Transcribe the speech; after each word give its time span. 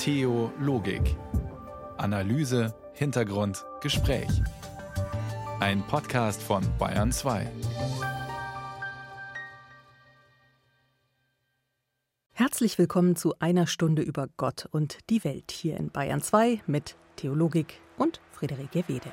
Theologik. 0.00 1.14
Analyse, 1.98 2.74
Hintergrund, 2.94 3.66
Gespräch. 3.82 4.30
Ein 5.60 5.86
Podcast 5.86 6.42
von 6.42 6.64
Bayern 6.78 7.12
2. 7.12 7.46
Herzlich 12.32 12.78
willkommen 12.78 13.14
zu 13.14 13.34
einer 13.40 13.66
Stunde 13.66 14.00
über 14.00 14.28
Gott 14.38 14.66
und 14.70 14.96
die 15.10 15.22
Welt 15.22 15.50
hier 15.50 15.76
in 15.76 15.90
Bayern 15.90 16.22
2 16.22 16.62
mit 16.66 16.96
Theologik 17.16 17.82
und 17.98 18.22
Friederike 18.32 18.84
Wede. 18.86 19.12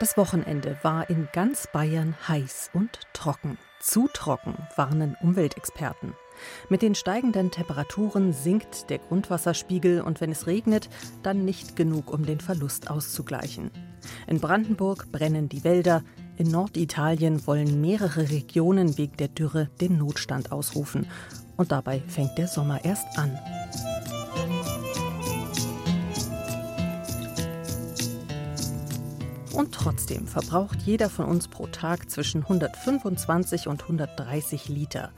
Das 0.00 0.16
Wochenende 0.16 0.76
war 0.82 1.08
in 1.08 1.28
ganz 1.32 1.68
Bayern 1.72 2.16
heiß 2.26 2.70
und 2.74 2.98
trocken. 3.12 3.56
Zu 3.78 4.08
trocken, 4.12 4.56
warnen 4.74 5.16
Umweltexperten. 5.22 6.14
Mit 6.68 6.82
den 6.82 6.94
steigenden 6.94 7.50
Temperaturen 7.50 8.32
sinkt 8.32 8.90
der 8.90 8.98
Grundwasserspiegel 8.98 10.00
und 10.00 10.20
wenn 10.20 10.30
es 10.30 10.46
regnet, 10.46 10.88
dann 11.22 11.44
nicht 11.44 11.76
genug, 11.76 12.12
um 12.12 12.26
den 12.26 12.40
Verlust 12.40 12.90
auszugleichen. 12.90 13.70
In 14.26 14.40
Brandenburg 14.40 15.10
brennen 15.12 15.48
die 15.48 15.64
Wälder, 15.64 16.02
in 16.36 16.50
Norditalien 16.50 17.46
wollen 17.46 17.80
mehrere 17.80 18.30
Regionen 18.30 18.98
wegen 18.98 19.16
der 19.16 19.28
Dürre 19.28 19.70
den 19.80 19.98
Notstand 19.98 20.52
ausrufen. 20.52 21.06
Und 21.56 21.72
dabei 21.72 22.02
fängt 22.06 22.36
der 22.36 22.46
Sommer 22.46 22.84
erst 22.84 23.06
an. 23.18 23.38
Und 29.56 29.72
trotzdem 29.72 30.26
verbraucht 30.26 30.82
jeder 30.82 31.08
von 31.08 31.24
uns 31.24 31.48
pro 31.48 31.66
Tag 31.66 32.10
zwischen 32.10 32.42
125 32.42 33.68
und 33.68 33.82
130 33.84 34.68
Liter. 34.68 35.12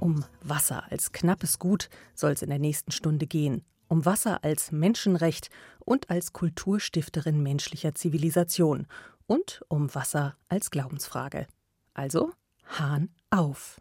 Um 0.00 0.24
Wasser 0.42 0.84
als 0.90 1.12
knappes 1.12 1.58
Gut 1.58 1.88
soll 2.14 2.32
es 2.32 2.42
in 2.42 2.50
der 2.50 2.58
nächsten 2.58 2.92
Stunde 2.92 3.26
gehen. 3.26 3.64
Um 3.88 4.04
Wasser 4.04 4.44
als 4.44 4.70
Menschenrecht 4.70 5.50
und 5.80 6.10
als 6.10 6.32
Kulturstifterin 6.32 7.42
menschlicher 7.42 7.94
Zivilisation. 7.94 8.86
Und 9.26 9.62
um 9.68 9.94
Wasser 9.94 10.36
als 10.48 10.70
Glaubensfrage. 10.70 11.46
Also 11.94 12.30
Hahn 12.66 13.08
auf. 13.30 13.80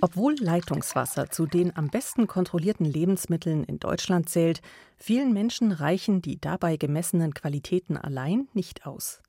Obwohl 0.00 0.36
Leitungswasser 0.38 1.30
zu 1.30 1.46
den 1.46 1.74
am 1.76 1.88
besten 1.88 2.26
kontrollierten 2.26 2.86
Lebensmitteln 2.86 3.64
in 3.64 3.78
Deutschland 3.78 4.28
zählt, 4.28 4.60
vielen 4.96 5.32
Menschen 5.32 5.72
reichen 5.72 6.22
die 6.22 6.40
dabei 6.40 6.76
gemessenen 6.76 7.34
Qualitäten 7.34 7.96
allein 7.96 8.48
nicht 8.52 8.86
aus. 8.86 9.20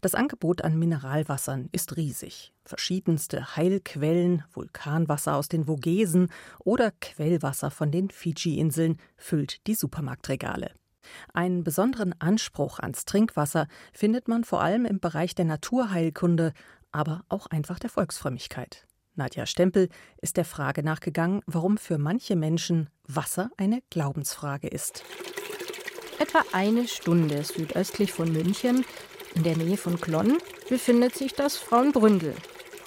Das 0.00 0.14
Angebot 0.14 0.62
an 0.62 0.78
Mineralwassern 0.78 1.68
ist 1.72 1.96
riesig. 1.96 2.52
Verschiedenste 2.64 3.56
Heilquellen, 3.56 4.44
Vulkanwasser 4.52 5.36
aus 5.36 5.48
den 5.48 5.64
Vogesen 5.64 6.30
oder 6.60 6.92
Quellwasser 7.00 7.70
von 7.70 7.90
den 7.90 8.10
Fidschi-Inseln 8.10 8.98
füllt 9.16 9.66
die 9.66 9.74
Supermarktregale. 9.74 10.70
Einen 11.32 11.64
besonderen 11.64 12.14
Anspruch 12.20 12.78
ans 12.78 13.04
Trinkwasser 13.04 13.66
findet 13.92 14.28
man 14.28 14.44
vor 14.44 14.62
allem 14.62 14.84
im 14.84 15.00
Bereich 15.00 15.34
der 15.34 15.44
Naturheilkunde, 15.44 16.52
aber 16.92 17.24
auch 17.28 17.46
einfach 17.46 17.78
der 17.78 17.90
Volksfrömmigkeit. 17.90 18.86
Nadja 19.14 19.44
Stempel 19.44 19.88
ist 20.22 20.36
der 20.36 20.44
Frage 20.44 20.82
nachgegangen, 20.82 21.42
warum 21.46 21.76
für 21.76 21.98
manche 21.98 22.34
Menschen 22.34 22.88
Wasser 23.06 23.50
eine 23.58 23.82
Glaubensfrage 23.90 24.68
ist. 24.68 25.04
Etwa 26.18 26.42
eine 26.52 26.88
Stunde 26.88 27.42
südöstlich 27.42 28.12
von 28.12 28.32
München, 28.32 28.86
in 29.34 29.42
der 29.42 29.56
Nähe 29.56 29.76
von 29.76 30.00
Klonn, 30.00 30.38
befindet 30.68 31.14
sich 31.14 31.34
das 31.34 31.56
Frauenbründel. 31.56 32.34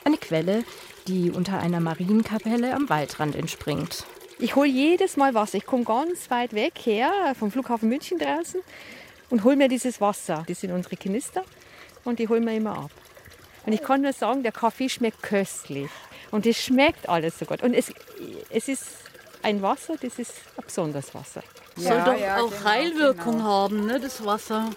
Eine 0.03 0.17
Quelle, 0.17 0.63
die 1.07 1.31
unter 1.31 1.59
einer 1.59 1.79
Marienkapelle 1.79 2.73
am 2.73 2.89
Waldrand 2.89 3.35
entspringt. 3.35 4.05
Ich 4.37 4.55
hole 4.55 4.67
jedes 4.67 5.17
Mal 5.17 5.33
Wasser. 5.33 5.57
Ich 5.57 5.65
komme 5.65 5.83
ganz 5.83 6.29
weit 6.29 6.53
weg 6.53 6.73
her, 6.83 7.11
vom 7.39 7.51
Flughafen 7.51 7.89
München 7.89 8.19
draußen, 8.19 8.61
und 9.29 9.43
hole 9.43 9.55
mir 9.55 9.67
dieses 9.67 10.01
Wasser. 10.01 10.43
Das 10.47 10.61
sind 10.61 10.71
unsere 10.71 10.97
Kanister 10.97 11.43
und 12.03 12.19
die 12.19 12.27
holen 12.27 12.45
wir 12.45 12.53
immer 12.53 12.77
ab. 12.77 12.91
Und 13.65 13.73
ich 13.73 13.81
kann 13.81 14.01
nur 14.01 14.13
sagen, 14.13 14.43
der 14.43 14.51
Kaffee 14.51 14.89
schmeckt 14.89 15.23
köstlich. 15.23 15.89
Und 16.31 16.45
es 16.45 16.61
schmeckt 16.61 17.09
alles 17.09 17.39
so 17.39 17.45
gut. 17.45 17.63
Und 17.63 17.73
es, 17.73 17.91
es 18.49 18.67
ist 18.67 18.85
ein 19.41 19.61
Wasser, 19.61 19.95
das 19.99 20.19
ist 20.19 20.33
ein 20.57 20.65
besonderes 20.65 21.13
Wasser. 21.15 21.43
Ja, 21.77 21.89
Soll 21.89 22.13
doch 22.13 22.21
ja, 22.21 22.37
auch 22.37 22.49
genau, 22.49 22.63
Heilwirkung 22.63 23.37
genau. 23.37 23.43
haben, 23.43 23.85
ne, 23.85 23.99
das 23.99 24.23
Wasser. 24.23 24.69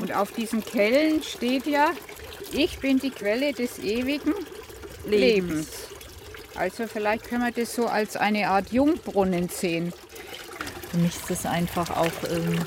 Und 0.00 0.14
auf 0.14 0.32
diesen 0.32 0.64
Kellen 0.64 1.22
steht 1.22 1.66
ja, 1.66 1.90
ich 2.52 2.78
bin 2.78 2.98
die 2.98 3.10
Quelle 3.10 3.52
des 3.52 3.78
ewigen 3.78 4.34
Lebens. 5.06 5.66
Lebens. 5.66 5.68
Also 6.54 6.86
vielleicht 6.86 7.28
können 7.28 7.44
wir 7.44 7.52
das 7.52 7.74
so 7.74 7.86
als 7.86 8.16
eine 8.16 8.48
Art 8.48 8.72
Jungbrunnen 8.72 9.48
sehen. 9.48 9.92
Für 10.90 10.96
mich 10.98 11.14
ist 11.16 11.30
das 11.30 11.46
einfach 11.46 11.90
auch 11.90 12.30
ähm, 12.30 12.58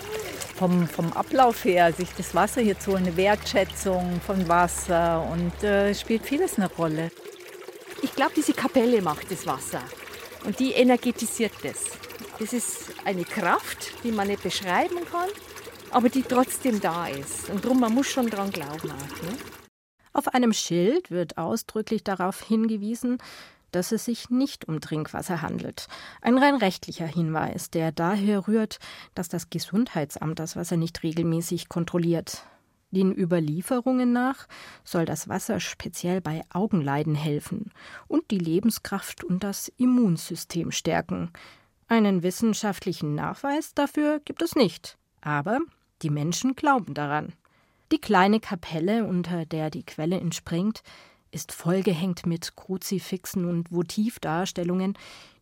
vom, 0.55 0.87
vom 0.87 1.11
Ablauf 1.13 1.63
her, 1.65 1.91
sich 1.93 2.09
das 2.15 2.35
Wasser 2.35 2.61
hier 2.61 2.77
zu 2.79 2.93
eine 2.95 3.15
Wertschätzung 3.17 4.21
von 4.25 4.47
Wasser 4.47 5.27
und 5.31 5.63
äh, 5.63 5.95
spielt 5.95 6.25
vieles 6.25 6.57
eine 6.57 6.69
Rolle. 6.69 7.11
Ich 8.01 8.13
glaube, 8.13 8.33
diese 8.35 8.53
Kapelle 8.53 9.01
macht 9.01 9.31
das 9.31 9.47
Wasser 9.47 9.81
und 10.45 10.59
die 10.59 10.73
energetisiert 10.73 11.53
das. 11.63 11.85
Das 12.39 12.53
ist 12.53 12.91
eine 13.05 13.23
Kraft, 13.23 13.93
die 14.03 14.11
man 14.11 14.27
nicht 14.27 14.43
beschreiben 14.43 14.99
kann, 15.11 15.29
aber 15.91 16.09
die 16.09 16.23
trotzdem 16.23 16.79
da 16.81 17.07
ist. 17.07 17.49
Und 17.49 17.63
darum, 17.63 17.79
man 17.79 17.93
muss 17.93 18.07
schon 18.07 18.29
dran 18.29 18.51
glauben. 18.51 18.91
Auch, 18.91 19.23
ne? 19.23 19.37
Auf 20.13 20.29
einem 20.29 20.53
Schild 20.53 21.11
wird 21.11 21.37
ausdrücklich 21.37 22.03
darauf 22.03 22.41
hingewiesen, 22.41 23.19
dass 23.71 23.91
es 23.91 24.05
sich 24.05 24.29
nicht 24.29 24.67
um 24.67 24.81
Trinkwasser 24.81 25.41
handelt. 25.41 25.87
Ein 26.21 26.37
rein 26.37 26.55
rechtlicher 26.55 27.05
Hinweis, 27.05 27.69
der 27.69 27.91
daher 27.91 28.47
rührt, 28.47 28.79
dass 29.13 29.29
das 29.29 29.49
Gesundheitsamt 29.49 30.39
das 30.39 30.55
Wasser 30.55 30.77
nicht 30.77 31.03
regelmäßig 31.03 31.69
kontrolliert. 31.69 32.43
Den 32.91 33.15
Überlieferungen 33.15 34.11
nach 34.11 34.47
soll 34.83 35.05
das 35.05 35.29
Wasser 35.29 35.59
speziell 35.59 36.21
bei 36.21 36.41
Augenleiden 36.51 37.13
helfen 37.13 37.71
und 38.07 38.31
die 38.31 38.39
Lebenskraft 38.39 39.23
und 39.23 39.43
das 39.43 39.71
Immunsystem 39.77 40.71
stärken. 40.71 41.31
Einen 41.87 42.23
wissenschaftlichen 42.23 43.13
Nachweis 43.13 43.75
dafür 43.75 44.19
gibt 44.25 44.41
es 44.41 44.55
nicht, 44.55 44.97
aber 45.21 45.59
die 46.01 46.09
Menschen 46.09 46.55
glauben 46.55 46.93
daran. 46.93 47.33
Die 47.91 47.99
kleine 47.99 48.39
Kapelle, 48.39 49.05
unter 49.05 49.45
der 49.45 49.69
die 49.69 49.83
Quelle 49.83 50.19
entspringt, 50.19 50.83
ist 51.31 51.51
vollgehängt 51.51 52.25
mit 52.25 52.55
Kruzifixen 52.55 53.45
und 53.45 53.69
Votivdarstellungen, 53.69 54.97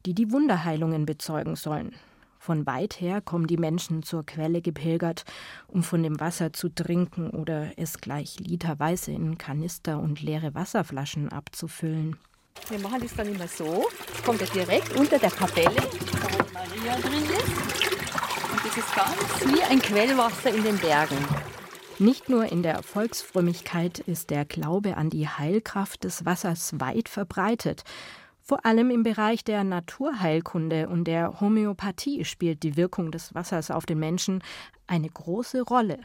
die 0.05 0.13
die 0.13 0.31
Wunderheilungen 0.31 1.05
bezeugen 1.05 1.55
sollen. 1.55 1.93
Von 2.39 2.65
weit 2.65 3.01
her 3.01 3.19
kommen 3.19 3.47
die 3.47 3.57
Menschen 3.57 4.03
zur 4.03 4.25
Quelle 4.25 4.61
gepilgert, 4.61 5.25
um 5.67 5.83
von 5.83 6.03
dem 6.03 6.19
Wasser 6.19 6.53
zu 6.53 6.69
trinken 6.69 7.29
oder 7.29 7.71
es 7.77 7.99
gleich 7.99 8.39
literweise 8.39 9.11
in 9.11 9.37
Kanister 9.37 9.99
und 9.99 10.21
leere 10.21 10.55
Wasserflaschen 10.55 11.29
abzufüllen. 11.29 12.17
Wir 12.69 12.79
machen 12.79 13.01
das 13.01 13.15
dann 13.15 13.27
immer 13.27 13.47
so. 13.47 13.87
Kommt 14.25 14.41
ja 14.41 14.47
direkt 14.47 14.95
unter 14.95 15.19
der 15.19 15.31
Kapelle, 15.31 15.75
wo 15.75 16.53
Maria 16.53 16.95
drin 17.01 17.23
ist. 17.23 17.96
Ist 18.77 18.95
ganz 18.95 19.55
wie 19.55 19.63
ein 19.63 19.81
Quellwasser 19.81 20.53
in 20.53 20.63
den 20.63 20.77
Bergen. 20.77 21.17
Nicht 21.97 22.29
nur 22.29 22.51
in 22.51 22.61
der 22.61 22.83
Volksfrömmigkeit 22.83 23.97
ist 23.97 24.29
der 24.29 24.45
Glaube 24.45 24.97
an 24.97 25.09
die 25.09 25.27
Heilkraft 25.27 26.03
des 26.03 26.25
Wassers 26.25 26.79
weit 26.79 27.09
verbreitet. 27.09 27.83
Vor 28.39 28.67
allem 28.67 28.91
im 28.91 29.01
Bereich 29.01 29.43
der 29.43 29.63
Naturheilkunde 29.63 30.89
und 30.89 31.05
der 31.05 31.41
Homöopathie 31.41 32.23
spielt 32.23 32.61
die 32.61 32.77
Wirkung 32.77 33.11
des 33.11 33.33
Wassers 33.33 33.71
auf 33.71 33.87
den 33.87 33.97
Menschen 33.97 34.43
eine 34.85 35.09
große 35.09 35.63
Rolle. 35.63 35.97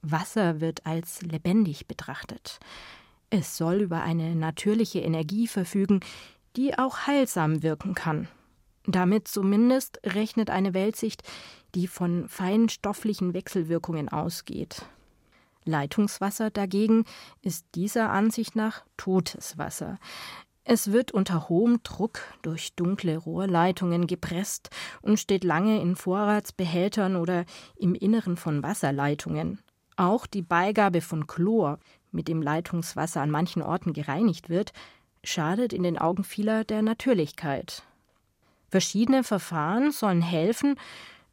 Wasser 0.00 0.60
wird 0.60 0.86
als 0.86 1.22
lebendig 1.22 1.88
betrachtet. 1.88 2.60
Es 3.30 3.56
soll 3.56 3.80
über 3.80 4.02
eine 4.02 4.36
natürliche 4.36 5.00
Energie 5.00 5.48
verfügen, 5.48 5.98
die 6.54 6.78
auch 6.78 7.08
heilsam 7.08 7.64
wirken 7.64 7.96
kann. 7.96 8.28
Damit 8.86 9.26
zumindest 9.26 9.98
rechnet 10.04 10.48
eine 10.48 10.72
Weltsicht, 10.72 11.24
die 11.76 11.86
von 11.86 12.28
feinstofflichen 12.28 13.34
Wechselwirkungen 13.34 14.08
ausgeht. 14.08 14.86
Leitungswasser 15.64 16.50
dagegen 16.50 17.04
ist 17.42 17.66
dieser 17.74 18.10
Ansicht 18.10 18.56
nach 18.56 18.82
totes 18.96 19.58
Wasser. 19.58 19.98
Es 20.64 20.90
wird 20.90 21.12
unter 21.12 21.48
hohem 21.48 21.80
Druck 21.82 22.20
durch 22.42 22.74
dunkle 22.74 23.18
Rohrleitungen 23.18 24.06
gepresst 24.06 24.70
und 25.02 25.20
steht 25.20 25.44
lange 25.44 25.80
in 25.80 25.94
Vorratsbehältern 25.94 27.14
oder 27.14 27.44
im 27.76 27.94
Inneren 27.94 28.36
von 28.36 28.62
Wasserleitungen. 28.62 29.60
Auch 29.96 30.26
die 30.26 30.42
Beigabe 30.42 31.02
von 31.02 31.26
Chlor, 31.26 31.78
mit 32.10 32.26
dem 32.26 32.42
Leitungswasser 32.42 33.20
an 33.20 33.30
manchen 33.30 33.62
Orten 33.62 33.92
gereinigt 33.92 34.48
wird, 34.48 34.72
schadet 35.22 35.72
in 35.72 35.82
den 35.82 35.98
Augen 35.98 36.24
vieler 36.24 36.64
der 36.64 36.82
Natürlichkeit. 36.82 37.82
Verschiedene 38.70 39.22
Verfahren 39.22 39.92
sollen 39.92 40.22
helfen, 40.22 40.76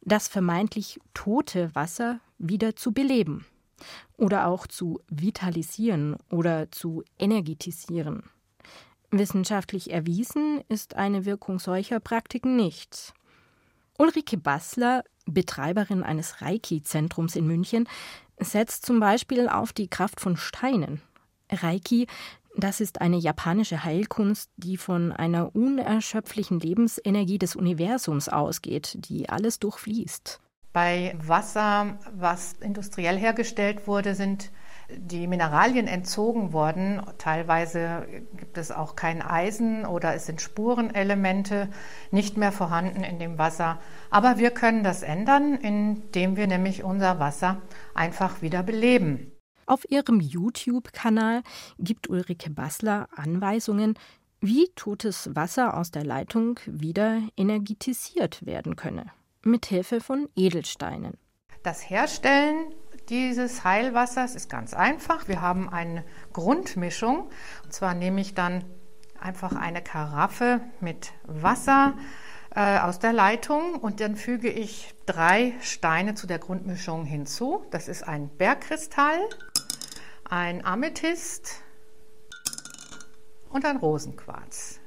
das 0.04 0.28
vermeintlich 0.28 1.00
tote 1.14 1.74
Wasser 1.74 2.20
wieder 2.38 2.76
zu 2.76 2.92
beleben 2.92 3.46
oder 4.16 4.46
auch 4.46 4.66
zu 4.66 5.00
vitalisieren 5.08 6.16
oder 6.30 6.70
zu 6.70 7.02
energetisieren. 7.18 8.24
Wissenschaftlich 9.10 9.90
erwiesen 9.90 10.62
ist 10.68 10.96
eine 10.96 11.24
Wirkung 11.24 11.58
solcher 11.58 12.00
Praktiken 12.00 12.56
nicht. 12.56 13.14
Ulrike 13.98 14.36
Bassler, 14.36 15.04
Betreiberin 15.26 16.02
eines 16.02 16.40
Reiki-Zentrums 16.42 17.36
in 17.36 17.46
München, 17.46 17.88
setzt 18.38 18.84
zum 18.84 18.98
Beispiel 19.00 19.48
auf 19.48 19.72
die 19.72 19.88
Kraft 19.88 20.20
von 20.20 20.36
Steinen. 20.36 21.00
Reiki, 21.50 22.06
das 22.56 22.80
ist 22.80 23.00
eine 23.00 23.16
japanische 23.16 23.84
Heilkunst, 23.84 24.50
die 24.56 24.76
von 24.76 25.12
einer 25.12 25.54
unerschöpflichen 25.54 26.60
Lebensenergie 26.60 27.38
des 27.38 27.56
Universums 27.56 28.28
ausgeht, 28.28 28.96
die 29.08 29.28
alles 29.28 29.58
durchfließt. 29.58 30.40
Bei 30.72 31.16
Wasser, 31.22 31.98
was 32.12 32.54
industriell 32.54 33.16
hergestellt 33.16 33.86
wurde, 33.86 34.14
sind 34.14 34.50
die 34.90 35.26
Mineralien 35.26 35.86
entzogen 35.86 36.52
worden. 36.52 37.00
Teilweise 37.18 38.06
gibt 38.36 38.58
es 38.58 38.70
auch 38.70 38.96
kein 38.96 39.22
Eisen 39.22 39.86
oder 39.86 40.14
es 40.14 40.26
sind 40.26 40.40
Spurenelemente 40.40 41.68
nicht 42.10 42.36
mehr 42.36 42.52
vorhanden 42.52 43.04
in 43.04 43.18
dem 43.18 43.38
Wasser. 43.38 43.78
Aber 44.10 44.38
wir 44.38 44.50
können 44.50 44.84
das 44.84 45.02
ändern, 45.02 45.54
indem 45.54 46.36
wir 46.36 46.46
nämlich 46.46 46.82
unser 46.82 47.18
Wasser 47.18 47.62
einfach 47.94 48.42
wieder 48.42 48.62
beleben. 48.62 49.33
Auf 49.66 49.90
ihrem 49.90 50.20
YouTube-Kanal 50.20 51.42
gibt 51.78 52.08
Ulrike 52.08 52.50
Bassler 52.50 53.08
Anweisungen, 53.14 53.94
wie 54.40 54.68
totes 54.76 55.34
Wasser 55.34 55.76
aus 55.76 55.90
der 55.90 56.04
Leitung 56.04 56.60
wieder 56.66 57.22
energetisiert 57.36 58.44
werden 58.44 58.76
könne 58.76 59.06
mit 59.42 59.66
Hilfe 59.66 60.00
von 60.00 60.28
Edelsteinen. 60.36 61.14
Das 61.62 61.88
Herstellen 61.88 62.74
dieses 63.08 63.64
Heilwassers 63.64 64.34
ist 64.34 64.48
ganz 64.48 64.74
einfach. 64.74 65.28
Wir 65.28 65.40
haben 65.40 65.68
eine 65.68 66.04
Grundmischung. 66.32 67.30
Und 67.62 67.72
zwar 67.72 67.94
nehme 67.94 68.20
ich 68.20 68.34
dann 68.34 68.64
einfach 69.18 69.54
eine 69.54 69.82
Karaffe 69.82 70.60
mit 70.80 71.12
Wasser 71.24 71.94
äh, 72.54 72.78
aus 72.78 72.98
der 72.98 73.12
Leitung 73.12 73.76
und 73.76 74.00
dann 74.00 74.16
füge 74.16 74.50
ich 74.50 74.94
drei 75.06 75.54
Steine 75.60 76.14
zu 76.14 76.26
der 76.26 76.38
Grundmischung 76.38 77.04
hinzu. 77.04 77.64
Das 77.70 77.88
ist 77.88 78.06
ein 78.06 78.28
Bergkristall, 78.28 79.18
ein 80.34 80.64
Amethyst 80.64 81.62
und 83.50 83.64
ein 83.64 83.76
Rosenquarz. 83.76 84.80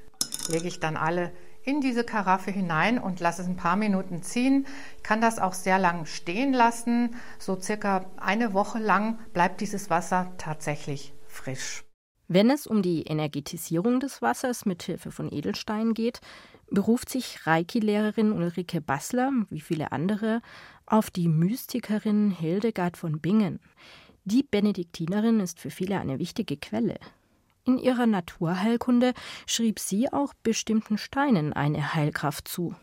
Lege 0.50 0.68
ich 0.68 0.82
dann 0.82 0.98
alle 0.98 1.32
in 1.64 1.80
diese 1.80 2.04
Karaffe 2.04 2.52
hinein 2.52 3.00
und 3.00 3.22
lasse 3.22 3.44
es 3.44 3.48
ein 3.48 3.56
paar 3.56 3.78
Minuten 3.78 4.24
ziehen. 4.24 4.68
Ich 4.98 5.04
kann 5.04 5.22
das 5.22 5.40
auch 5.40 5.54
sehr 5.54 5.80
lang 5.80 6.06
stehen 6.06 6.52
lassen. 6.52 7.16
So 7.40 7.58
circa 7.58 8.12
eine 8.18 8.54
Woche 8.54 8.80
lang 8.80 9.20
bleibt 9.32 9.62
dieses 9.62 9.90
Wasser 9.90 10.34
tatsächlich 10.38 11.14
frisch. 11.28 11.86
Wenn 12.28 12.50
es 12.50 12.68
um 12.68 12.82
die 12.82 13.04
Energetisierung 13.04 14.02
des 14.02 14.22
Wassers 14.22 14.66
mit 14.66 14.84
Hilfe 14.84 15.12
von 15.12 15.32
Edelsteinen 15.32 15.94
geht, 15.94 16.20
beruft 16.70 17.08
sich 17.10 17.48
Reiki-Lehrerin 17.48 18.34
Ulrike 18.34 18.82
Bassler, 18.82 19.32
wie 19.50 19.62
viele 19.62 19.94
andere, 19.94 20.42
auf 20.86 21.10
die 21.10 21.30
Mystikerin 21.30 22.32
Hildegard 22.32 22.98
von 22.98 23.22
Bingen. 23.22 23.62
Die 24.30 24.44
Benediktinerin 24.44 25.40
ist 25.40 25.58
für 25.58 25.70
viele 25.70 26.02
eine 26.02 26.20
wichtige 26.20 26.58
Quelle. 26.58 27.00
In 27.64 27.78
ihrer 27.78 28.06
Naturheilkunde 28.06 29.14
schrieb 29.46 29.80
sie 29.80 30.12
auch 30.12 30.34
bestimmten 30.44 30.98
Steinen 30.98 31.54
eine 31.54 31.94
Heilkraft 31.94 32.50
zu. 32.50 32.76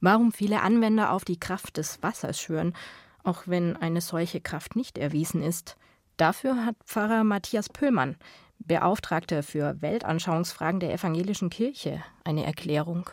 Warum 0.00 0.30
viele 0.30 0.60
Anwender 0.60 1.10
auf 1.10 1.24
die 1.24 1.40
Kraft 1.40 1.78
des 1.78 2.00
Wassers 2.04 2.40
schwören, 2.40 2.76
auch 3.24 3.48
wenn 3.48 3.76
eine 3.76 4.00
solche 4.00 4.40
Kraft 4.40 4.76
nicht 4.76 4.98
erwiesen 4.98 5.42
ist, 5.42 5.76
dafür 6.16 6.64
hat 6.64 6.76
Pfarrer 6.86 7.24
Matthias 7.24 7.68
Pöllmann, 7.68 8.14
Beauftragter 8.60 9.42
für 9.42 9.82
Weltanschauungsfragen 9.82 10.78
der 10.78 10.94
evangelischen 10.94 11.50
Kirche, 11.50 12.04
eine 12.22 12.44
Erklärung. 12.44 13.10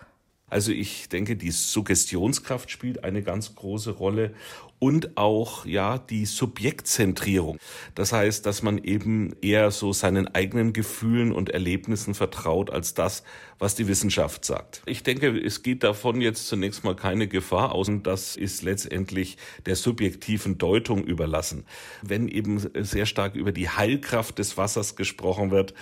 Also 0.52 0.72
ich 0.72 1.10
denke, 1.10 1.36
die 1.36 1.52
Suggestionskraft 1.52 2.72
spielt 2.72 3.04
eine 3.04 3.22
ganz 3.22 3.54
große 3.56 3.92
Rolle 3.92 4.34
und 4.80 5.18
auch 5.18 5.66
ja 5.66 5.98
die 5.98 6.26
Subjektzentrierung. 6.26 7.60
Das 7.96 8.14
heißt, 8.14 8.46
dass 8.46 8.64
man 8.64 8.78
eben 8.78 9.36
eher 9.42 9.72
so 9.72 9.94
seinen 9.94 10.28
eigenen 10.34 10.74
Gefühlen 10.74 11.32
und 11.34 11.50
Erlebnissen 11.50 12.14
vertraut 12.14 12.70
als 12.70 12.94
das, 12.94 13.24
was 13.60 13.76
die 13.76 13.90
Wissenschaft 13.90 14.46
sagt. 14.46 14.82
Ich 14.86 15.04
denke, 15.04 15.38
es 15.38 15.64
geht 15.64 15.84
davon 15.84 16.22
jetzt 16.22 16.48
zunächst 16.48 16.86
mal 16.86 16.96
keine 16.96 17.28
Gefahr 17.28 17.74
aus 17.74 17.90
und 17.90 18.08
das 18.08 18.38
ist 18.38 18.64
letztendlich 18.64 19.38
der 19.66 19.76
subjektiven 19.76 20.58
Deutung 20.58 21.04
überlassen. 21.04 21.66
Wenn 22.02 22.30
eben 22.30 22.60
sehr 22.84 23.06
stark 23.06 23.36
über 23.36 23.52
die 23.52 23.68
Heilkraft 23.68 24.40
des 24.40 24.56
Wassers 24.56 24.96
gesprochen 24.96 25.52
wird 25.52 25.74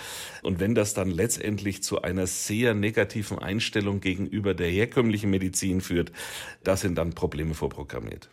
und 0.42 0.58
wenn 0.58 0.74
das 0.74 0.92
dann 0.94 1.10
letztendlich 1.10 1.84
zu 1.84 2.02
einer 2.02 2.26
sehr 2.26 2.74
negativen 2.74 3.38
Einstellung 3.38 4.00
gegenüber 4.00 4.54
der 4.54 4.68
herkömmlichen 4.68 5.30
Medizin 5.30 5.80
führt, 5.80 6.10
da 6.64 6.76
sind 6.76 6.96
dann 6.96 7.14
Probleme 7.14 7.54
vorprogrammiert. 7.54 8.28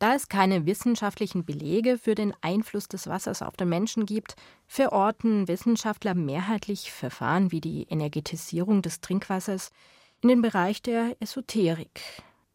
Da 0.00 0.14
es 0.14 0.30
keine 0.30 0.64
wissenschaftlichen 0.64 1.44
Belege 1.44 1.98
für 1.98 2.14
den 2.14 2.32
Einfluss 2.40 2.88
des 2.88 3.06
Wassers 3.06 3.42
auf 3.42 3.54
den 3.54 3.68
Menschen 3.68 4.06
gibt, 4.06 4.34
verorten 4.66 5.46
Wissenschaftler 5.46 6.14
mehrheitlich 6.14 6.90
Verfahren 6.90 7.52
wie 7.52 7.60
die 7.60 7.82
Energetisierung 7.82 8.80
des 8.80 9.02
Trinkwassers 9.02 9.70
in 10.22 10.30
den 10.30 10.40
Bereich 10.40 10.80
der 10.80 11.14
Esoterik. 11.20 12.00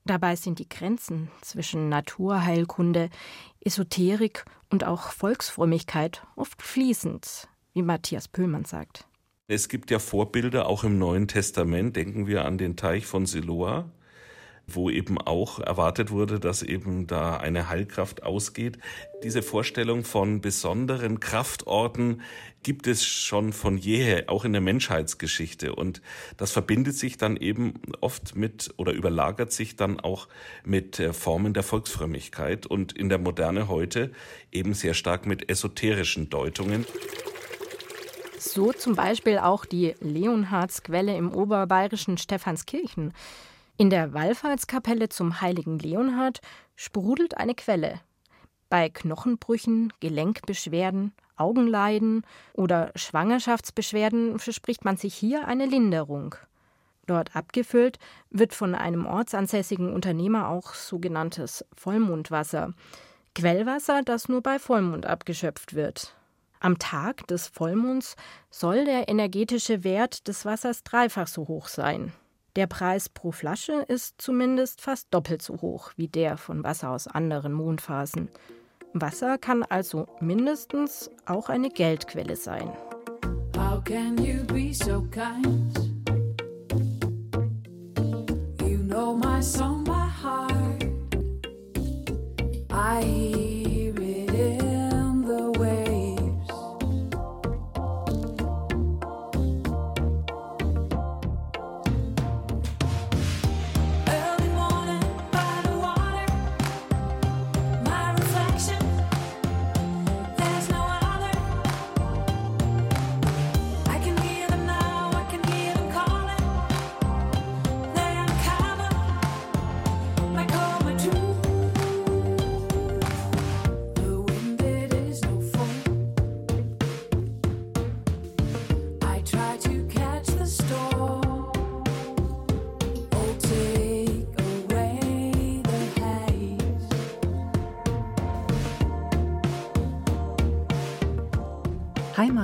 Dabei 0.05 0.35
sind 0.35 0.57
die 0.57 0.67
Grenzen 0.67 1.29
zwischen 1.41 1.87
Naturheilkunde, 1.87 3.11
Esoterik 3.59 4.45
und 4.71 4.83
auch 4.83 5.11
Volksfrömmigkeit 5.11 6.25
oft 6.35 6.63
fließend, 6.63 7.47
wie 7.73 7.83
Matthias 7.83 8.27
Pöhlmann 8.27 8.65
sagt. 8.65 9.05
Es 9.47 9.69
gibt 9.69 9.91
ja 9.91 9.99
Vorbilder 9.99 10.65
auch 10.65 10.83
im 10.83 10.97
Neuen 10.97 11.27
Testament. 11.27 11.95
Denken 11.95 12.25
wir 12.25 12.43
an 12.43 12.57
den 12.57 12.75
Teich 12.75 13.05
von 13.05 13.27
Siloa 13.27 13.91
wo 14.67 14.89
eben 14.89 15.19
auch 15.19 15.59
erwartet 15.59 16.11
wurde, 16.11 16.39
dass 16.39 16.63
eben 16.63 17.07
da 17.07 17.37
eine 17.37 17.69
Heilkraft 17.69 18.23
ausgeht. 18.23 18.77
Diese 19.23 19.41
Vorstellung 19.41 20.03
von 20.03 20.41
besonderen 20.41 21.19
Kraftorten 21.19 22.21
gibt 22.63 22.87
es 22.87 23.05
schon 23.05 23.53
von 23.53 23.77
jeher, 23.77 24.23
auch 24.27 24.43
in 24.43 24.51
der 24.51 24.61
Menschheitsgeschichte. 24.61 25.75
Und 25.75 26.01
das 26.37 26.51
verbindet 26.51 26.95
sich 26.95 27.17
dann 27.17 27.37
eben 27.37 27.75
oft 28.01 28.35
mit 28.35 28.73
oder 28.77 28.91
überlagert 28.93 29.51
sich 29.51 29.75
dann 29.75 29.99
auch 29.99 30.27
mit 30.63 30.99
äh, 30.99 31.13
Formen 31.13 31.53
der 31.53 31.63
Volksfrömmigkeit 31.63 32.65
und 32.65 32.91
in 32.93 33.09
der 33.09 33.19
Moderne 33.19 33.67
heute 33.67 34.11
eben 34.51 34.73
sehr 34.73 34.95
stark 34.95 35.27
mit 35.27 35.49
esoterischen 35.49 36.29
Deutungen. 36.29 36.85
So 38.39 38.73
zum 38.73 38.95
Beispiel 38.95 39.37
auch 39.37 39.65
die 39.65 39.95
Leonhardsquelle 39.99 41.15
im 41.15 41.33
oberbayerischen 41.33 42.17
Stephanskirchen. 42.17 43.13
In 43.77 43.89
der 43.89 44.13
Wallfahrtskapelle 44.13 45.09
zum 45.09 45.41
heiligen 45.41 45.79
Leonhard 45.79 46.39
sprudelt 46.77 47.35
eine 47.37 47.55
Quelle. 47.55 47.99
Bei 48.69 48.89
Knochenbrüchen, 48.89 49.91
Gelenkbeschwerden, 49.99 51.13
Augenleiden 51.35 52.25
oder 52.53 52.91
Schwangerschaftsbeschwerden 52.95 54.39
verspricht 54.39 54.85
man 54.85 54.95
sich 54.95 55.13
hier 55.13 55.47
eine 55.47 55.65
Linderung. 55.65 56.35
Dort 57.05 57.35
abgefüllt 57.35 57.99
wird 58.29 58.53
von 58.53 58.75
einem 58.75 59.05
ortsansässigen 59.05 59.93
Unternehmer 59.93 60.47
auch 60.47 60.73
sogenanntes 60.73 61.65
Vollmondwasser, 61.75 62.73
Quellwasser, 63.35 64.03
das 64.03 64.29
nur 64.29 64.41
bei 64.41 64.57
Vollmond 64.57 65.05
abgeschöpft 65.05 65.75
wird. 65.75 66.15
Am 66.61 66.79
Tag 66.79 67.27
des 67.27 67.47
Vollmonds 67.47 68.15
soll 68.49 68.85
der 68.85 69.09
energetische 69.09 69.83
Wert 69.83 70.29
des 70.29 70.45
Wassers 70.45 70.83
dreifach 70.83 71.27
so 71.27 71.49
hoch 71.49 71.67
sein. 71.67 72.13
Der 72.55 72.67
Preis 72.67 73.09
pro 73.09 73.33
Flasche 73.33 73.83
ist 73.89 74.21
zumindest 74.21 74.79
fast 74.79 75.07
doppelt 75.11 75.41
so 75.41 75.59
hoch 75.61 75.91
wie 75.97 76.07
der 76.07 76.37
von 76.37 76.63
Wasser 76.63 76.91
aus 76.91 77.05
anderen 77.05 77.51
Mondphasen. 77.51 78.29
Wasser 78.93 79.37
kann 79.37 79.63
also 79.63 80.07
mindestens 80.21 81.11
auch 81.25 81.49
eine 81.49 81.69
Geldquelle 81.69 82.37
sein. 82.37 82.71
How 83.57 83.83
can 83.83 84.17
you 84.17 84.45
be 84.45 84.73
so 84.73 85.01
kind? 85.11 85.77
You 88.61 88.77
know 88.77 89.17
my 89.17 89.41
song 89.41 89.83
by 89.83 90.07
heart. 90.23 90.85
I 92.71 93.34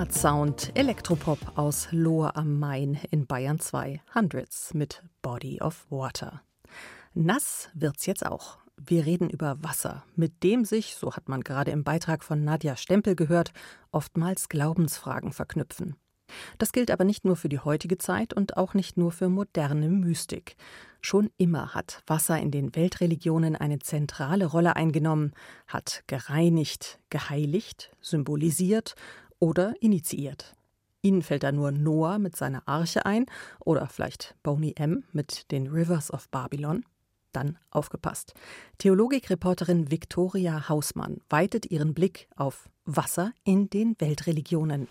Heimatsound 0.02 0.72
Elektropop 0.74 1.38
aus 1.60 1.90
Lohr 1.92 2.36
am 2.36 2.58
Main 2.58 2.98
in 3.12 3.28
Bayern 3.28 3.60
2 3.60 4.02
Hundreds 4.16 4.74
mit 4.74 5.04
Body 5.22 5.62
of 5.62 5.86
Water. 5.92 6.42
Nass 7.14 7.70
wird's 7.76 8.08
jetzt 8.08 8.26
auch. 8.26 8.58
Wir 8.78 9.06
reden 9.06 9.30
über 9.30 9.64
Wasser, 9.64 10.04
mit 10.16 10.42
dem 10.42 10.66
sich, 10.66 10.96
so 10.96 11.14
hat 11.14 11.30
man 11.30 11.42
gerade 11.42 11.70
im 11.70 11.84
Beitrag 11.84 12.24
von 12.24 12.44
Nadja 12.44 12.78
Stempel 12.78 13.16
gehört, 13.16 13.54
oftmals 13.92 14.50
Glaubensfragen 14.50 15.34
verknüpfen. 15.34 15.96
Das 16.58 16.72
gilt 16.72 16.90
aber 16.90 17.04
nicht 17.04 17.24
nur 17.24 17.36
für 17.36 17.50
die 17.50 17.60
heutige 17.60 18.00
Zeit 18.00 18.34
und 18.34 18.58
auch 18.58 18.74
nicht 18.74 18.98
nur 18.98 19.12
für 19.12 19.30
moderne 19.30 19.88
Mystik. 19.88 20.56
Schon 21.02 21.30
immer 21.38 21.76
hat 21.76 22.02
Wasser 22.08 22.40
in 22.40 22.50
den 22.50 22.76
Weltreligionen 22.76 23.56
eine 23.56 23.78
zentrale 23.78 24.48
Rolle 24.48 24.76
eingenommen, 24.76 25.34
hat 25.68 26.04
gereinigt, 26.08 26.98
geheiligt, 27.12 27.92
symbolisiert 28.02 28.96
oder 29.42 29.74
initiiert. 29.82 30.56
Ihnen 31.02 31.24
fällt 31.24 31.44
da 31.44 31.52
nur 31.52 31.72
Noah 31.72 32.20
mit 32.20 32.36
seiner 32.36 32.66
Arche 32.68 33.06
ein 33.06 33.26
oder 33.60 33.88
vielleicht 33.88 34.36
Boney 34.44 34.76
M. 34.78 35.04
mit 35.12 35.52
den 35.52 35.68
Rivers 35.68 36.14
of 36.14 36.30
Babylon? 36.30 36.86
Dann 37.34 37.58
aufgepasst. 37.72 38.34
Theologikreporterin 38.78 39.90
Viktoria 39.90 40.70
Hausmann 40.70 41.22
weitet 41.30 41.66
ihren 41.72 41.94
Blick 41.94 42.28
auf 42.36 42.70
Wasser 42.86 43.32
in 43.44 43.70
den 43.70 43.96
Weltreligionen. 44.00 44.88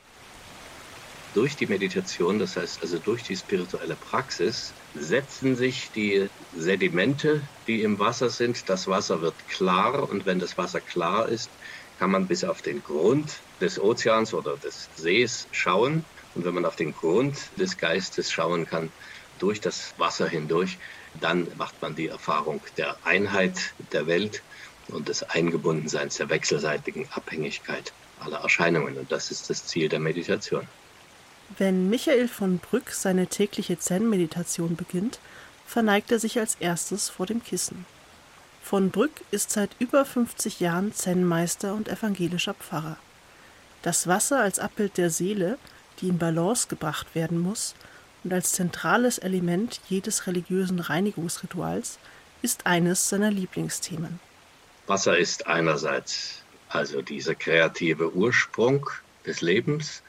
Durch 1.33 1.55
die 1.55 1.67
Meditation, 1.67 2.41
das 2.41 2.57
heißt 2.57 2.83
also 2.83 2.99
durch 2.99 3.23
die 3.23 3.37
spirituelle 3.37 3.95
Praxis, 3.95 4.73
setzen 4.97 5.55
sich 5.55 5.93
die 5.93 6.29
Sedimente, 6.57 7.41
die 7.69 7.83
im 7.83 8.01
Wasser 8.01 8.31
sind. 8.31 8.69
Das 8.69 8.89
Wasser 8.89 9.23
wird 9.23 9.35
klar 9.49 10.11
und 10.11 10.27
wenn 10.27 10.41
das 10.41 10.59
Wasser 10.59 10.81
klar 10.81 11.29
ist, 11.29 11.49
kann 12.01 12.11
man 12.11 12.27
bis 12.27 12.45
auf 12.45 12.63
den 12.63 12.83
Grund 12.83 13.31
des 13.61 13.79
Ozeans 13.79 14.33
oder 14.33 14.57
des 14.57 14.89
Sees 14.97 15.47
schauen. 15.53 16.03
Und 16.35 16.47
wenn 16.47 16.55
man 16.55 16.65
auf 16.65 16.75
den 16.75 16.95
Grund 16.95 17.37
des 17.59 17.77
Geistes 17.77 18.33
schauen 18.33 18.67
kann, 18.67 18.91
durch 19.39 19.61
das 19.61 19.93
Wasser 19.99 20.27
hindurch, 20.27 20.79
dann 21.21 21.47
macht 21.59 21.81
man 21.83 21.95
die 21.95 22.09
Erfahrung 22.09 22.63
der 22.79 22.97
Einheit 23.05 23.75
der 23.93 24.07
Welt 24.07 24.43
und 24.89 25.09
des 25.09 25.23
Eingebundenseins 25.25 26.17
der 26.17 26.31
wechselseitigen 26.31 27.07
Abhängigkeit 27.13 27.93
aller 28.19 28.39
Erscheinungen. 28.39 28.97
Und 28.97 29.13
das 29.13 29.31
ist 29.31 29.51
das 29.51 29.67
Ziel 29.67 29.91
der 29.91 30.01
Meditation. 30.01 30.67
Wenn 31.59 31.91
Michael 31.91 32.29
von 32.29 32.61
Brück 32.61 32.93
seine 32.93 33.27
tägliche 33.27 33.79
Zen-Meditation 33.79 34.75
beginnt, 34.75 35.19
verneigt 35.67 36.11
er 36.13 36.19
sich 36.19 36.39
als 36.39 36.55
erstes 36.61 37.11
vor 37.11 37.27
dem 37.27 37.45
Kissen. 37.45 37.85
Von 38.63 38.91
Brück 38.91 39.23
ist 39.31 39.51
seit 39.51 39.71
über 39.79 40.05
50 40.05 40.61
Jahren 40.61 40.93
Zen-Meister 40.93 41.75
und 41.75 41.89
evangelischer 41.89 42.55
Pfarrer. 42.55 42.97
Das 43.83 44.07
Wasser 44.07 44.41
als 44.41 44.59
Abbild 44.59 44.97
der 44.99 45.11
Seele, 45.11 45.59
die 46.01 46.09
in 46.09 46.19
Balance 46.19 46.69
gebracht 46.69 47.15
werden 47.15 47.39
muss, 47.39 47.75
und 48.23 48.33
als 48.33 48.53
zentrales 48.53 49.19
Element 49.19 49.81
jedes 49.89 50.27
religiösen 50.27 50.79
Reinigungsrituals 50.79 51.99
ist 52.43 52.67
eines 52.67 53.09
seiner 53.09 53.31
Lieblingsthemen. 53.31 54.21
Wasser 54.87 55.17
ist 55.17 55.47
einerseits 55.47 56.43
also 56.69 57.03
dieser 57.03 57.35
kreative 57.35 58.15
Ursprung 58.15 58.89
des 59.27 59.41
Lebens. 59.41 60.03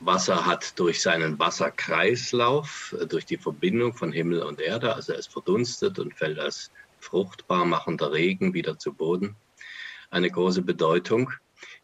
Wasser 0.00 0.44
hat 0.44 0.78
durch 0.78 1.00
seinen 1.00 1.38
Wasserkreislauf, 1.38 2.94
durch 3.08 3.24
die 3.24 3.38
Verbindung 3.38 3.94
von 3.94 4.12
Himmel 4.12 4.42
und 4.42 4.60
Erde, 4.60 4.94
also 4.94 5.14
es 5.14 5.26
verdunstet 5.26 5.98
und 5.98 6.14
fällt 6.14 6.38
als 6.38 6.70
fruchtbar 6.98 7.64
machender 7.64 8.12
Regen 8.12 8.54
wieder 8.54 8.78
zu 8.78 8.92
Boden, 8.92 9.36
eine 10.10 10.30
große 10.30 10.62
Bedeutung. 10.62 11.32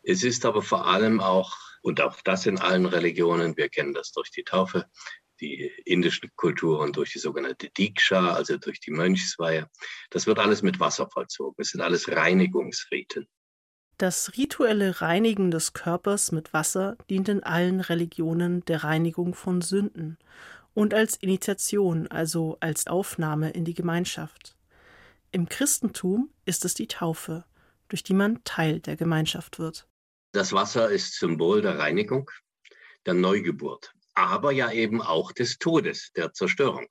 Es 0.02 0.25
ist 0.25 0.45
aber 0.45 0.62
vor 0.62 0.87
allem 0.87 1.21
auch, 1.21 1.57
und 1.83 2.00
auch 2.00 2.21
das 2.23 2.47
in 2.47 2.59
allen 2.59 2.87
Religionen, 2.87 3.57
wir 3.57 3.69
kennen 3.69 3.95
das 3.95 4.12
durch 4.12 4.31
die 4.31 4.45
Taufe, 4.45 4.87
die 5.40 5.73
indischen 5.85 6.31
Kulturen 6.37 6.92
durch 6.92 7.12
die 7.12 7.19
sogenannte 7.19 7.69
Diksha, 7.71 8.33
also 8.33 8.57
durch 8.57 8.81
die 8.81 8.92
Mönchsweihe. 8.92 9.69
Das 10.11 10.26
wird 10.26 10.38
alles 10.38 10.62
mit 10.62 10.81
Wasser 10.81 11.09
vollzogen. 11.11 11.57
Es 11.59 11.71
sind 11.71 11.81
alles 11.81 12.09
Reinigungsriten. 12.09 13.26
Das 13.99 14.37
rituelle 14.37 15.00
Reinigen 15.00 15.50
des 15.50 15.75
Körpers 15.75 16.33
mit 16.33 16.52
Wasser 16.52 16.97
dient 17.11 17.28
in 17.28 17.42
allen 17.42 17.81
Religionen 17.81 18.64
der 18.64 18.85
Reinigung 18.85 19.35
von 19.35 19.61
Sünden 19.61 20.19
und 20.75 20.95
als 20.95 21.16
Initiation, 21.16 22.09
also 22.09 22.57
als 22.61 22.87
Aufnahme 22.87 23.50
in 23.50 23.64
die 23.64 23.75
Gemeinschaft. 23.75 24.57
Im 25.35 25.49
Christentum 25.49 26.31
ist 26.45 26.67
es 26.67 26.75
die 26.75 26.89
Taufe, 26.89 27.47
durch 27.89 28.03
die 28.03 28.12
man 28.12 28.45
Teil 28.45 28.81
der 28.81 28.97
Gemeinschaft 28.97 29.59
wird. 29.59 29.89
Das 30.33 30.53
Wasser 30.53 30.91
ist 30.91 31.19
Symbol 31.19 31.62
der 31.62 31.79
Reinigung, 31.79 32.31
der 33.07 33.15
Neugeburt, 33.15 33.95
aber 34.12 34.53
ja 34.53 34.71
eben 34.71 35.01
auch 35.01 35.33
des 35.33 35.57
Todes, 35.57 36.12
der 36.17 36.35
Zerstörung. 36.35 36.87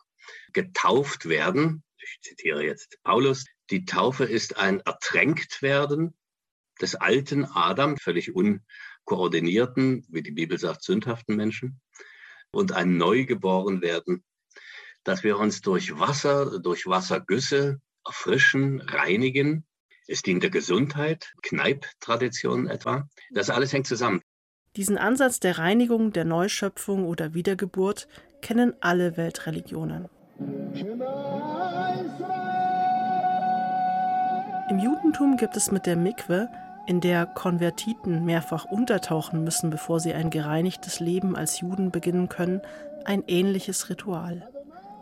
Getauft 0.53 1.29
werden, 1.29 1.83
ich 2.01 2.19
zitiere 2.21 2.63
jetzt 2.65 2.97
Paulus, 3.03 3.45
die 3.69 3.85
Taufe 3.85 4.23
ist 4.23 4.57
ein 4.57 4.79
Ertränktwerden 4.79 6.17
des 6.81 6.95
alten 6.95 7.45
Adam, 7.45 7.95
völlig 7.97 8.33
unkoordinierten, 8.33 10.03
wie 10.09 10.23
die 10.23 10.31
Bibel 10.31 10.57
sagt, 10.57 10.83
sündhaften 10.83 11.35
Menschen, 11.35 11.79
und 12.49 12.71
ein 12.71 12.97
Neugeborenwerden, 12.97 14.23
dass 15.03 15.23
wir 15.23 15.37
uns 15.37 15.61
durch 15.61 15.99
Wasser, 15.99 16.59
durch 16.59 16.87
Wassergüsse 16.87 17.79
erfrischen, 18.05 18.81
reinigen. 18.81 19.65
Es 20.07 20.21
dient 20.21 20.43
der 20.43 20.49
Gesundheit, 20.49 21.33
Kneipp-Tradition 21.43 22.67
etwa. 22.67 23.07
Das 23.31 23.49
alles 23.49 23.71
hängt 23.73 23.87
zusammen. 23.87 24.21
Diesen 24.75 24.97
Ansatz 24.97 25.39
der 25.39 25.57
Reinigung, 25.57 26.13
der 26.13 26.25
Neuschöpfung 26.25 27.05
oder 27.05 27.33
Wiedergeburt 27.33 28.07
kennen 28.41 28.73
alle 28.79 29.17
Weltreligionen. 29.17 30.07
Im 34.69 34.79
Judentum 34.79 35.35
gibt 35.37 35.57
es 35.57 35.71
mit 35.71 35.85
der 35.85 35.97
Mikwe, 35.97 36.49
in 36.87 37.01
der 37.01 37.25
Konvertiten 37.25 38.25
mehrfach 38.25 38.65
untertauchen 38.65 39.43
müssen, 39.43 39.69
bevor 39.69 39.99
sie 39.99 40.13
ein 40.13 40.29
gereinigtes 40.29 40.99
Leben 40.99 41.35
als 41.35 41.59
Juden 41.59 41.91
beginnen 41.91 42.29
können, 42.29 42.61
ein 43.05 43.23
ähnliches 43.27 43.89
Ritual. 43.89 44.47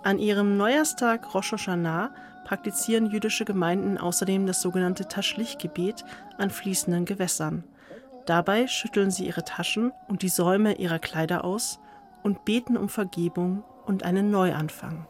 An 0.01 0.17
ihrem 0.17 0.55
Neujahrstag 0.55 1.33
Rosh 1.33 1.51
Hashanah 1.51 2.11
praktizieren 2.45 3.07
jüdische 3.07 3.43
Gemeinden 3.43 3.97
außerdem 3.97 4.47
das 4.47 4.61
sogenannte 4.61 5.07
Taschlich-Gebet 5.07 6.05
an 6.37 6.49
fließenden 6.49 7.05
Gewässern. 7.05 7.65
Dabei 8.25 8.67
schütteln 8.67 9.11
sie 9.11 9.25
ihre 9.27 9.43
Taschen 9.43 9.91
und 10.07 10.21
die 10.21 10.29
Säume 10.29 10.75
ihrer 10.75 10.99
Kleider 10.99 11.43
aus 11.43 11.79
und 12.23 12.45
beten 12.45 12.77
um 12.77 12.87
Vergebung 12.87 13.63
und 13.85 14.03
einen 14.03 14.31
Neuanfang. 14.31 15.05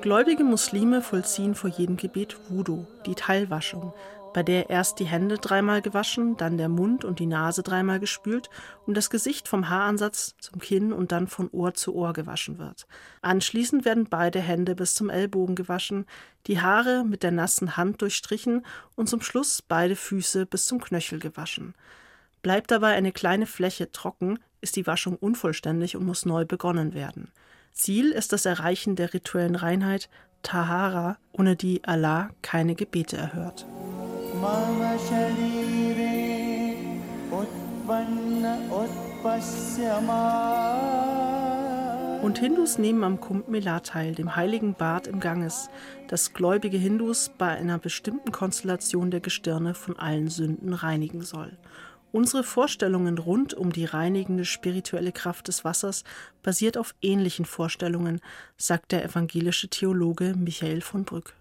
Gläubige 0.00 0.42
Muslime 0.42 1.02
vollziehen 1.02 1.54
vor 1.54 1.70
jedem 1.70 1.96
Gebet 1.96 2.36
Wudu, 2.48 2.86
die 3.06 3.14
Teilwaschung, 3.14 3.92
bei 4.32 4.42
der 4.42 4.70
erst 4.70 4.98
die 4.98 5.04
Hände 5.04 5.36
dreimal 5.38 5.82
gewaschen, 5.82 6.36
dann 6.36 6.56
der 6.56 6.68
Mund 6.68 7.04
und 7.04 7.18
die 7.18 7.26
Nase 7.26 7.62
dreimal 7.62 8.00
gespült 8.00 8.50
und 8.86 8.96
das 8.96 9.10
Gesicht 9.10 9.48
vom 9.48 9.68
Haaransatz 9.68 10.34
zum 10.40 10.60
Kinn 10.60 10.92
und 10.92 11.12
dann 11.12 11.28
von 11.28 11.48
Ohr 11.50 11.74
zu 11.74 11.94
Ohr 11.94 12.12
gewaschen 12.12 12.58
wird. 12.58 12.86
Anschließend 13.20 13.84
werden 13.84 14.06
beide 14.08 14.40
Hände 14.40 14.74
bis 14.74 14.94
zum 14.94 15.10
Ellbogen 15.10 15.54
gewaschen, 15.54 16.06
die 16.46 16.60
Haare 16.60 17.04
mit 17.04 17.22
der 17.22 17.32
nassen 17.32 17.76
Hand 17.76 18.02
durchstrichen 18.02 18.64
und 18.94 19.08
zum 19.08 19.20
Schluss 19.20 19.62
beide 19.62 19.96
Füße 19.96 20.46
bis 20.46 20.66
zum 20.66 20.80
Knöchel 20.80 21.18
gewaschen. 21.18 21.74
Bleibt 22.42 22.70
dabei 22.70 22.94
eine 22.94 23.12
kleine 23.12 23.46
Fläche 23.46 23.92
trocken, 23.92 24.38
ist 24.60 24.76
die 24.76 24.86
Waschung 24.86 25.16
unvollständig 25.16 25.96
und 25.96 26.04
muss 26.04 26.26
neu 26.26 26.44
begonnen 26.44 26.94
werden. 26.94 27.30
Ziel 27.72 28.10
ist 28.10 28.32
das 28.32 28.46
Erreichen 28.46 28.96
der 28.96 29.14
rituellen 29.14 29.56
Reinheit, 29.56 30.08
Tahara, 30.42 31.18
ohne 31.32 31.56
die 31.56 31.84
Allah 31.84 32.30
keine 32.42 32.74
Gebete 32.74 33.16
erhört. 33.16 33.64
Und 42.22 42.38
Hindus 42.38 42.78
nehmen 42.78 43.04
am 43.04 43.20
Kumbh 43.20 43.48
Mela 43.48 43.78
teil, 43.80 44.16
dem 44.16 44.34
heiligen 44.34 44.74
Bad 44.74 45.06
im 45.06 45.20
Ganges, 45.20 45.70
das 46.08 46.32
gläubige 46.32 46.76
Hindus 46.76 47.30
bei 47.38 47.50
einer 47.50 47.78
bestimmten 47.78 48.32
Konstellation 48.32 49.12
der 49.12 49.20
Gestirne 49.20 49.74
von 49.74 49.96
allen 49.96 50.26
Sünden 50.26 50.72
reinigen 50.72 51.22
soll. 51.22 51.56
Unsere 52.10 52.42
Vorstellungen 52.42 53.18
rund 53.18 53.54
um 53.54 53.72
die 53.72 53.84
reinigende 53.84 54.44
spirituelle 54.44 55.12
Kraft 55.12 55.46
des 55.46 55.64
Wassers 55.64 56.02
basiert 56.42 56.76
auf 56.76 56.96
ähnlichen 57.00 57.44
Vorstellungen, 57.44 58.20
sagt 58.56 58.90
der 58.90 59.04
evangelische 59.04 59.68
Theologe 59.68 60.34
Michael 60.36 60.80
von 60.80 61.04
Brück. 61.04 61.36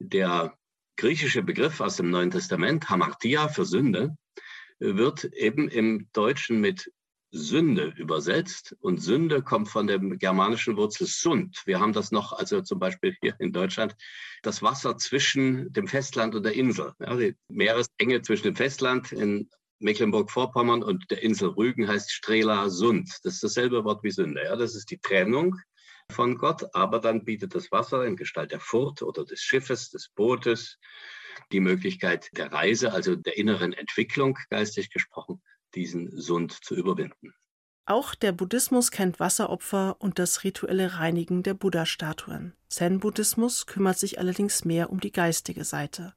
Der 0.00 0.52
griechische 0.96 1.42
Begriff 1.42 1.80
aus 1.80 1.96
dem 1.96 2.10
Neuen 2.10 2.30
Testament, 2.30 2.88
Hamartia 2.88 3.48
für 3.48 3.64
Sünde, 3.64 4.16
wird 4.78 5.24
eben 5.24 5.68
im 5.68 6.08
Deutschen 6.12 6.60
mit 6.60 6.90
Sünde 7.30 7.94
übersetzt. 7.96 8.76
Und 8.80 8.98
Sünde 8.98 9.42
kommt 9.42 9.68
von 9.68 9.86
der 9.86 9.98
germanischen 9.98 10.76
Wurzel 10.76 11.06
Sund. 11.06 11.62
Wir 11.64 11.80
haben 11.80 11.92
das 11.92 12.12
noch, 12.12 12.32
also 12.32 12.60
zum 12.60 12.78
Beispiel 12.78 13.16
hier 13.20 13.34
in 13.38 13.52
Deutschland, 13.52 13.96
das 14.42 14.62
Wasser 14.62 14.98
zwischen 14.98 15.72
dem 15.72 15.88
Festland 15.88 16.34
und 16.34 16.44
der 16.44 16.54
Insel. 16.54 16.92
Ja, 17.00 17.16
die 17.16 17.34
Meeresenge 17.48 18.22
zwischen 18.22 18.44
dem 18.44 18.56
Festland 18.56 19.12
in 19.12 19.48
Mecklenburg-Vorpommern 19.78 20.82
und 20.82 21.10
der 21.10 21.22
Insel 21.22 21.48
Rügen 21.48 21.88
heißt 21.88 22.12
Strela 22.12 22.68
Sund. 22.68 23.10
Das 23.24 23.34
ist 23.34 23.42
dasselbe 23.42 23.84
Wort 23.84 24.04
wie 24.04 24.10
Sünde. 24.10 24.44
Ja, 24.44 24.56
das 24.56 24.74
ist 24.76 24.90
die 24.90 24.98
Trennung 24.98 25.56
von 26.12 26.38
Gott, 26.38 26.74
aber 26.74 27.00
dann 27.00 27.24
bietet 27.24 27.54
das 27.54 27.72
Wasser 27.72 28.04
in 28.06 28.16
Gestalt 28.16 28.52
der 28.52 28.60
Furt 28.60 29.02
oder 29.02 29.24
des 29.24 29.40
Schiffes, 29.40 29.90
des 29.90 30.08
Bootes, 30.14 30.78
die 31.50 31.60
Möglichkeit 31.60 32.28
der 32.36 32.52
Reise, 32.52 32.92
also 32.92 33.16
der 33.16 33.36
inneren 33.36 33.72
Entwicklung, 33.72 34.38
geistig 34.50 34.90
gesprochen, 34.90 35.42
diesen 35.74 36.16
Sund 36.16 36.52
zu 36.52 36.74
überwinden. 36.74 37.34
Auch 37.84 38.14
der 38.14 38.30
Buddhismus 38.30 38.92
kennt 38.92 39.18
Wasseropfer 39.18 39.96
und 39.98 40.18
das 40.18 40.44
rituelle 40.44 40.98
Reinigen 40.98 41.42
der 41.42 41.54
Buddha-Statuen. 41.54 42.52
Zen-Buddhismus 42.68 43.66
kümmert 43.66 43.98
sich 43.98 44.18
allerdings 44.18 44.64
mehr 44.64 44.90
um 44.90 45.00
die 45.00 45.10
geistige 45.10 45.64
Seite. 45.64 46.14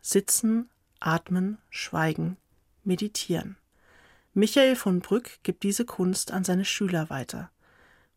Sitzen, 0.00 0.70
atmen, 0.98 1.58
schweigen, 1.70 2.36
meditieren. 2.82 3.56
Michael 4.32 4.74
von 4.74 4.98
Brück 4.98 5.38
gibt 5.44 5.62
diese 5.62 5.84
Kunst 5.84 6.32
an 6.32 6.42
seine 6.42 6.64
Schüler 6.64 7.08
weiter. 7.10 7.50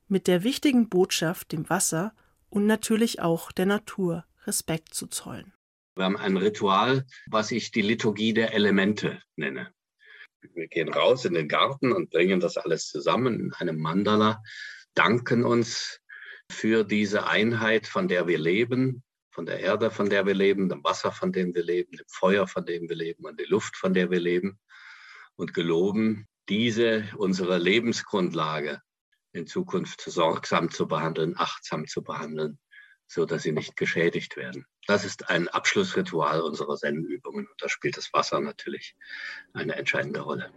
Mit 0.09 0.27
der 0.27 0.43
wichtigen 0.43 0.87
Botschaft, 0.87 1.51
dem 1.51 1.69
Wasser 1.69 2.13
und 2.49 2.65
natürlich 2.65 3.19
auch 3.19 3.51
der 3.51 3.65
Natur 3.65 4.23
Respekt 4.45 4.93
zu 4.93 5.07
zollen. 5.07 5.51
Wir 5.95 6.05
haben 6.05 6.15
ein 6.15 6.37
Ritual, 6.37 7.05
was 7.29 7.51
ich 7.51 7.71
die 7.71 7.81
Liturgie 7.81 8.33
der 8.33 8.53
Elemente 8.53 9.21
nenne. 9.35 9.73
Wir 10.53 10.69
gehen 10.69 10.87
raus 10.87 11.25
in 11.25 11.33
den 11.33 11.49
Garten 11.49 11.91
und 11.91 12.09
bringen 12.09 12.39
das 12.39 12.55
alles 12.55 12.87
zusammen 12.87 13.37
in 13.37 13.53
einem 13.53 13.79
Mandala, 13.79 14.41
danken 14.93 15.43
uns 15.43 15.99
für 16.49 16.85
diese 16.85 17.27
Einheit, 17.27 17.85
von 17.85 18.07
der 18.07 18.27
wir 18.27 18.39
leben, 18.39 19.03
von 19.31 19.45
der 19.45 19.59
Erde, 19.59 19.91
von 19.91 20.09
der 20.09 20.25
wir 20.25 20.35
leben, 20.35 20.69
dem 20.69 20.85
Wasser, 20.85 21.11
von 21.11 21.33
dem 21.33 21.53
wir 21.53 21.63
leben, 21.63 21.97
dem 21.97 22.07
Feuer, 22.07 22.47
von 22.47 22.65
dem 22.65 22.87
wir 22.87 22.95
leben 22.95 23.25
und 23.25 23.37
der 23.37 23.47
Luft, 23.47 23.75
von 23.75 23.93
der 23.93 24.09
wir 24.09 24.21
leben 24.21 24.57
und 25.35 25.53
geloben, 25.53 26.29
diese 26.47 27.03
unsere 27.17 27.57
Lebensgrundlage 27.57 28.81
in 29.33 29.47
Zukunft 29.47 30.01
sorgsam 30.01 30.71
zu 30.71 30.87
behandeln, 30.87 31.35
achtsam 31.37 31.87
zu 31.87 32.03
behandeln, 32.03 32.59
so 33.07 33.25
dass 33.25 33.43
sie 33.43 33.51
nicht 33.51 33.75
geschädigt 33.75 34.37
werden. 34.37 34.65
Das 34.87 35.05
ist 35.05 35.29
ein 35.29 35.47
Abschlussritual 35.47 36.41
unserer 36.41 36.75
Zen-Übungen 36.75 37.47
und 37.47 37.61
da 37.61 37.69
spielt 37.69 37.97
das 37.97 38.11
Wasser 38.13 38.39
natürlich 38.39 38.95
eine 39.53 39.75
entscheidende 39.75 40.21
Rolle. 40.21 40.51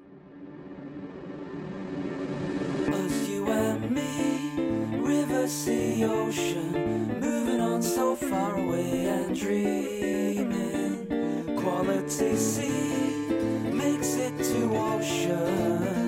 Quality 11.60 12.36
sea 12.36 12.70
makes 13.72 14.16
it 14.16 14.36
to 14.38 14.74
ocean. 14.74 15.99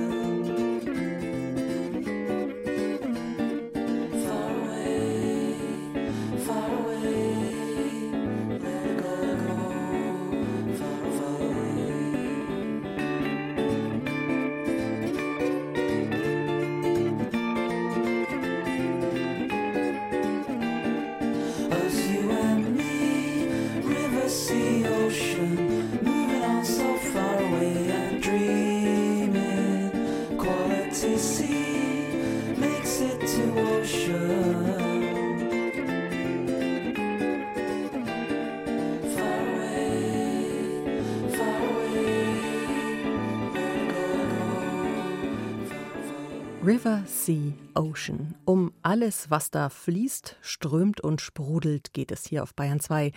River, 46.92 47.07
Sea, 47.07 47.52
Ocean. 47.74 48.35
Um 48.44 48.72
alles, 48.83 49.31
was 49.31 49.50
da 49.50 49.70
fließt, 49.70 50.37
strömt 50.42 51.00
und 51.00 51.20
sprudelt, 51.20 51.94
geht 51.94 52.12
es 52.12 52.26
hier 52.26 52.42
auf 52.42 52.55
Bayern 52.55 52.81
2. 52.81 53.12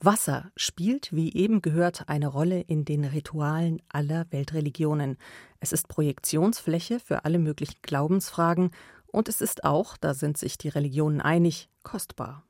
Wasser 0.00 0.50
spielt, 0.56 1.12
wie 1.12 1.32
eben 1.32 1.62
gehört, 1.62 2.08
eine 2.08 2.26
Rolle 2.26 2.60
in 2.62 2.84
den 2.84 3.04
Ritualen 3.04 3.80
aller 3.88 4.26
Weltreligionen. 4.30 5.18
Es 5.60 5.72
ist 5.72 5.86
Projektionsfläche 5.86 6.98
für 6.98 7.24
alle 7.24 7.38
möglichen 7.38 7.78
Glaubensfragen 7.82 8.72
und 9.06 9.28
es 9.28 9.40
ist 9.40 9.62
auch, 9.62 9.96
da 9.96 10.14
sind 10.14 10.36
sich 10.36 10.58
die 10.58 10.70
Religionen 10.70 11.20
einig, 11.20 11.68
kostbar. 11.84 12.44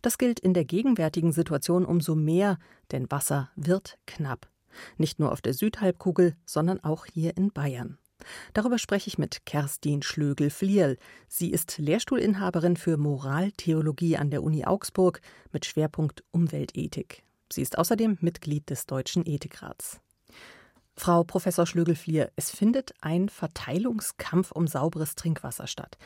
Das 0.00 0.16
gilt 0.16 0.40
in 0.40 0.54
der 0.54 0.64
gegenwärtigen 0.64 1.32
Situation 1.32 1.84
umso 1.84 2.14
mehr, 2.14 2.58
denn 2.90 3.10
Wasser 3.10 3.50
wird 3.54 3.98
knapp. 4.06 4.48
Nicht 4.96 5.18
nur 5.18 5.32
auf 5.32 5.42
der 5.42 5.52
Südhalbkugel, 5.52 6.36
sondern 6.46 6.82
auch 6.82 7.04
hier 7.04 7.36
in 7.36 7.52
Bayern. 7.52 7.98
Darüber 8.54 8.78
spreche 8.78 9.08
ich 9.08 9.18
mit 9.18 9.46
Kerstin 9.46 10.02
Schlögel-Flierl. 10.02 10.98
Sie 11.28 11.50
ist 11.50 11.78
Lehrstuhlinhaberin 11.78 12.76
für 12.76 12.96
Moraltheologie 12.96 14.16
an 14.16 14.30
der 14.30 14.42
Uni 14.42 14.64
Augsburg 14.64 15.20
mit 15.52 15.66
Schwerpunkt 15.66 16.24
Umweltethik. 16.30 17.22
Sie 17.52 17.62
ist 17.62 17.78
außerdem 17.78 18.18
Mitglied 18.20 18.70
des 18.70 18.86
Deutschen 18.86 19.26
Ethikrats. 19.26 20.00
Frau 20.96 21.24
Professor 21.24 21.66
Schlögel-Flier, 21.66 22.30
es 22.36 22.50
findet 22.50 22.92
ein 23.00 23.28
Verteilungskampf 23.28 24.52
um 24.52 24.66
sauberes 24.66 25.14
Trinkwasser 25.14 25.66
statt. 25.66 25.96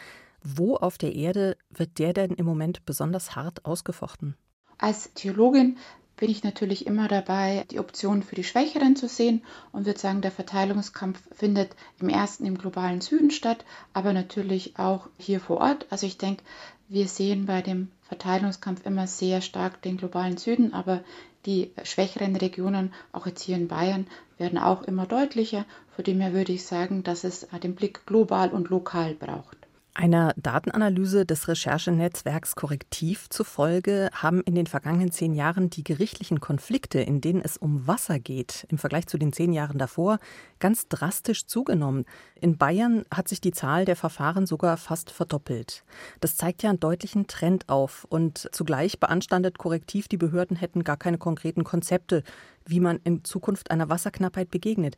Wo 0.42 0.76
auf 0.76 0.98
der 0.98 1.14
Erde 1.14 1.56
wird 1.70 1.98
der 1.98 2.12
denn 2.12 2.30
im 2.32 2.46
Moment 2.46 2.84
besonders 2.86 3.34
hart 3.34 3.64
ausgefochten? 3.64 4.36
Als 4.78 5.12
Theologin 5.14 5.78
bin 6.16 6.30
ich 6.30 6.44
natürlich 6.44 6.86
immer 6.86 7.08
dabei, 7.08 7.64
die 7.70 7.78
Optionen 7.78 8.22
für 8.22 8.36
die 8.36 8.44
Schwächeren 8.44 8.96
zu 8.96 9.08
sehen 9.08 9.42
und 9.72 9.86
würde 9.86 9.98
sagen, 9.98 10.20
der 10.20 10.30
Verteilungskampf 10.30 11.20
findet 11.32 11.74
im 12.00 12.08
ersten 12.08 12.46
im 12.46 12.56
globalen 12.56 13.00
Süden 13.00 13.30
statt, 13.30 13.64
aber 13.92 14.12
natürlich 14.12 14.78
auch 14.78 15.08
hier 15.18 15.40
vor 15.40 15.58
Ort. 15.58 15.86
Also 15.90 16.06
ich 16.06 16.18
denke, 16.18 16.42
wir 16.88 17.08
sehen 17.08 17.46
bei 17.46 17.62
dem 17.62 17.88
Verteilungskampf 18.02 18.84
immer 18.86 19.06
sehr 19.06 19.40
stark 19.40 19.82
den 19.82 19.96
globalen 19.96 20.36
Süden, 20.36 20.72
aber 20.72 21.02
die 21.46 21.72
schwächeren 21.82 22.36
Regionen, 22.36 22.92
auch 23.12 23.26
jetzt 23.26 23.42
hier 23.42 23.56
in 23.56 23.68
Bayern, 23.68 24.06
werden 24.38 24.58
auch 24.58 24.82
immer 24.82 25.06
deutlicher. 25.06 25.64
Von 25.94 26.04
dem 26.04 26.20
her 26.20 26.32
würde 26.32 26.52
ich 26.52 26.64
sagen, 26.64 27.02
dass 27.02 27.24
es 27.24 27.46
den 27.62 27.74
Blick 27.74 28.06
global 28.06 28.50
und 28.50 28.70
lokal 28.70 29.14
braucht. 29.14 29.63
Einer 29.96 30.34
Datenanalyse 30.36 31.24
des 31.24 31.46
Recherchenetzwerks 31.46 32.56
Korrektiv 32.56 33.28
zufolge 33.30 34.10
haben 34.12 34.42
in 34.42 34.56
den 34.56 34.66
vergangenen 34.66 35.12
zehn 35.12 35.34
Jahren 35.34 35.70
die 35.70 35.84
gerichtlichen 35.84 36.40
Konflikte, 36.40 36.98
in 36.98 37.20
denen 37.20 37.40
es 37.40 37.56
um 37.56 37.86
Wasser 37.86 38.18
geht, 38.18 38.66
im 38.70 38.78
Vergleich 38.78 39.06
zu 39.06 39.18
den 39.18 39.32
zehn 39.32 39.52
Jahren 39.52 39.78
davor, 39.78 40.18
ganz 40.58 40.88
drastisch 40.88 41.46
zugenommen. 41.46 42.06
In 42.40 42.58
Bayern 42.58 43.04
hat 43.08 43.28
sich 43.28 43.40
die 43.40 43.52
Zahl 43.52 43.84
der 43.84 43.94
Verfahren 43.94 44.46
sogar 44.46 44.78
fast 44.78 45.12
verdoppelt. 45.12 45.84
Das 46.18 46.36
zeigt 46.36 46.64
ja 46.64 46.70
einen 46.70 46.80
deutlichen 46.80 47.28
Trend 47.28 47.68
auf. 47.68 48.04
Und 48.10 48.48
zugleich 48.50 48.98
beanstandet 48.98 49.58
Korrektiv, 49.58 50.08
die 50.08 50.16
Behörden 50.16 50.56
hätten 50.56 50.82
gar 50.82 50.96
keine 50.96 51.18
konkreten 51.18 51.62
Konzepte, 51.62 52.24
wie 52.66 52.80
man 52.80 52.98
in 53.04 53.22
Zukunft 53.22 53.70
einer 53.70 53.88
Wasserknappheit 53.88 54.50
begegnet. 54.50 54.96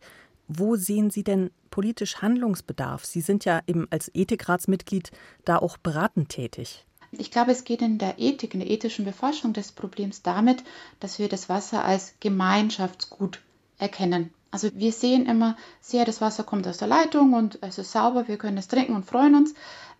Wo 0.49 0.77
sehen 0.77 1.11
Sie 1.11 1.25
denn 1.25 1.51
politisch 1.71 2.23
Handlungsbedarf? 2.23 3.05
Sie 3.05 3.21
sind 3.21 3.45
ja 3.45 3.61
eben 3.67 3.87
als 3.91 4.11
Ethikratsmitglied 4.15 5.11
da 5.45 5.59
auch 5.59 5.77
beratend 5.77 6.29
tätig. 6.29 6.85
Ich 7.13 7.31
glaube, 7.31 7.53
es 7.53 7.65
geht 7.65 7.83
in 7.83 7.99
der 7.99 8.19
Ethik, 8.19 8.55
in 8.55 8.61
der 8.61 8.71
ethischen 8.71 9.05
Beforschung 9.05 9.53
des 9.53 9.73
Problems 9.73 10.23
damit, 10.23 10.65
dass 11.01 11.19
wir 11.19 11.29
das 11.29 11.49
Wasser 11.49 11.85
als 11.85 12.15
Gemeinschaftsgut 12.21 13.41
erkennen. 13.79 14.31
Also 14.51 14.71
wir 14.75 14.93
sehen 14.93 15.27
immer 15.27 15.57
sehr, 15.81 16.05
das 16.05 16.21
Wasser 16.21 16.45
kommt 16.45 16.67
aus 16.67 16.79
der 16.79 16.89
Leitung 16.89 17.35
und 17.35 17.59
es 17.63 17.79
ist 17.79 17.93
sauber, 17.93 18.29
wir 18.29 18.39
können 18.39 18.57
es 18.57 18.69
trinken 18.69 18.95
und 18.95 19.05
freuen 19.05 19.35
uns 19.35 19.55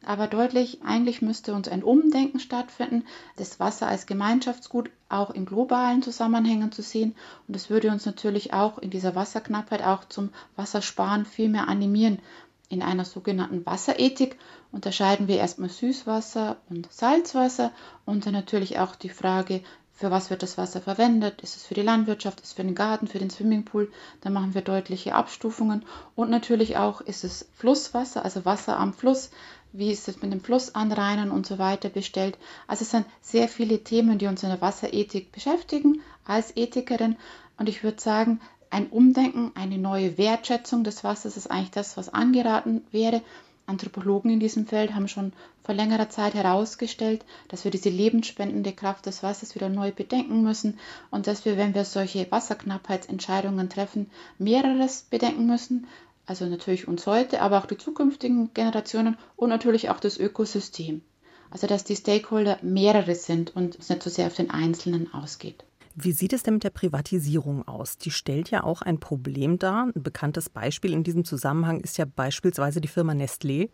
aber 0.05 0.27
deutlich, 0.29 0.83
eigentlich 0.85 1.23
müsste 1.23 1.55
uns 1.55 1.69
ein 1.69 1.83
Umdenken 1.83 2.39
stattfinden, 2.39 3.05
das 3.37 3.59
Wasser 3.59 3.89
als 3.89 4.07
Gemeinschaftsgut 4.07 4.91
auch 5.09 5.31
in 5.31 5.47
globalen 5.47 6.03
Zusammenhängen 6.03 6.71
zu 6.73 6.83
sehen. 6.83 7.15
Und 7.47 7.57
das 7.57 7.71
würde 7.71 7.91
uns 7.91 8.07
natürlich 8.07 8.53
auch 8.53 8.79
in 8.79 8.91
dieser 8.91 9.15
Wasserknappheit 9.15 9.83
auch 9.83 10.05
zum 10.05 10.31
Wassersparen 10.57 11.25
viel 11.25 11.49
mehr 11.49 11.69
animieren. 11.69 12.21
In 12.69 12.83
einer 12.83 13.05
sogenannten 13.05 13.65
Wasserethik 13.65 14.39
unterscheiden 14.73 15.29
wir 15.29 15.39
erstmal 15.39 15.69
Süßwasser 15.69 16.57
und 16.69 16.93
Salzwasser 16.93 17.71
und 18.05 18.27
dann 18.27 18.33
natürlich 18.33 18.79
auch 18.79 18.97
die 18.97 19.09
Frage, 19.09 19.63
für 19.97 20.11
was 20.11 20.29
wird 20.29 20.43
das 20.43 20.59
Wasser 20.59 20.83
verwendet? 20.83 21.41
Ist 21.41 21.57
es 21.57 21.65
für 21.65 21.73
die 21.73 21.83
Landwirtschaft, 21.83 22.41
ist 22.41 22.49
es 22.49 22.53
für 22.53 22.63
den 22.63 22.75
Garten, 22.75 23.07
für 23.07 23.19
den 23.19 23.31
Swimmingpool? 23.31 23.91
Da 24.21 24.29
machen 24.29 24.53
wir 24.53 24.61
deutliche 24.61 25.15
Abstufungen. 25.15 25.87
Und 26.15 26.29
natürlich 26.29 26.77
auch, 26.77 27.01
ist 27.01 27.25
es 27.25 27.49
Flusswasser, 27.55 28.23
also 28.23 28.45
Wasser 28.45 28.79
am 28.79 28.93
Fluss? 28.93 29.31
Wie 29.79 29.93
ist 29.93 30.09
es 30.09 30.23
mit 30.23 30.33
dem 30.33 30.41
Flussanrainen 30.41 31.31
und 31.31 31.47
so 31.47 31.59
weiter 31.59 31.89
bestellt? 31.91 32.39
Also 32.67 32.83
es 32.83 32.91
sind 32.91 33.07
sehr 33.21 33.49
viele 33.49 33.85
Themen, 33.85 34.19
die 34.19 34.27
uns 34.27 34.43
in 34.43 34.49
der 34.49 34.61
Wasserethik 34.61 35.33
beschäftigen 35.33 36.01
als 36.25 36.57
Ethikerin. 36.57 37.17
Und 37.59 37.69
ich 37.69 37.83
würde 37.83 38.01
sagen, 38.01 38.41
ein 38.71 38.89
Umdenken, 38.89 39.53
eine 39.55 39.79
neue 39.79 40.19
Wertschätzung 40.19 40.83
des 40.83 41.05
Wassers 41.05 41.37
ist 41.37 41.51
eigentlich 41.51 41.71
das, 41.73 41.97
was 41.97 42.09
angeraten 42.09 42.85
wäre. 42.91 43.23
Anthropologen 43.67 44.31
in 44.31 44.41
diesem 44.41 44.67
Feld 44.67 44.95
haben 44.95 45.09
schon 45.09 45.33
vor 45.65 45.75
längerer 45.75 46.09
Zeit 46.09 46.35
herausgestellt, 46.35 47.25
dass 47.49 47.65
wir 47.65 47.73
diese 47.73 47.89
lebensspendende 47.91 48.73
Kraft 48.73 49.07
des 49.07 49.23
Wassers 49.23 49.57
wieder 49.57 49.69
neu 49.69 49.91
bedenken 49.91 50.43
müssen 50.43 50.79
und 51.11 51.27
dass 51.27 51.45
wir, 51.45 51.57
wenn 51.57 51.75
wir 51.75 51.85
solche 51.85 52.31
Wasserknappheitsentscheidungen 52.31 53.69
treffen, 53.69 54.09
mehreres 54.39 55.03
bedenken 55.11 55.47
müssen. 55.47 55.87
Also 56.27 56.45
natürlich 56.47 56.89
uns 56.89 57.07
heute, 57.07 57.41
aber 57.41 57.59
auch 57.59 57.67
die 57.67 57.79
zukünftigen 57.79 58.53
Generationen 58.53 59.17
und 59.37 59.49
natürlich 59.49 59.91
auch 59.91 60.01
das 60.01 60.19
Ökosystem. 60.19 61.03
Also 61.51 61.67
dass 61.69 61.85
die 61.85 61.97
Stakeholder 61.97 62.59
mehrere 62.63 63.15
sind 63.15 63.55
und 63.55 63.79
es 63.79 63.89
nicht 63.89 64.03
so 64.03 64.11
sehr 64.11 64.27
auf 64.27 64.35
den 64.35 64.51
Einzelnen 64.51 65.15
ausgeht. 65.15 65.65
Wie 65.99 66.13
sieht 66.13 66.35
es 66.35 66.43
denn 66.43 66.55
mit 66.55 66.65
der 66.65 66.71
Privatisierung 66.71 67.67
aus? 67.67 67.97
Die 67.97 68.11
stellt 68.11 68.51
ja 68.51 68.65
auch 68.65 68.83
ein 68.83 69.01
Problem 69.01 69.59
dar. 69.59 69.87
Ein 69.87 70.03
bekanntes 70.03 70.51
Beispiel 70.51 70.93
in 70.93 71.05
diesem 71.05 71.25
Zusammenhang 71.25 71.81
ist 71.81 71.97
ja 71.97 72.05
beispielsweise 72.05 72.83
die 72.83 72.89
Firma 72.89 73.13
Nestlé, 73.15 73.71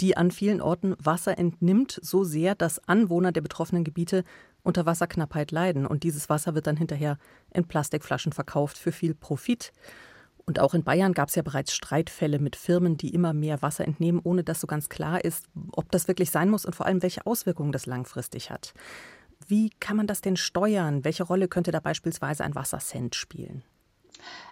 die 0.00 0.16
an 0.16 0.32
vielen 0.32 0.60
Orten 0.60 0.96
Wasser 0.98 1.38
entnimmt, 1.38 2.00
so 2.02 2.24
sehr, 2.24 2.56
dass 2.56 2.88
Anwohner 2.88 3.30
der 3.30 3.42
betroffenen 3.42 3.84
Gebiete 3.84 4.24
unter 4.64 4.84
Wasserknappheit 4.84 5.52
leiden. 5.52 5.86
Und 5.86 6.02
dieses 6.02 6.28
Wasser 6.28 6.56
wird 6.56 6.66
dann 6.66 6.76
hinterher 6.76 7.18
in 7.54 7.68
Plastikflaschen 7.68 8.32
verkauft 8.32 8.76
für 8.76 8.90
viel 8.90 9.14
Profit. 9.14 9.72
Und 10.46 10.58
auch 10.58 10.74
in 10.74 10.84
Bayern 10.84 11.12
gab 11.12 11.28
es 11.28 11.34
ja 11.34 11.42
bereits 11.42 11.74
Streitfälle 11.74 12.38
mit 12.38 12.56
Firmen, 12.56 12.96
die 12.96 13.14
immer 13.14 13.32
mehr 13.32 13.62
Wasser 13.62 13.86
entnehmen, 13.86 14.20
ohne 14.22 14.44
dass 14.44 14.60
so 14.60 14.66
ganz 14.66 14.88
klar 14.88 15.24
ist, 15.24 15.46
ob 15.72 15.90
das 15.90 16.08
wirklich 16.08 16.30
sein 16.30 16.50
muss 16.50 16.64
und 16.64 16.74
vor 16.74 16.86
allem, 16.86 17.02
welche 17.02 17.26
Auswirkungen 17.26 17.72
das 17.72 17.86
langfristig 17.86 18.50
hat. 18.50 18.74
Wie 19.46 19.70
kann 19.80 19.96
man 19.96 20.06
das 20.06 20.20
denn 20.20 20.36
steuern? 20.36 21.04
Welche 21.04 21.24
Rolle 21.24 21.48
könnte 21.48 21.70
da 21.70 21.80
beispielsweise 21.80 22.44
ein 22.44 22.54
Wassercent 22.54 23.14
spielen? 23.14 23.62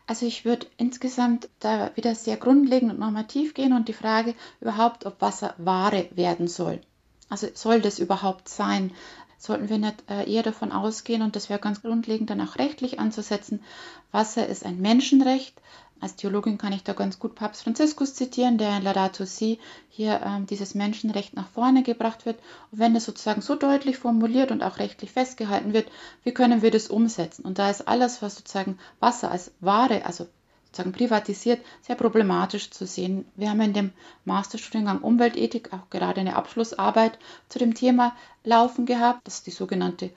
Also 0.07 0.25
ich 0.27 0.45
würde 0.45 0.67
insgesamt 0.79 1.49
da 1.61 1.91
wieder 1.95 2.15
sehr 2.15 2.37
grundlegend 2.37 2.93
und 2.93 2.99
normativ 2.99 3.55
gehen 3.55 3.75
und 3.75 3.89
die 3.89 3.93
Frage 3.93 4.35
überhaupt, 4.61 5.05
ob 5.05 5.21
Wasser 5.21 5.55
Ware 5.59 6.09
werden 6.13 6.49
soll. 6.49 6.81
Also 7.29 7.49
soll 7.53 7.83
das 7.83 7.99
überhaupt 7.99 8.49
sein? 8.49 8.93
Sollten 9.39 9.69
wir 9.69 9.79
nicht 9.79 10.05
äh, 10.11 10.31
eher 10.31 10.43
davon 10.43 10.73
ausgehen, 10.73 11.23
und 11.23 11.37
das 11.37 11.49
wäre 11.49 11.61
ganz 11.61 11.83
grundlegend 11.83 12.31
dann 12.31 12.41
auch 12.41 12.57
rechtlich 12.57 12.99
anzusetzen, 12.99 13.63
Wasser 14.11 14.47
ist 14.47 14.67
ein 14.67 14.81
Menschenrecht, 14.81 15.55
als 16.01 16.15
Theologin 16.15 16.59
kann 16.59 16.73
ich 16.73 16.85
da 16.85 16.93
ganz 16.93 17.19
gut 17.19 17.35
Papst 17.35 17.65
Franziskus 17.65 18.15
zitieren, 18.15 18.57
der 18.57 18.77
in 18.77 18.85
Laudato 18.85 19.25
Si 19.25 19.59
hier 19.89 20.21
ähm, 20.25 20.47
dieses 20.47 20.75
Menschenrecht 20.77 21.35
nach 21.35 21.49
vorne 21.49 21.83
gebracht 21.83 22.25
wird. 22.25 22.39
Und 22.71 22.79
wenn 22.79 22.95
das 22.95 23.05
sozusagen 23.05 23.43
so 23.43 23.57
deutlich 23.57 23.99
formuliert 23.99 24.53
und 24.53 24.63
auch 24.63 24.79
rechtlich 24.79 25.11
festgehalten 25.11 25.73
wird, 25.73 25.91
wie 26.23 26.33
können 26.33 26.63
wir 26.63 26.71
das 26.71 26.87
umsetzen? 26.87 27.45
Und 27.45 27.59
da 27.59 27.69
ist 27.69 27.89
alles, 27.89 28.23
was 28.23 28.37
sozusagen 28.37 28.79
Wasser 29.01 29.31
als 29.33 29.51
Ware, 29.61 30.07
also 30.07 30.29
sozusagen 30.69 30.93
privatisiert, 30.93 31.65
sehr 31.83 31.97
problematisch 31.97 32.71
zu 32.71 32.87
sehen. 32.87 33.25
Wir 33.37 33.51
haben 33.51 33.61
in 33.61 33.73
dem 33.73 33.93
Masterstudiengang 34.25 35.01
Umweltethik 35.01 35.73
auch 35.73 35.91
gerade 35.91 36.21
eine 36.21 36.37
Abschlussarbeit 36.37 37.19
zu 37.49 37.59
dem 37.59 37.75
Thema 37.75 38.15
laufen 38.45 38.87
gehabt. 38.87 39.27
Das 39.27 39.37
ist 39.37 39.47
die 39.47 39.51
sogenannte 39.51 40.11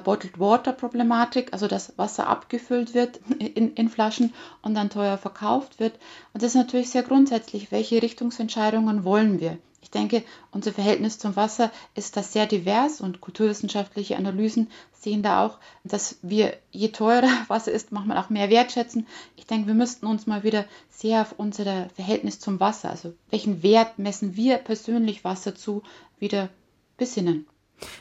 Bottled 0.00 0.38
Water 0.38 0.72
Problematik, 0.72 1.52
also 1.52 1.68
dass 1.68 1.96
Wasser 1.96 2.28
abgefüllt 2.28 2.94
wird 2.94 3.20
in, 3.38 3.74
in, 3.74 3.88
Flaschen 3.88 4.34
und 4.62 4.74
dann 4.74 4.90
teuer 4.90 5.18
verkauft 5.18 5.80
wird. 5.80 5.94
Und 6.32 6.42
das 6.42 6.50
ist 6.50 6.56
natürlich 6.56 6.90
sehr 6.90 7.02
grundsätzlich, 7.02 7.72
welche 7.72 8.02
Richtungsentscheidungen 8.02 9.04
wollen 9.04 9.40
wir? 9.40 9.58
Ich 9.86 9.92
denke, 9.92 10.24
unser 10.50 10.72
Verhältnis 10.72 11.16
zum 11.16 11.36
Wasser 11.36 11.70
ist 11.94 12.16
da 12.16 12.22
sehr 12.24 12.46
divers 12.46 13.00
und 13.00 13.20
kulturwissenschaftliche 13.20 14.16
Analysen 14.16 14.68
sehen 14.90 15.22
da 15.22 15.46
auch, 15.46 15.58
dass 15.84 16.18
wir, 16.22 16.56
je 16.72 16.88
teurer 16.88 17.28
Wasser 17.46 17.70
ist, 17.70 17.92
manchmal 17.92 18.18
auch 18.18 18.28
mehr 18.28 18.50
wertschätzen. 18.50 19.06
Ich 19.36 19.46
denke, 19.46 19.68
wir 19.68 19.74
müssten 19.74 20.06
uns 20.06 20.26
mal 20.26 20.42
wieder 20.42 20.64
sehr 20.90 21.20
auf 21.20 21.36
unser 21.36 21.88
Verhältnis 21.90 22.40
zum 22.40 22.58
Wasser, 22.58 22.90
also 22.90 23.14
welchen 23.30 23.62
Wert 23.62 23.96
messen 23.96 24.34
wir 24.34 24.56
persönlich 24.58 25.22
Wasser 25.22 25.54
zu, 25.54 25.84
wieder 26.18 26.48
besinnen. 26.96 27.46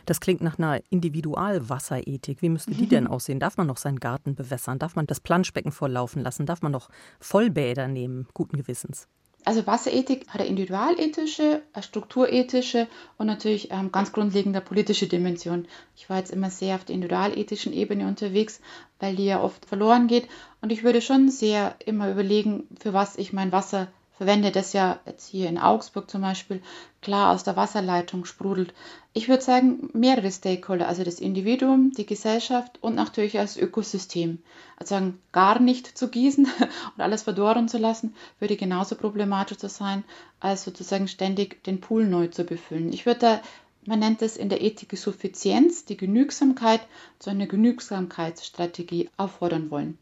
Das 0.07 0.19
klingt 0.19 0.41
nach 0.41 0.57
einer 0.57 0.81
Individualwasserethik. 0.89 2.41
Wie 2.41 2.49
müsste 2.49 2.71
die 2.71 2.87
denn 2.87 3.05
aussehen? 3.15 3.39
Darf 3.39 3.57
man 3.57 3.67
noch 3.67 3.77
seinen 3.77 3.99
Garten 3.99 4.33
bewässern? 4.33 4.79
Darf 4.79 4.95
man 4.95 5.05
das 5.05 5.19
Planschbecken 5.19 5.71
volllaufen 5.71 6.23
lassen? 6.23 6.47
Darf 6.47 6.63
man 6.63 6.71
noch 6.71 6.89
Vollbäder 7.19 7.87
nehmen, 7.87 8.27
guten 8.33 8.57
Gewissens? 8.57 9.07
Also 9.45 9.67
Wasserethik 9.67 10.27
hat 10.29 10.41
eine 10.41 10.49
individualethische, 10.49 11.61
eine 11.71 11.83
strukturethische 11.83 12.87
und 13.17 13.27
natürlich 13.27 13.69
ähm, 13.69 13.91
ganz 13.91 14.11
grundlegende 14.11 14.59
politische 14.59 15.07
Dimension. 15.07 15.67
Ich 15.95 16.09
war 16.09 16.17
jetzt 16.17 16.31
immer 16.31 16.49
sehr 16.49 16.73
auf 16.75 16.83
der 16.83 16.95
individualethischen 16.95 17.71
Ebene 17.71 18.07
unterwegs, 18.07 18.59
weil 18.99 19.15
die 19.15 19.25
ja 19.25 19.43
oft 19.43 19.65
verloren 19.67 20.07
geht. 20.07 20.27
Und 20.61 20.71
ich 20.71 20.83
würde 20.83 20.99
schon 20.99 21.29
sehr 21.29 21.75
immer 21.85 22.09
überlegen, 22.11 22.67
für 22.79 22.93
was 22.93 23.17
ich 23.17 23.33
mein 23.33 23.51
Wasser 23.51 23.87
verwende 24.17 24.51
das 24.51 24.73
ja 24.73 24.99
jetzt 25.05 25.27
hier 25.27 25.49
in 25.49 25.57
Augsburg 25.57 26.09
zum 26.09 26.21
Beispiel 26.21 26.61
klar 27.01 27.33
aus 27.33 27.43
der 27.43 27.55
Wasserleitung 27.55 28.25
sprudelt. 28.25 28.73
Ich 29.13 29.29
würde 29.29 29.43
sagen, 29.43 29.89
mehrere 29.93 30.31
Stakeholder, 30.31 30.87
also 30.87 31.03
das 31.03 31.19
Individuum, 31.19 31.91
die 31.91 32.05
Gesellschaft 32.05 32.81
und 32.81 32.95
natürlich 32.95 33.33
das 33.33 33.57
Ökosystem. 33.57 34.39
Also 34.77 34.95
sagen, 34.95 35.19
gar 35.31 35.59
nicht 35.59 35.97
zu 35.97 36.09
gießen 36.09 36.47
und 36.95 37.01
alles 37.01 37.23
verdorren 37.23 37.67
zu 37.67 37.77
lassen, 37.77 38.15
würde 38.39 38.55
genauso 38.55 38.95
problematisch 38.95 39.57
sein, 39.59 40.03
als 40.39 40.63
sozusagen 40.63 41.07
ständig 41.07 41.63
den 41.63 41.81
Pool 41.81 42.05
neu 42.05 42.27
zu 42.27 42.43
befüllen. 42.43 42.91
Ich 42.91 43.05
würde 43.05 43.19
da 43.19 43.41
man 43.87 43.99
nennt 43.99 44.23
es 44.23 44.35
in 44.35 44.49
der 44.49 44.61
Ethik 44.61 44.97
Suffizienz, 44.97 45.85
die 45.85 45.95
Genügsamkeit 45.95 46.81
zu 47.19 47.29
einer 47.29 47.45
Genügsamkeitsstrategie 47.45 49.11
auffordern 49.15 49.69
wollen. 49.69 49.99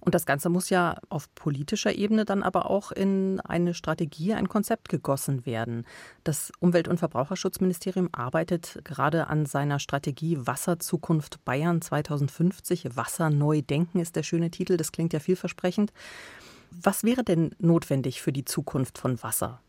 Und 0.00 0.14
das 0.14 0.26
Ganze 0.26 0.48
muss 0.48 0.70
ja 0.70 0.98
auf 1.08 1.34
politischer 1.34 1.94
Ebene 1.94 2.24
dann 2.24 2.42
aber 2.42 2.70
auch 2.70 2.92
in 2.92 3.40
eine 3.40 3.74
Strategie, 3.74 4.34
ein 4.34 4.48
Konzept 4.48 4.88
gegossen 4.88 5.46
werden. 5.46 5.86
Das 6.24 6.52
Umwelt- 6.60 6.88
und 6.88 6.98
Verbraucherschutzministerium 6.98 8.08
arbeitet 8.12 8.80
gerade 8.84 9.28
an 9.28 9.46
seiner 9.46 9.78
Strategie 9.78 10.38
Wasserzukunft 10.38 11.44
Bayern 11.44 11.80
2050. 11.80 12.96
Wasser 12.96 13.30
neu 13.30 13.62
denken 13.62 13.98
ist 13.98 14.16
der 14.16 14.22
schöne 14.22 14.50
Titel, 14.50 14.76
das 14.76 14.92
klingt 14.92 15.12
ja 15.12 15.20
vielversprechend. 15.20 15.92
Was 16.70 17.04
wäre 17.04 17.24
denn 17.24 17.54
notwendig 17.58 18.20
für 18.20 18.32
die 18.32 18.44
Zukunft 18.44 18.98
von 18.98 19.22
Wasser? 19.22 19.60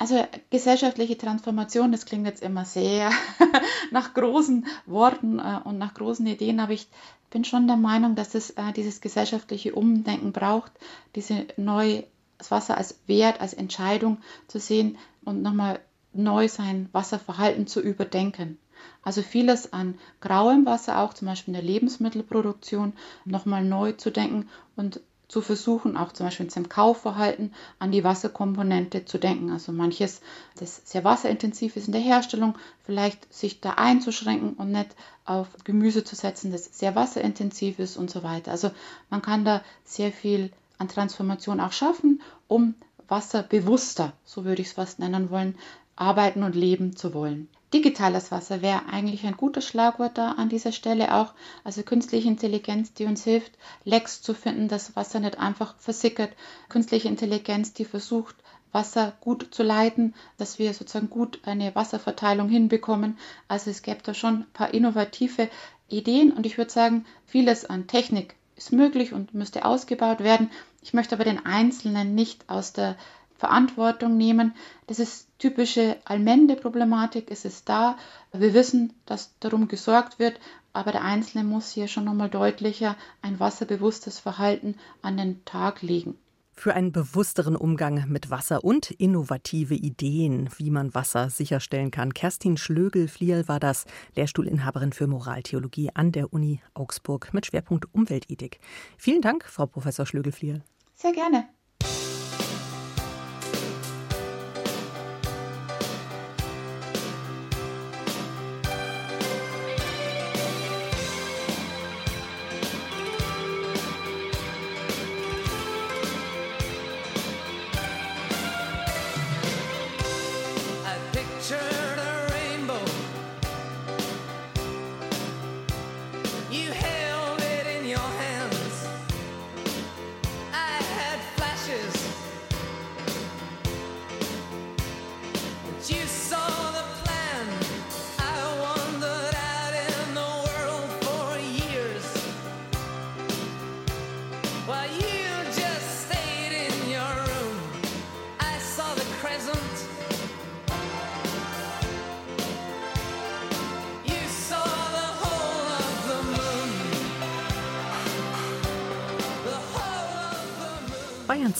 Also 0.00 0.26
gesellschaftliche 0.48 1.18
Transformation, 1.18 1.92
das 1.92 2.06
klingt 2.06 2.24
jetzt 2.24 2.42
immer 2.42 2.64
sehr 2.64 3.10
nach 3.90 4.14
großen 4.14 4.66
Worten 4.86 5.38
äh, 5.38 5.60
und 5.64 5.76
nach 5.76 5.92
großen 5.92 6.26
Ideen, 6.26 6.58
aber 6.58 6.72
ich 6.72 6.88
bin 7.28 7.44
schon 7.44 7.66
der 7.66 7.76
Meinung, 7.76 8.14
dass 8.14 8.34
es 8.34 8.48
äh, 8.52 8.72
dieses 8.74 9.02
gesellschaftliche 9.02 9.74
Umdenken 9.74 10.32
braucht, 10.32 10.72
diese 11.16 11.46
neu 11.58 12.04
das 12.38 12.50
Wasser 12.50 12.78
als 12.78 12.98
Wert, 13.08 13.42
als 13.42 13.52
Entscheidung 13.52 14.22
zu 14.48 14.58
sehen 14.58 14.96
und 15.22 15.42
nochmal 15.42 15.80
neu 16.14 16.48
sein 16.48 16.88
Wasserverhalten 16.92 17.66
zu 17.66 17.82
überdenken. 17.82 18.58
Also 19.02 19.20
vieles 19.20 19.74
an 19.74 19.98
grauem 20.22 20.64
Wasser, 20.64 21.00
auch 21.00 21.12
zum 21.12 21.28
Beispiel 21.28 21.54
in 21.54 21.60
der 21.60 21.70
Lebensmittelproduktion, 21.70 22.94
nochmal 23.26 23.62
neu 23.62 23.92
zu 23.92 24.10
denken 24.10 24.48
und 24.76 25.02
zu 25.30 25.42
versuchen, 25.42 25.96
auch 25.96 26.12
zum 26.12 26.26
Beispiel 26.26 26.50
seinem 26.50 26.68
Kaufverhalten 26.68 27.54
an 27.78 27.92
die 27.92 28.02
Wasserkomponente 28.02 29.04
zu 29.04 29.16
denken. 29.16 29.52
Also 29.52 29.70
manches, 29.70 30.22
das 30.58 30.82
sehr 30.84 31.04
wasserintensiv 31.04 31.76
ist 31.76 31.86
in 31.86 31.92
der 31.92 32.00
Herstellung, 32.00 32.58
vielleicht 32.84 33.32
sich 33.32 33.60
da 33.60 33.74
einzuschränken 33.74 34.54
und 34.54 34.72
nicht 34.72 34.96
auf 35.24 35.46
Gemüse 35.62 36.02
zu 36.02 36.16
setzen, 36.16 36.50
das 36.50 36.64
sehr 36.76 36.96
wasserintensiv 36.96 37.78
ist 37.78 37.96
und 37.96 38.10
so 38.10 38.24
weiter. 38.24 38.50
Also 38.50 38.72
man 39.08 39.22
kann 39.22 39.44
da 39.44 39.62
sehr 39.84 40.10
viel 40.10 40.50
an 40.78 40.88
Transformation 40.88 41.60
auch 41.60 41.72
schaffen, 41.72 42.20
um 42.48 42.74
wasserbewusster, 43.06 44.12
so 44.24 44.44
würde 44.44 44.62
ich 44.62 44.68
es 44.68 44.74
fast 44.74 44.98
nennen 44.98 45.30
wollen, 45.30 45.56
arbeiten 45.94 46.42
und 46.42 46.56
leben 46.56 46.96
zu 46.96 47.14
wollen. 47.14 47.48
Digitales 47.72 48.32
Wasser 48.32 48.62
wäre 48.62 48.86
eigentlich 48.90 49.24
ein 49.24 49.36
gutes 49.36 49.64
Schlagwort 49.64 50.18
da 50.18 50.32
an 50.32 50.48
dieser 50.48 50.72
Stelle 50.72 51.14
auch. 51.14 51.34
Also 51.62 51.82
künstliche 51.82 52.28
Intelligenz, 52.28 52.92
die 52.92 53.06
uns 53.06 53.22
hilft, 53.22 53.52
Lecks 53.84 54.22
zu 54.22 54.34
finden, 54.34 54.66
dass 54.66 54.96
Wasser 54.96 55.20
nicht 55.20 55.38
einfach 55.38 55.76
versickert. 55.78 56.32
Künstliche 56.68 57.08
Intelligenz, 57.08 57.72
die 57.72 57.84
versucht, 57.84 58.34
Wasser 58.72 59.12
gut 59.20 59.48
zu 59.52 59.62
leiten, 59.62 60.14
dass 60.36 60.58
wir 60.58 60.74
sozusagen 60.74 61.10
gut 61.10 61.40
eine 61.44 61.74
Wasserverteilung 61.74 62.48
hinbekommen. 62.48 63.18
Also 63.48 63.70
es 63.70 63.82
gäbe 63.82 64.02
da 64.02 64.14
schon 64.14 64.40
ein 64.40 64.52
paar 64.52 64.74
innovative 64.74 65.48
Ideen 65.88 66.32
und 66.32 66.46
ich 66.46 66.58
würde 66.58 66.70
sagen, 66.70 67.04
vieles 67.26 67.64
an 67.64 67.86
Technik 67.86 68.34
ist 68.56 68.72
möglich 68.72 69.12
und 69.12 69.34
müsste 69.34 69.64
ausgebaut 69.64 70.20
werden. 70.20 70.50
Ich 70.82 70.92
möchte 70.92 71.14
aber 71.14 71.24
den 71.24 71.44
Einzelnen 71.44 72.14
nicht 72.14 72.48
aus 72.48 72.72
der 72.72 72.96
Verantwortung 73.40 74.18
nehmen. 74.18 74.54
Das 74.86 74.98
ist 74.98 75.26
typische 75.38 75.96
Allmende-Problematik, 76.04 77.30
es 77.30 77.46
ist 77.46 77.70
da. 77.70 77.96
Wir 78.32 78.52
wissen, 78.52 78.92
dass 79.06 79.34
darum 79.40 79.66
gesorgt 79.66 80.18
wird, 80.18 80.38
aber 80.74 80.92
der 80.92 81.02
Einzelne 81.02 81.42
muss 81.42 81.70
hier 81.70 81.88
schon 81.88 82.04
nochmal 82.04 82.28
deutlicher 82.28 82.96
ein 83.22 83.40
wasserbewusstes 83.40 84.18
Verhalten 84.18 84.76
an 85.00 85.16
den 85.16 85.42
Tag 85.46 85.80
legen. 85.80 86.18
Für 86.52 86.74
einen 86.74 86.92
bewussteren 86.92 87.56
Umgang 87.56 88.06
mit 88.08 88.28
Wasser 88.28 88.62
und 88.62 88.90
innovative 88.90 89.74
Ideen, 89.74 90.50
wie 90.58 90.70
man 90.70 90.94
Wasser 90.94 91.30
sicherstellen 91.30 91.90
kann. 91.90 92.12
Kerstin 92.12 92.58
Schlögel-Fliel 92.58 93.48
war 93.48 93.58
das, 93.58 93.86
Lehrstuhlinhaberin 94.16 94.92
für 94.92 95.06
Moraltheologie 95.06 95.92
an 95.94 96.12
der 96.12 96.34
Uni 96.34 96.60
Augsburg 96.74 97.32
mit 97.32 97.46
Schwerpunkt 97.46 97.86
Umweltethik. 97.94 98.60
Vielen 98.98 99.22
Dank, 99.22 99.46
Frau 99.46 99.64
Professor 99.64 100.04
Schlögel-Fliel. 100.04 100.62
Sehr 100.94 101.12
gerne. 101.12 101.48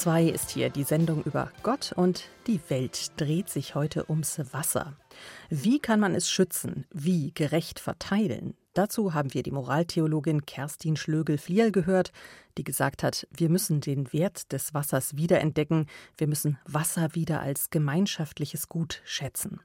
2 0.01 0.31
ist 0.31 0.49
hier 0.49 0.71
die 0.71 0.85
Sendung 0.85 1.23
über 1.25 1.53
Gott 1.63 1.93
und 1.95 2.25
die 2.47 2.59
Welt 2.69 3.13
dreht 3.21 3.51
sich 3.51 3.75
heute 3.75 4.09
ums 4.09 4.41
Wasser. 4.51 4.97
Wie 5.51 5.79
kann 5.79 6.01
man 6.01 6.15
es 6.15 6.31
schützen? 6.31 6.87
Wie 6.91 7.35
gerecht 7.35 7.79
verteilen? 7.79 8.55
Dazu 8.73 9.13
haben 9.13 9.35
wir 9.35 9.43
die 9.43 9.51
Moraltheologin 9.51 10.47
Kerstin 10.47 10.97
Schlögel-Fliel 10.97 11.71
gehört, 11.71 12.13
die 12.57 12.65
gesagt 12.65 13.03
hat, 13.03 13.29
wir 13.31 13.51
müssen 13.51 13.83
den 13.83 14.11
Wert 14.11 14.53
des 14.53 14.73
Wassers 14.73 15.19
wiederentdecken, 15.19 15.85
wir 16.17 16.29
müssen 16.29 16.57
Wasser 16.65 17.15
wieder 17.15 17.41
als 17.43 17.69
gemeinschaftliches 17.69 18.71
Gut 18.71 19.03
schätzen. 19.05 19.61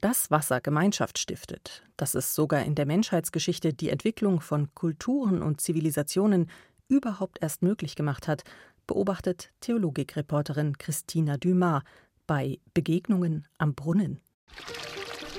Dass 0.00 0.30
Wasser 0.30 0.62
Gemeinschaft 0.62 1.18
stiftet, 1.18 1.82
dass 1.98 2.14
es 2.14 2.34
sogar 2.34 2.62
in 2.62 2.74
der 2.74 2.86
Menschheitsgeschichte 2.86 3.74
die 3.74 3.90
Entwicklung 3.90 4.40
von 4.40 4.74
Kulturen 4.74 5.42
und 5.42 5.60
Zivilisationen 5.60 6.48
überhaupt 6.88 7.38
erst 7.40 7.62
möglich 7.62 7.96
gemacht 7.96 8.28
hat, 8.28 8.44
beobachtet 8.92 9.50
Theologikreporterin 9.60 10.76
Christina 10.76 11.38
Dumas 11.38 11.82
bei 12.26 12.58
Begegnungen 12.74 13.46
am 13.56 13.74
Brunnen. 13.74 14.20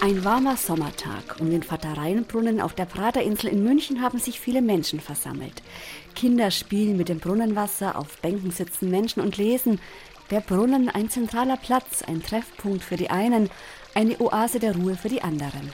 Ein 0.02 0.26
warmer 0.26 0.58
Sommertag. 0.58 1.39
Um 1.39 1.52
den 1.52 1.62
Vatereienbrunnen 1.62 2.60
auf 2.60 2.74
der 2.74 2.86
Praderinsel 2.86 3.52
in 3.52 3.63
München 3.63 4.02
haben 4.02 4.18
sich 4.18 4.39
viele 4.39 4.63
Menschen 4.63 5.00
versammelt. 5.00 5.62
Kinder 6.16 6.50
spielen 6.50 6.98
mit 6.98 7.10
dem 7.10 7.20
Brunnenwasser, 7.20 7.96
auf 7.96 8.20
Bänken 8.24 8.50
sitzen 8.50 8.89
Menschen 8.89 9.22
und 9.22 9.38
lesen. 9.38 9.80
Der 10.32 10.42
Brunnen 10.42 10.89
ein 10.89 11.12
zentraler 11.12 11.58
Platz, 11.58 12.02
ein 12.02 12.24
Treffpunkt 12.24 12.84
für 12.84 12.98
die 12.98 13.12
einen, 13.12 13.52
eine 13.94 14.20
Oase 14.20 14.60
der 14.60 14.76
Ruhe 14.76 14.96
für 14.96 15.10
die 15.10 15.22
anderen. 15.22 15.72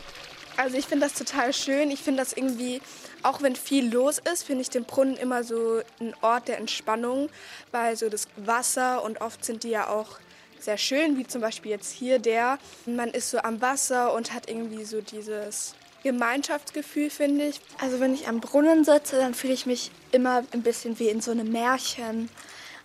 Also 0.59 0.75
ich 0.75 0.87
finde 0.87 1.05
das 1.05 1.17
total 1.17 1.53
schön. 1.53 1.89
Ich 1.89 2.01
finde 2.01 2.21
das 2.21 2.33
irgendwie, 2.33 2.81
auch 3.23 3.41
wenn 3.41 3.55
viel 3.55 3.89
los 3.93 4.19
ist, 4.29 4.43
finde 4.43 4.61
ich 4.61 4.69
den 4.69 4.83
Brunnen 4.83 5.15
immer 5.15 5.45
so 5.45 5.79
ein 6.01 6.13
Ort 6.19 6.49
der 6.49 6.57
Entspannung, 6.57 7.29
weil 7.71 7.95
so 7.95 8.09
das 8.09 8.27
Wasser 8.35 9.01
und 9.05 9.21
oft 9.21 9.45
sind 9.45 9.63
die 9.63 9.69
ja 9.69 9.87
auch 9.87 10.19
sehr 10.59 10.77
schön, 10.77 11.17
wie 11.17 11.25
zum 11.25 11.39
Beispiel 11.39 11.71
jetzt 11.71 11.93
hier 11.93 12.19
der. 12.19 12.59
Man 12.85 13.07
ist 13.07 13.29
so 13.29 13.37
am 13.37 13.61
Wasser 13.61 14.13
und 14.13 14.33
hat 14.33 14.49
irgendwie 14.49 14.83
so 14.83 14.99
dieses 14.99 15.75
Gemeinschaftsgefühl, 16.03 17.09
finde 17.09 17.45
ich. 17.45 17.61
Also 17.79 18.01
wenn 18.01 18.13
ich 18.13 18.27
am 18.27 18.41
Brunnen 18.41 18.83
sitze, 18.83 19.15
dann 19.15 19.35
fühle 19.35 19.53
ich 19.53 19.65
mich 19.65 19.91
immer 20.11 20.43
ein 20.51 20.61
bisschen 20.61 20.99
wie 20.99 21.07
in 21.07 21.21
so 21.21 21.31
einem 21.31 21.53
Märchen. 21.53 22.29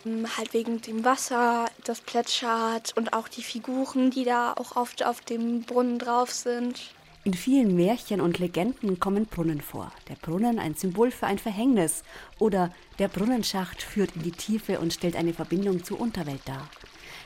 Ähm, 0.06 0.28
halt 0.38 0.54
wegen 0.54 0.80
dem 0.80 1.04
Wasser, 1.04 1.66
das 1.82 2.00
plätschert 2.02 2.96
und 2.96 3.14
auch 3.14 3.26
die 3.26 3.42
Figuren, 3.42 4.12
die 4.12 4.22
da 4.22 4.52
auch 4.52 4.76
oft 4.76 5.04
auf 5.04 5.22
dem 5.22 5.62
Brunnen 5.62 5.98
drauf 5.98 6.30
sind. 6.30 6.93
In 7.26 7.32
vielen 7.32 7.74
Märchen 7.74 8.20
und 8.20 8.38
Legenden 8.38 9.00
kommen 9.00 9.24
Brunnen 9.24 9.62
vor. 9.62 9.90
Der 10.10 10.14
Brunnen 10.16 10.58
ein 10.58 10.74
Symbol 10.74 11.10
für 11.10 11.26
ein 11.26 11.38
Verhängnis 11.38 12.02
oder 12.38 12.70
der 12.98 13.08
Brunnenschacht 13.08 13.80
führt 13.80 14.14
in 14.14 14.22
die 14.22 14.30
Tiefe 14.30 14.78
und 14.78 14.92
stellt 14.92 15.16
eine 15.16 15.32
Verbindung 15.32 15.82
zur 15.82 16.00
Unterwelt 16.00 16.42
dar. 16.44 16.68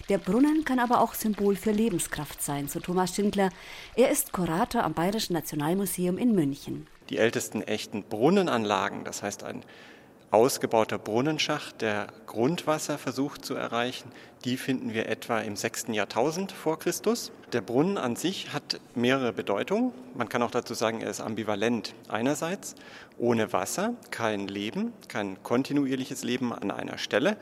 Der 0.09 0.19
Brunnen 0.19 0.65
kann 0.65 0.79
aber 0.79 1.01
auch 1.01 1.15
Symbol 1.15 1.57
für 1.57 1.73
Lebenskraft 1.73 2.41
sein, 2.41 2.69
so 2.69 2.79
Thomas 2.79 3.17
Schindler. 3.17 3.51
Er 3.97 4.11
ist 4.11 4.33
Kurator 4.33 4.85
am 4.85 4.95
Bayerischen 4.95 5.33
Nationalmuseum 5.33 6.17
in 6.17 6.33
München. 6.33 6.87
Die 7.11 7.19
ältesten 7.19 7.63
echten 7.63 8.05
Brunnenanlagen, 8.05 9.03
das 9.03 9.25
heißt 9.25 9.43
ein 9.43 9.65
ausgebauter 10.31 10.99
Brunnenschacht, 10.99 11.81
der 11.81 12.09
Grundwasser 12.27 12.99
versucht 12.99 13.45
zu 13.45 13.55
erreichen, 13.55 14.13
die 14.45 14.57
finden 14.57 14.93
wir 14.93 15.09
etwa 15.09 15.41
im 15.41 15.57
6. 15.57 15.87
Jahrtausend 15.89 16.53
vor 16.53 16.79
Christus. 16.79 17.33
Der 17.53 17.63
Brunnen 17.63 17.97
an 17.97 18.15
sich 18.15 18.53
hat 18.53 18.79
mehrere 18.95 19.33
Bedeutungen. 19.33 19.93
Man 20.15 20.29
kann 20.29 20.43
auch 20.43 20.51
dazu 20.51 20.75
sagen, 20.75 21.01
er 21.01 21.11
ist 21.11 21.21
ambivalent. 21.21 21.95
Einerseits 22.09 22.75
ohne 23.17 23.53
Wasser 23.53 23.95
kein 24.11 24.47
Leben, 24.47 24.93
kein 25.09 25.43
kontinuierliches 25.43 26.23
Leben 26.25 26.53
an 26.53 26.71
einer 26.71 26.99
Stelle. 26.99 27.37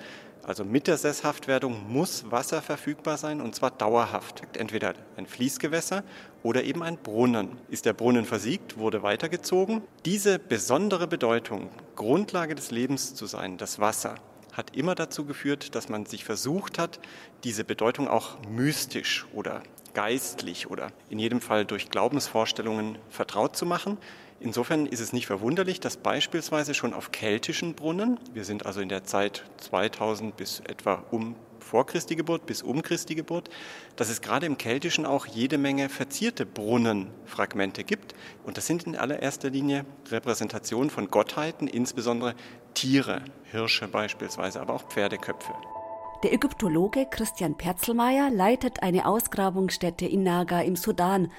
Also 0.46 0.64
mit 0.64 0.86
der 0.86 0.96
Sesshaftwerdung 0.96 1.92
muss 1.92 2.30
Wasser 2.30 2.62
verfügbar 2.62 3.16
sein 3.16 3.40
und 3.40 3.56
zwar 3.56 3.72
dauerhaft. 3.72 4.42
Entweder 4.56 4.94
ein 5.16 5.26
Fließgewässer 5.26 6.04
oder 6.44 6.62
eben 6.62 6.84
ein 6.84 6.98
Brunnen. 6.98 7.58
Ist 7.68 7.84
der 7.84 7.94
Brunnen 7.94 8.24
versiegt, 8.24 8.78
wurde 8.78 9.02
weitergezogen. 9.02 9.82
Diese 10.04 10.38
besondere 10.38 11.08
Bedeutung, 11.08 11.68
Grundlage 11.96 12.54
des 12.54 12.70
Lebens 12.70 13.16
zu 13.16 13.26
sein, 13.26 13.58
das 13.58 13.80
Wasser, 13.80 14.14
hat 14.52 14.76
immer 14.76 14.94
dazu 14.94 15.24
geführt, 15.24 15.74
dass 15.74 15.88
man 15.88 16.06
sich 16.06 16.24
versucht 16.24 16.78
hat, 16.78 17.00
diese 17.42 17.64
Bedeutung 17.64 18.06
auch 18.06 18.38
mystisch 18.48 19.26
oder 19.34 19.64
geistlich 19.94 20.70
oder 20.70 20.92
in 21.10 21.18
jedem 21.18 21.40
Fall 21.40 21.64
durch 21.64 21.90
Glaubensvorstellungen 21.90 22.98
vertraut 23.10 23.56
zu 23.56 23.66
machen. 23.66 23.98
Insofern 24.38 24.86
ist 24.86 25.00
es 25.00 25.12
nicht 25.12 25.26
verwunderlich, 25.26 25.80
dass 25.80 25.96
beispielsweise 25.96 26.74
schon 26.74 26.92
auf 26.92 27.10
keltischen 27.10 27.74
Brunnen, 27.74 28.20
wir 28.34 28.44
sind 28.44 28.66
also 28.66 28.80
in 28.80 28.88
der 28.88 29.04
Zeit 29.04 29.44
2000 29.58 30.36
bis 30.36 30.60
etwa 30.60 31.04
um 31.10 31.36
vor 31.66 31.84
Christi 31.84 32.14
Geburt 32.14 32.46
bis 32.46 32.62
um 32.62 32.80
Christi 32.82 33.16
Geburt, 33.16 33.50
dass 33.96 34.08
es 34.08 34.20
gerade 34.20 34.46
im 34.46 34.56
Keltischen 34.56 35.04
auch 35.04 35.26
jede 35.26 35.58
Menge 35.58 35.88
verzierte 35.88 36.46
Brunnenfragmente 36.46 37.82
gibt. 37.82 38.14
Und 38.44 38.56
das 38.56 38.66
sind 38.66 38.84
in 38.84 38.94
allererster 38.94 39.50
Linie 39.50 39.84
Repräsentationen 40.08 40.90
von 40.90 41.10
Gottheiten, 41.10 41.66
insbesondere 41.66 42.34
Tiere, 42.74 43.22
Hirsche 43.50 43.88
beispielsweise, 43.88 44.60
aber 44.60 44.74
auch 44.74 44.84
Pferdeköpfe. 44.84 45.52
Der 46.22 46.32
Ägyptologe 46.32 47.06
Christian 47.10 47.58
Perzelmeier 47.58 48.30
leitet 48.30 48.82
eine 48.82 49.06
Ausgrabungsstätte 49.06 50.06
in 50.06 50.22
Naga 50.22 50.62
im 50.62 50.74
Sudan, 50.74 51.30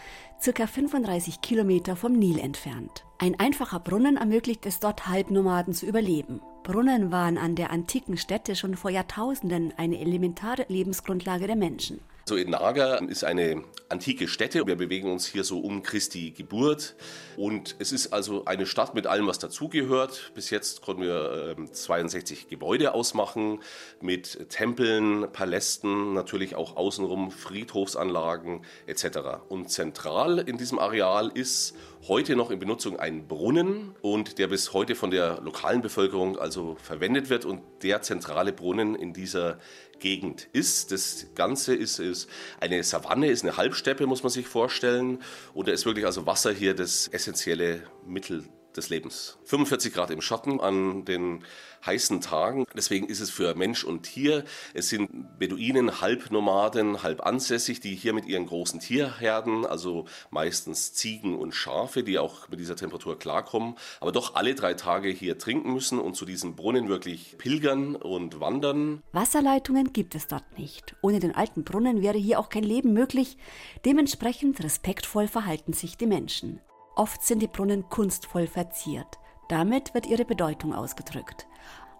circa 0.42 0.68
35 0.68 1.42
Kilometer 1.42 1.96
vom 1.96 2.14
Nil 2.14 2.40
entfernt. 2.40 3.06
Ein 3.18 3.40
einfacher 3.40 3.80
Brunnen 3.80 4.18
ermöglicht 4.18 4.66
es 4.66 4.80
dort 4.80 5.08
Halbnomaden 5.08 5.74
zu 5.74 5.86
überleben. 5.86 6.42
Brunnen 6.64 7.12
waren 7.12 7.38
an 7.38 7.56
der 7.56 7.72
antiken 7.72 8.18
Stätte 8.18 8.56
schon 8.56 8.76
vor 8.76 8.92
Jahrtausenden 8.92 9.74
eine 9.78 10.00
elementare 10.00 10.66
Lebensgrundlage 10.68 11.48
der 11.48 11.56
Menschen. 11.56 12.00
So 12.28 12.36
in 12.36 12.50
Naga 12.50 12.96
ist 12.96 13.24
eine 13.24 13.64
antike 13.88 14.28
Stätte. 14.28 14.68
Wir 14.68 14.76
bewegen 14.76 15.10
uns 15.10 15.26
hier 15.26 15.46
so 15.46 15.60
um 15.60 15.82
Christi 15.82 16.32
Geburt. 16.32 16.96
Und 17.38 17.78
es 17.80 17.94
ist 17.94 18.12
also 18.12 18.44
eine 18.44 18.66
Stadt 18.66 18.96
mit 18.96 19.08
allem, 19.08 19.28
was 19.28 19.40
dazugehört. 19.40 20.34
Bis 20.36 20.50
jetzt 20.50 20.82
konnten 20.82 21.04
wir 21.04 21.56
62 21.72 22.42
ähm, 22.42 22.50
Gebäude 22.50 22.94
ausmachen 22.94 23.60
mit 24.02 24.50
Tempeln, 24.50 25.32
Palästen, 25.32 26.14
natürlich 26.14 26.56
auch 26.56 26.76
außenrum 26.76 27.32
Friedhofsanlagen 27.32 28.66
etc. 28.88 29.20
Und 29.48 29.70
zentral 29.70 30.40
in 30.40 30.58
diesem 30.58 30.80
Areal 30.80 31.32
ist 31.34 31.76
heute 32.10 32.36
noch 32.36 32.52
in 32.52 32.60
Benutzung 32.60 33.00
ein 33.00 33.28
Brunnen 33.28 33.96
und 34.02 34.38
der 34.38 34.48
bis 34.48 34.74
heute 34.74 34.96
von 34.96 35.12
der 35.12 35.40
lokalen 35.42 35.82
Bevölkerung 35.82 36.38
also 36.38 36.76
verwendet 36.82 37.30
wird 37.30 37.46
und 37.46 37.62
der 37.84 38.02
zentrale 38.02 38.52
Brunnen 38.52 38.96
in 38.96 39.14
dieser 39.14 39.60
Gegend 40.00 40.48
ist. 40.54 40.92
Das 40.92 41.28
Ganze 41.36 41.76
ist, 41.76 42.00
ist 42.00 42.30
eine 42.60 42.84
Savanne, 42.84 43.30
ist 43.30 43.44
eine 43.44 43.58
Halbsteppe, 43.58 44.08
muss 44.08 44.24
man 44.24 44.32
sich 44.32 44.48
vorstellen. 44.48 45.20
Und 45.54 45.68
da 45.68 45.72
ist 45.72 45.86
wirklich 45.86 46.06
also 46.06 46.26
Wasser 46.26 46.52
hier 46.54 46.74
das 46.74 47.08
essentielle 47.08 47.84
Mittel 48.06 48.46
des 48.78 48.90
Lebens. 48.90 49.38
45 49.46 49.94
Grad 49.94 50.12
im 50.12 50.22
Schatten 50.22 50.60
an 50.60 51.06
den 51.06 51.44
heißen 51.86 52.22
Tagen. 52.22 52.66
Deswegen 52.76 53.08
ist 53.08 53.20
es 53.20 53.30
für 53.30 53.56
Mensch 53.56 53.84
und 53.84 54.04
Tier. 54.04 54.44
Es 54.74 54.90
sind 54.90 55.40
Beduinen, 55.40 56.02
Halbnomaden, 56.02 57.04
halb 57.04 57.26
ansässig, 57.26 57.80
die 57.80 57.96
hier 57.96 58.14
mit 58.14 58.26
ihren 58.26 58.46
großen 58.46 58.80
Tierherden, 58.80 59.66
also 59.66 60.06
meistens 60.30 60.94
Ziegen 60.94 61.38
und 61.38 61.54
Schafe, 61.54 62.04
die 62.04 62.20
auch 62.20 62.50
mit 62.50 62.60
dieser 62.60 62.76
Temperatur 62.76 63.18
klarkommen, 63.18 63.76
aber 64.00 64.12
doch 64.12 64.36
alle 64.36 64.56
drei 64.56 64.74
Tage 64.74 65.10
hier 65.10 65.38
trinken 65.38 65.74
müssen 65.74 66.00
und 66.00 66.16
zu 66.16 66.26
diesem 66.26 66.56
Brunnen 66.56 66.90
wirklich 66.90 67.38
pilgern 67.38 67.96
und 67.96 68.40
wandern. 68.40 69.02
Wasserleitungen 69.12 69.94
gibt 69.94 70.16
es 70.16 70.28
dort 70.28 70.58
nicht. 70.58 70.96
Ohne 71.02 71.20
den 71.20 71.36
alten 71.36 71.64
Brunnen 71.64 72.02
wäre 72.02 72.18
hier 72.18 72.40
auch 72.40 72.50
kein 72.50 72.64
Leben 72.64 72.94
möglich. 72.94 73.38
Dementsprechend 73.86 74.64
respektvoll 74.64 75.28
verhalten 75.28 75.74
sich 75.74 75.98
die 75.98 76.08
Menschen. 76.08 76.60
Oft 76.98 77.24
sind 77.24 77.44
die 77.44 77.48
Brunnen 77.48 77.90
kunstvoll 77.90 78.48
verziert. 78.48 79.20
Damit 79.50 79.94
wird 79.94 80.08
ihre 80.08 80.26
Bedeutung 80.26 80.74
ausgedrückt. 80.74 81.46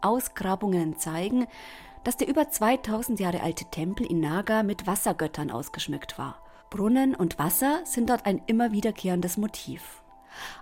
Ausgrabungen 0.02 0.98
zeigen, 0.98 1.46
dass 2.04 2.18
der 2.18 2.28
über 2.28 2.50
2000 2.50 3.20
Jahre 3.20 3.42
alte 3.42 3.66
Tempel 3.66 4.08
in 4.08 4.20
Naga 4.20 4.64
mit 4.64 4.88
Wassergöttern 4.88 5.52
ausgeschmückt 5.52 6.18
war. 6.18 6.40
Brunnen 6.72 7.14
und 7.14 7.38
Wasser 7.38 7.82
sind 7.84 8.10
dort 8.10 8.26
ein 8.26 8.42
immer 8.48 8.72
wiederkehrendes 8.72 9.38
Motiv. 9.38 10.02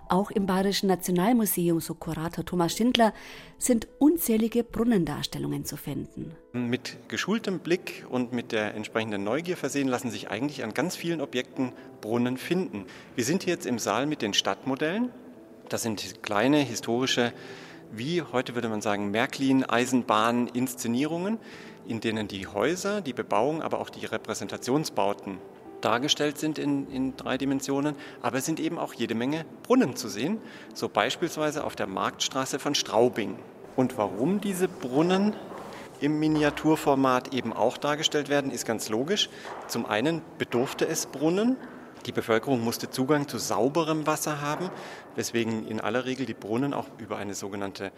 Auch 0.08 0.30
im 0.30 0.46
Bayerischen 0.46 0.88
Nationalmuseum, 0.88 1.80
so 1.80 1.94
Kurator 1.94 2.44
Thomas 2.44 2.76
Schindler, 2.76 3.12
sind 3.58 3.88
unzählige 3.98 4.64
Brunnendarstellungen 4.64 5.64
zu 5.64 5.76
finden. 5.76 6.32
Mit 6.52 6.96
geschultem 7.08 7.60
Blick 7.60 8.04
und 8.08 8.32
mit 8.32 8.52
der 8.52 8.74
entsprechenden 8.74 9.24
Neugier 9.24 9.56
versehen 9.56 9.88
lassen 9.88 10.10
sich 10.10 10.30
eigentlich 10.30 10.62
an 10.64 10.74
ganz 10.74 10.96
vielen 10.96 11.20
Objekten 11.20 11.72
Brunnen 12.00 12.36
finden. 12.36 12.84
Wir 13.14 13.24
sind 13.24 13.42
hier 13.42 13.54
jetzt 13.54 13.66
im 13.66 13.78
Saal 13.78 14.06
mit 14.06 14.22
den 14.22 14.34
Stadtmodellen. 14.34 15.10
Das 15.68 15.82
sind 15.82 16.22
kleine 16.22 16.58
historische, 16.58 17.32
wie 17.92 18.22
heute 18.22 18.54
würde 18.54 18.68
man 18.68 18.80
sagen, 18.80 19.10
Märklin-Eisenbahn-Inszenierungen, 19.10 21.38
in 21.86 22.00
denen 22.00 22.28
die 22.28 22.46
Häuser, 22.46 23.00
die 23.00 23.12
Bebauung, 23.12 23.62
aber 23.62 23.80
auch 23.80 23.90
die 23.90 24.06
Repräsentationsbauten 24.06 25.38
dargestellt 25.80 26.38
sind 26.38 26.58
in, 26.58 26.90
in 26.90 27.16
drei 27.16 27.38
Dimensionen, 27.38 27.96
aber 28.22 28.38
es 28.38 28.46
sind 28.46 28.60
eben 28.60 28.78
auch 28.78 28.94
jede 28.94 29.14
Menge 29.14 29.44
Brunnen 29.62 29.96
zu 29.96 30.08
sehen, 30.08 30.38
so 30.74 30.88
beispielsweise 30.88 31.64
auf 31.64 31.76
der 31.76 31.86
Marktstraße 31.86 32.58
von 32.58 32.74
Straubing. 32.74 33.38
Und 33.76 33.98
warum 33.98 34.40
diese 34.40 34.68
Brunnen 34.68 35.34
im 36.00 36.18
Miniaturformat 36.18 37.32
eben 37.34 37.52
auch 37.52 37.78
dargestellt 37.78 38.28
werden, 38.28 38.50
ist 38.50 38.66
ganz 38.66 38.88
logisch. 38.88 39.28
Zum 39.66 39.86
einen 39.86 40.22
bedurfte 40.38 40.86
es 40.86 41.06
Brunnen. 41.06 41.56
Die 42.06 42.12
Bevölkerung 42.12 42.62
musste 42.62 42.90
Zugang 42.90 43.28
zu 43.28 43.38
sauberem 43.38 44.06
Wasser 44.06 44.40
haben, 44.40 44.70
weswegen 45.16 45.66
in 45.66 45.80
aller 45.80 46.04
Regel 46.04 46.26
die 46.26 46.34
Brunnen 46.34 46.74
auch 46.74 46.86
über 46.98 47.16
eine 47.16 47.34
sogenannte 47.34 47.90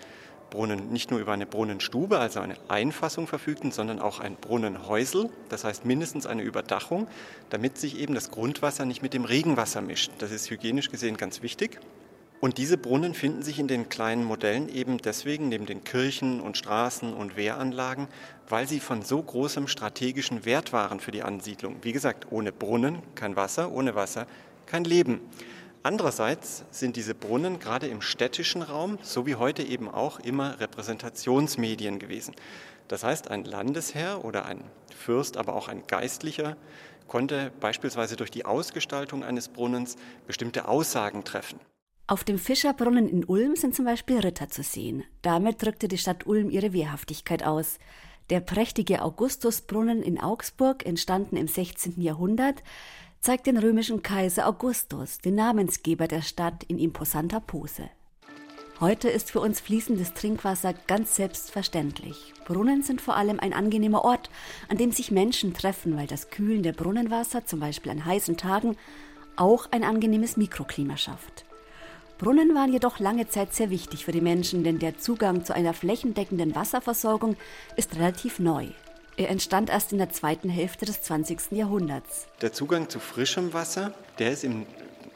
Brunnen 0.51 0.91
nicht 0.91 1.11
nur 1.11 1.21
über 1.21 1.33
eine 1.33 1.47
Brunnenstube, 1.47 2.19
also 2.19 2.41
eine 2.41 2.57
Einfassung 2.69 3.27
verfügten, 3.27 3.73
sondern 3.73 3.99
auch 3.99 4.21
ein 4.21 4.37
Brunnenhäusel, 4.37 5.31
das 5.49 5.65
heißt 5.65 5.85
mindestens 5.85 6.27
eine 6.27 6.43
Überdachung, 6.43 7.07
damit 7.51 7.79
sich 7.79 7.99
eben 7.99 8.15
das 8.15 8.31
Grundwasser 8.31 8.85
nicht 8.85 9.03
mit 9.03 9.15
dem 9.15 9.25
Regenwasser 9.25 9.81
mischt. 9.81 10.11
Das 10.19 10.31
ist 10.31 10.51
hygienisch 10.51 10.91
gesehen 10.91 11.17
ganz 11.17 11.43
wichtig. 11.43 11.81
Und 12.41 12.59
diese 12.59 12.79
Brunnen 12.79 13.15
finden 13.15 13.43
sich 13.43 13.59
in 13.59 13.67
den 13.67 13.89
kleinen 13.89 14.25
Modellen 14.25 14.69
eben 14.69 14.99
deswegen 14.99 15.49
neben 15.49 15.67
den 15.67 15.83
Kirchen 15.83 16.41
und 16.41 16.57
Straßen 16.57 17.13
und 17.13 17.37
Wehranlagen, 17.37 18.07
weil 18.49 18.69
sie 18.69 18.79
von 18.79 19.03
so 19.03 19.21
großem 19.21 19.67
strategischen 19.67 20.45
Wert 20.45 20.73
waren 20.73 21.01
für 21.01 21.11
die 21.11 21.23
Ansiedlung. 21.23 21.77
Wie 21.83 21.93
gesagt, 21.93 22.29
ohne 22.31 22.53
Brunnen 22.53 23.03
kein 23.17 23.35
Wasser, 23.35 23.73
ohne 23.73 23.97
Wasser 23.97 24.29
kein 24.67 24.85
Leben. 24.85 25.21
Andererseits 25.83 26.65
sind 26.71 26.97
diese 26.97 27.15
Brunnen 27.15 27.59
gerade 27.59 27.87
im 27.87 28.03
städtischen 28.03 28.63
Raum, 28.63 28.99
so 29.03 29.27
wie 29.27 29.37
heute 29.37 29.63
eben 29.63 29.89
auch, 29.89 30.19
immer 30.21 30.59
Repräsentationsmedien 30.61 31.99
gewesen. 31.99 32.35
Das 32.89 33.05
heißt, 33.05 33.31
ein 33.31 33.45
Landesherr 33.45 34.25
oder 34.25 34.47
ein 34.47 34.65
Fürst, 34.97 35.37
aber 35.37 35.55
auch 35.55 35.69
ein 35.69 35.87
Geistlicher 35.87 36.57
konnte 37.07 37.53
beispielsweise 37.61 38.17
durch 38.17 38.31
die 38.31 38.45
Ausgestaltung 38.45 39.25
eines 39.25 39.49
Brunnens 39.49 39.97
bestimmte 40.27 40.69
Aussagen 40.69 41.25
treffen. 41.25 41.61
Auf 42.07 42.25
dem 42.25 42.39
Fischerbrunnen 42.39 43.09
in 43.09 43.25
Ulm 43.25 43.55
sind 43.55 43.75
zum 43.75 43.85
Beispiel 43.85 44.19
Ritter 44.19 44.49
zu 44.49 44.63
sehen. 44.63 45.05
Damit 45.21 45.63
drückte 45.63 45.89
die 45.89 45.99
Stadt 45.99 46.27
Ulm 46.27 46.49
ihre 46.49 46.73
Wehrhaftigkeit 46.73 47.45
aus. 47.45 47.79
Der 48.31 48.41
prächtige 48.41 49.03
Augustusbrunnen 49.03 50.03
in 50.03 50.21
Augsburg, 50.21 50.85
entstanden 50.87 51.37
im 51.37 51.49
16. 51.49 52.01
Jahrhundert, 52.01 52.63
zeigt 53.21 53.47
den 53.47 53.59
römischen 53.59 54.03
Kaiser 54.03 54.47
Augustus, 54.47 55.19
den 55.19 55.35
Namensgeber 55.35 56.09
der 56.09 56.23
Stadt, 56.23 56.65
in 56.65 56.79
imposanter 56.79 57.41
Pose. 57.41 57.91
Heute 58.81 59.09
ist 59.09 59.33
für 59.33 59.41
uns 59.41 59.59
fließendes 59.59 60.15
Trinkwasser 60.15 60.73
ganz 60.87 61.17
selbstverständlich. 61.17 62.33
Brunnen 62.47 62.83
sind 62.83 63.01
vor 63.01 63.17
allem 63.17 63.41
ein 63.41 63.53
angenehmer 63.53 64.05
Ort, 64.05 64.31
an 64.69 64.77
dem 64.77 64.93
sich 64.93 65.11
Menschen 65.11 65.53
treffen, 65.53 65.97
weil 65.97 66.07
das 66.07 66.31
kühlende 66.31 66.73
Brunnenwasser, 66.73 67.45
zum 67.45 67.59
Beispiel 67.59 67.91
an 67.91 68.05
heißen 68.05 68.37
Tagen, 68.37 68.77
auch 69.35 69.67
ein 69.73 69.83
angenehmes 69.83 70.37
Mikroklima 70.37 70.97
schafft. 70.97 71.45
Brunnen 72.19 72.55
waren 72.55 72.73
jedoch 72.73 73.01
lange 73.01 73.29
Zeit 73.29 73.53
sehr 73.53 73.71
wichtig 73.71 74.05
für 74.05 74.13
die 74.13 74.21
Menschen, 74.21 74.63
denn 74.63 74.79
der 74.79 74.99
Zugang 74.99 75.45
zu 75.45 75.55
einer 75.55 75.75
flächendeckenden 75.75 76.55
Wasserversorgung 76.55 77.37
ist 77.77 77.97
relativ 77.97 78.39
neu. 78.39 78.69
Er 79.19 79.31
entstand 79.31 79.69
erst 79.69 79.91
in 79.91 79.99
der 79.99 80.11
zweiten 80.11 80.49
Hälfte 80.49 80.87
des 80.87 81.03
20. 81.03 81.51
Jahrhunderts. 81.51 82.29
Der 82.41 82.53
Zugang 82.53 82.89
zu 82.89 83.01
frischem 83.01 83.53
Wasser, 83.53 83.93
der 84.21 84.31
ist 84.31 84.45
im 84.45 84.65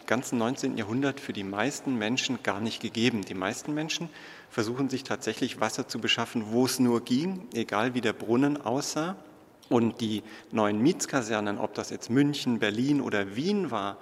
ganzen 0.07 0.39
19. 0.39 0.77
Jahrhundert 0.77 1.21
für 1.21 1.33
die 1.33 1.45
meisten 1.45 1.97
Menschen 1.97 2.43
gar 2.43 2.61
nicht 2.61 2.83
gegeben. 2.83 3.25
Die 3.25 3.35
meisten 3.35 3.73
Menschen 3.75 4.09
versuchen 4.51 4.89
sich 4.91 5.05
tatsächlich 5.05 5.61
Wasser 5.61 5.87
zu 5.87 6.01
beschaffen, 6.01 6.47
wo 6.51 6.65
es 6.67 6.81
nur 6.81 7.05
ging, 7.05 7.47
egal 7.55 7.95
wie 7.95 8.01
der 8.01 8.13
Brunnen 8.13 8.61
aussah. 8.61 9.15
Und 9.69 10.01
die 10.01 10.25
neuen 10.51 10.83
Mietskasernen, 10.83 11.59
ob 11.59 11.75
das 11.75 11.91
jetzt 11.91 12.11
München, 12.11 12.59
Berlin 12.59 13.01
oder 13.01 13.37
Wien 13.37 13.71
war, 13.71 13.99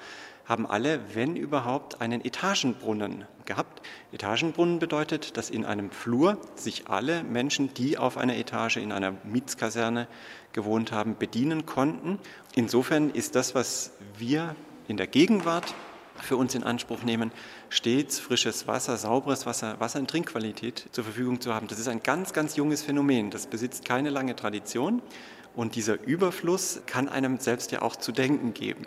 haben 0.50 0.66
alle, 0.66 1.00
wenn 1.14 1.36
überhaupt, 1.36 2.00
einen 2.00 2.24
Etagenbrunnen 2.24 3.24
gehabt. 3.44 3.86
Etagenbrunnen 4.12 4.80
bedeutet, 4.80 5.36
dass 5.36 5.48
in 5.48 5.64
einem 5.64 5.92
Flur 5.92 6.38
sich 6.56 6.88
alle 6.88 7.22
Menschen, 7.22 7.72
die 7.72 7.96
auf 7.96 8.18
einer 8.18 8.36
Etage 8.36 8.78
in 8.78 8.90
einer 8.90 9.12
Mietskaserne 9.22 10.08
gewohnt 10.52 10.90
haben, 10.90 11.16
bedienen 11.16 11.66
konnten. 11.66 12.18
Insofern 12.56 13.10
ist 13.10 13.36
das, 13.36 13.54
was 13.54 13.92
wir 14.18 14.56
in 14.88 14.96
der 14.96 15.06
Gegenwart 15.06 15.72
für 16.20 16.36
uns 16.36 16.56
in 16.56 16.64
Anspruch 16.64 17.04
nehmen, 17.04 17.30
stets 17.68 18.18
frisches 18.18 18.66
Wasser, 18.66 18.96
sauberes 18.96 19.46
Wasser, 19.46 19.78
Wasser 19.78 20.00
in 20.00 20.08
Trinkqualität 20.08 20.88
zur 20.90 21.04
Verfügung 21.04 21.40
zu 21.40 21.54
haben. 21.54 21.68
Das 21.68 21.78
ist 21.78 21.86
ein 21.86 22.02
ganz, 22.02 22.32
ganz 22.32 22.56
junges 22.56 22.82
Phänomen. 22.82 23.30
Das 23.30 23.46
besitzt 23.46 23.84
keine 23.84 24.10
lange 24.10 24.34
Tradition. 24.34 25.00
Und 25.54 25.76
dieser 25.76 26.02
Überfluss 26.02 26.82
kann 26.86 27.08
einem 27.08 27.38
selbst 27.38 27.70
ja 27.70 27.82
auch 27.82 27.94
zu 27.94 28.10
denken 28.10 28.52
geben. 28.52 28.86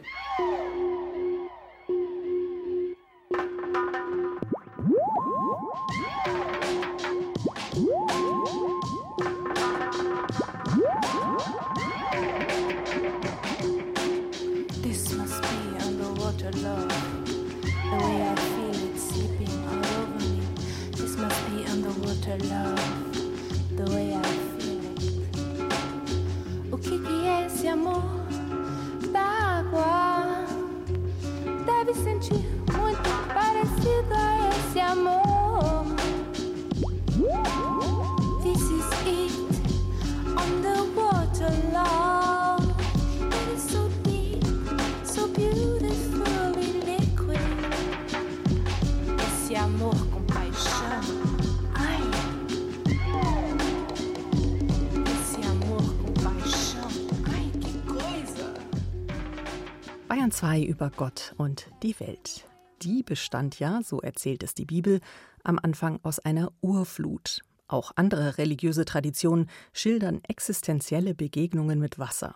Über 60.73 60.89
Gott 60.89 61.35
und 61.37 61.69
die 61.83 61.99
Welt. 61.99 62.47
die 62.81 63.03
bestand 63.03 63.59
ja, 63.59 63.81
so 63.83 64.01
erzählt 64.01 64.41
es 64.41 64.55
die 64.55 64.65
Bibel, 64.65 65.01
am 65.43 65.59
Anfang 65.61 65.99
aus 66.01 66.17
einer 66.17 66.51
Urflut. 66.61 67.41
Auch 67.67 67.91
andere 67.95 68.39
religiöse 68.39 68.83
Traditionen 68.83 69.49
schildern 69.71 70.21
existenzielle 70.27 71.13
Begegnungen 71.13 71.79
mit 71.79 71.99
Wasser. 71.99 72.35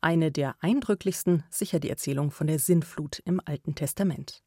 Eine 0.00 0.32
der 0.32 0.56
eindrücklichsten 0.60 1.44
sicher 1.50 1.78
die 1.78 1.90
Erzählung 1.90 2.30
von 2.30 2.46
der 2.46 2.58
Sintflut 2.58 3.20
im 3.26 3.42
Alten 3.44 3.74
Testament. 3.74 4.42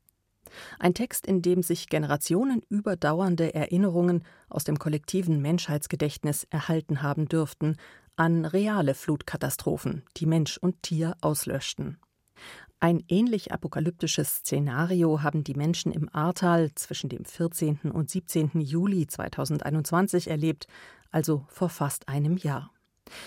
Ein 0.80 0.96
Text, 0.96 1.28
in 1.28 1.44
dem 1.44 1.62
sich 1.62 1.88
generationenüberdauernde 1.88 3.54
Erinnerungen 3.54 4.24
aus 4.50 4.64
dem 4.64 4.80
kollektiven 4.80 5.40
Menschheitsgedächtnis 5.40 6.46
erhalten 6.50 7.04
haben 7.04 7.28
dürften 7.28 7.78
an 8.16 8.44
reale 8.46 8.96
Flutkatastrophen, 8.96 10.04
die 10.18 10.26
Mensch 10.26 10.58
und 10.58 10.82
Tier 10.82 11.16
auslöschten. 11.22 12.00
Ein 12.82 13.04
ähnlich 13.10 13.52
apokalyptisches 13.52 14.38
Szenario 14.38 15.22
haben 15.22 15.44
die 15.44 15.54
Menschen 15.54 15.92
im 15.92 16.08
Ahrtal 16.14 16.74
zwischen 16.76 17.10
dem 17.10 17.26
14. 17.26 17.92
und 17.92 18.10
17. 18.10 18.52
Juli 18.62 19.06
2021 19.06 20.30
erlebt, 20.30 20.68
also 21.12 21.46
vor 21.50 21.68
fast 21.68 22.08
einem 22.08 22.38
Jahr. 22.38 22.72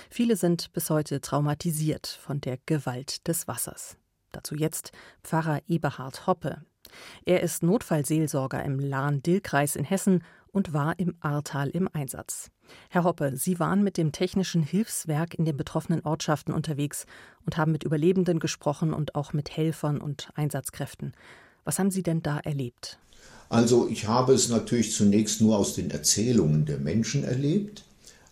Viele 0.08 0.36
sind 0.36 0.72
bis 0.72 0.88
heute 0.88 1.20
traumatisiert 1.20 2.06
von 2.06 2.40
der 2.40 2.56
Gewalt 2.64 3.28
des 3.28 3.46
Wassers. 3.46 3.98
Dazu 4.30 4.54
jetzt 4.54 4.92
Pfarrer 5.22 5.60
Eberhard 5.68 6.26
Hoppe. 6.26 6.62
Er 7.26 7.42
ist 7.42 7.62
Notfallseelsorger 7.62 8.64
im 8.64 8.78
Lahn-Dill-Kreis 8.78 9.76
in 9.76 9.84
Hessen 9.84 10.24
und 10.50 10.72
war 10.72 10.98
im 10.98 11.14
Ahrtal 11.20 11.68
im 11.68 11.90
Einsatz. 11.92 12.50
Herr 12.88 13.04
Hoppe, 13.04 13.36
Sie 13.36 13.58
waren 13.58 13.82
mit 13.82 13.96
dem 13.96 14.12
technischen 14.12 14.62
Hilfswerk 14.62 15.34
in 15.34 15.44
den 15.44 15.56
betroffenen 15.56 16.04
Ortschaften 16.04 16.52
unterwegs 16.52 17.06
und 17.44 17.56
haben 17.56 17.72
mit 17.72 17.84
Überlebenden 17.84 18.38
gesprochen 18.38 18.92
und 18.92 19.14
auch 19.14 19.32
mit 19.32 19.56
Helfern 19.56 20.00
und 20.00 20.30
Einsatzkräften. 20.34 21.12
Was 21.64 21.78
haben 21.78 21.90
Sie 21.90 22.02
denn 22.02 22.22
da 22.22 22.38
erlebt? 22.38 22.98
Also 23.48 23.88
ich 23.88 24.06
habe 24.06 24.32
es 24.32 24.48
natürlich 24.48 24.94
zunächst 24.94 25.40
nur 25.40 25.58
aus 25.58 25.74
den 25.74 25.90
Erzählungen 25.90 26.64
der 26.64 26.78
Menschen 26.78 27.24
erlebt, 27.24 27.84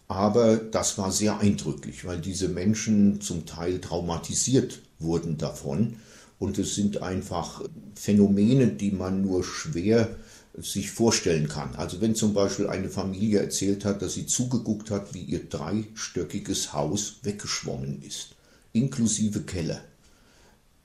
aber 0.08 0.56
das 0.56 0.98
war 0.98 1.12
sehr 1.12 1.38
eindrücklich, 1.38 2.04
weil 2.04 2.20
diese 2.20 2.48
Menschen 2.48 3.20
zum 3.20 3.46
Teil 3.46 3.80
traumatisiert 3.80 4.80
wurden 4.98 5.38
davon 5.38 5.96
und 6.38 6.58
es 6.58 6.74
sind 6.74 7.02
einfach 7.02 7.62
Phänomene, 7.94 8.68
die 8.68 8.90
man 8.90 9.20
nur 9.22 9.44
schwer 9.44 10.08
sich 10.56 10.90
vorstellen 10.90 11.48
kann. 11.48 11.74
Also 11.76 12.00
wenn 12.00 12.14
zum 12.14 12.34
Beispiel 12.34 12.68
eine 12.68 12.88
Familie 12.88 13.40
erzählt 13.40 13.84
hat, 13.84 14.02
dass 14.02 14.14
sie 14.14 14.26
zugeguckt 14.26 14.90
hat, 14.90 15.14
wie 15.14 15.22
ihr 15.22 15.48
dreistöckiges 15.48 16.72
Haus 16.72 17.16
weggeschwommen 17.22 18.02
ist, 18.02 18.30
inklusive 18.72 19.42
Keller, 19.42 19.80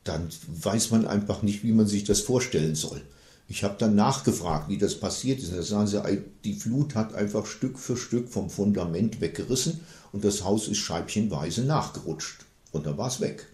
dann 0.04 0.30
weiß 0.48 0.92
man 0.92 1.08
einfach 1.08 1.42
nicht, 1.42 1.64
wie 1.64 1.72
man 1.72 1.88
sich 1.88 2.04
das 2.04 2.22
vorstellen 2.22 2.76
soll. 2.76 3.02
Ich 3.48 3.64
habe 3.64 3.76
dann 3.78 3.96
nachgefragt, 3.96 4.70
wie 4.70 4.78
das 4.78 5.00
passiert 5.00 5.40
ist. 5.40 5.52
Da 5.52 5.62
sagen 5.62 5.88
sie, 5.88 6.02
die 6.44 6.54
Flut 6.54 6.96
hat 6.96 7.14
einfach 7.14 7.46
Stück 7.46 7.78
für 7.78 7.98
Stück 7.98 8.30
vom 8.30 8.50
Fundament 8.50 9.22
weggerissen 9.22 9.82
und 10.12 10.24
das 10.24 10.44
Haus 10.44 10.68
ist 10.68 10.78
scheibchenweise 10.78 11.64
nachgerutscht. 11.64 12.46
Und 12.72 12.86
dann 12.86 12.98
war 12.98 13.08
es 13.08 13.20
weg 13.20 13.48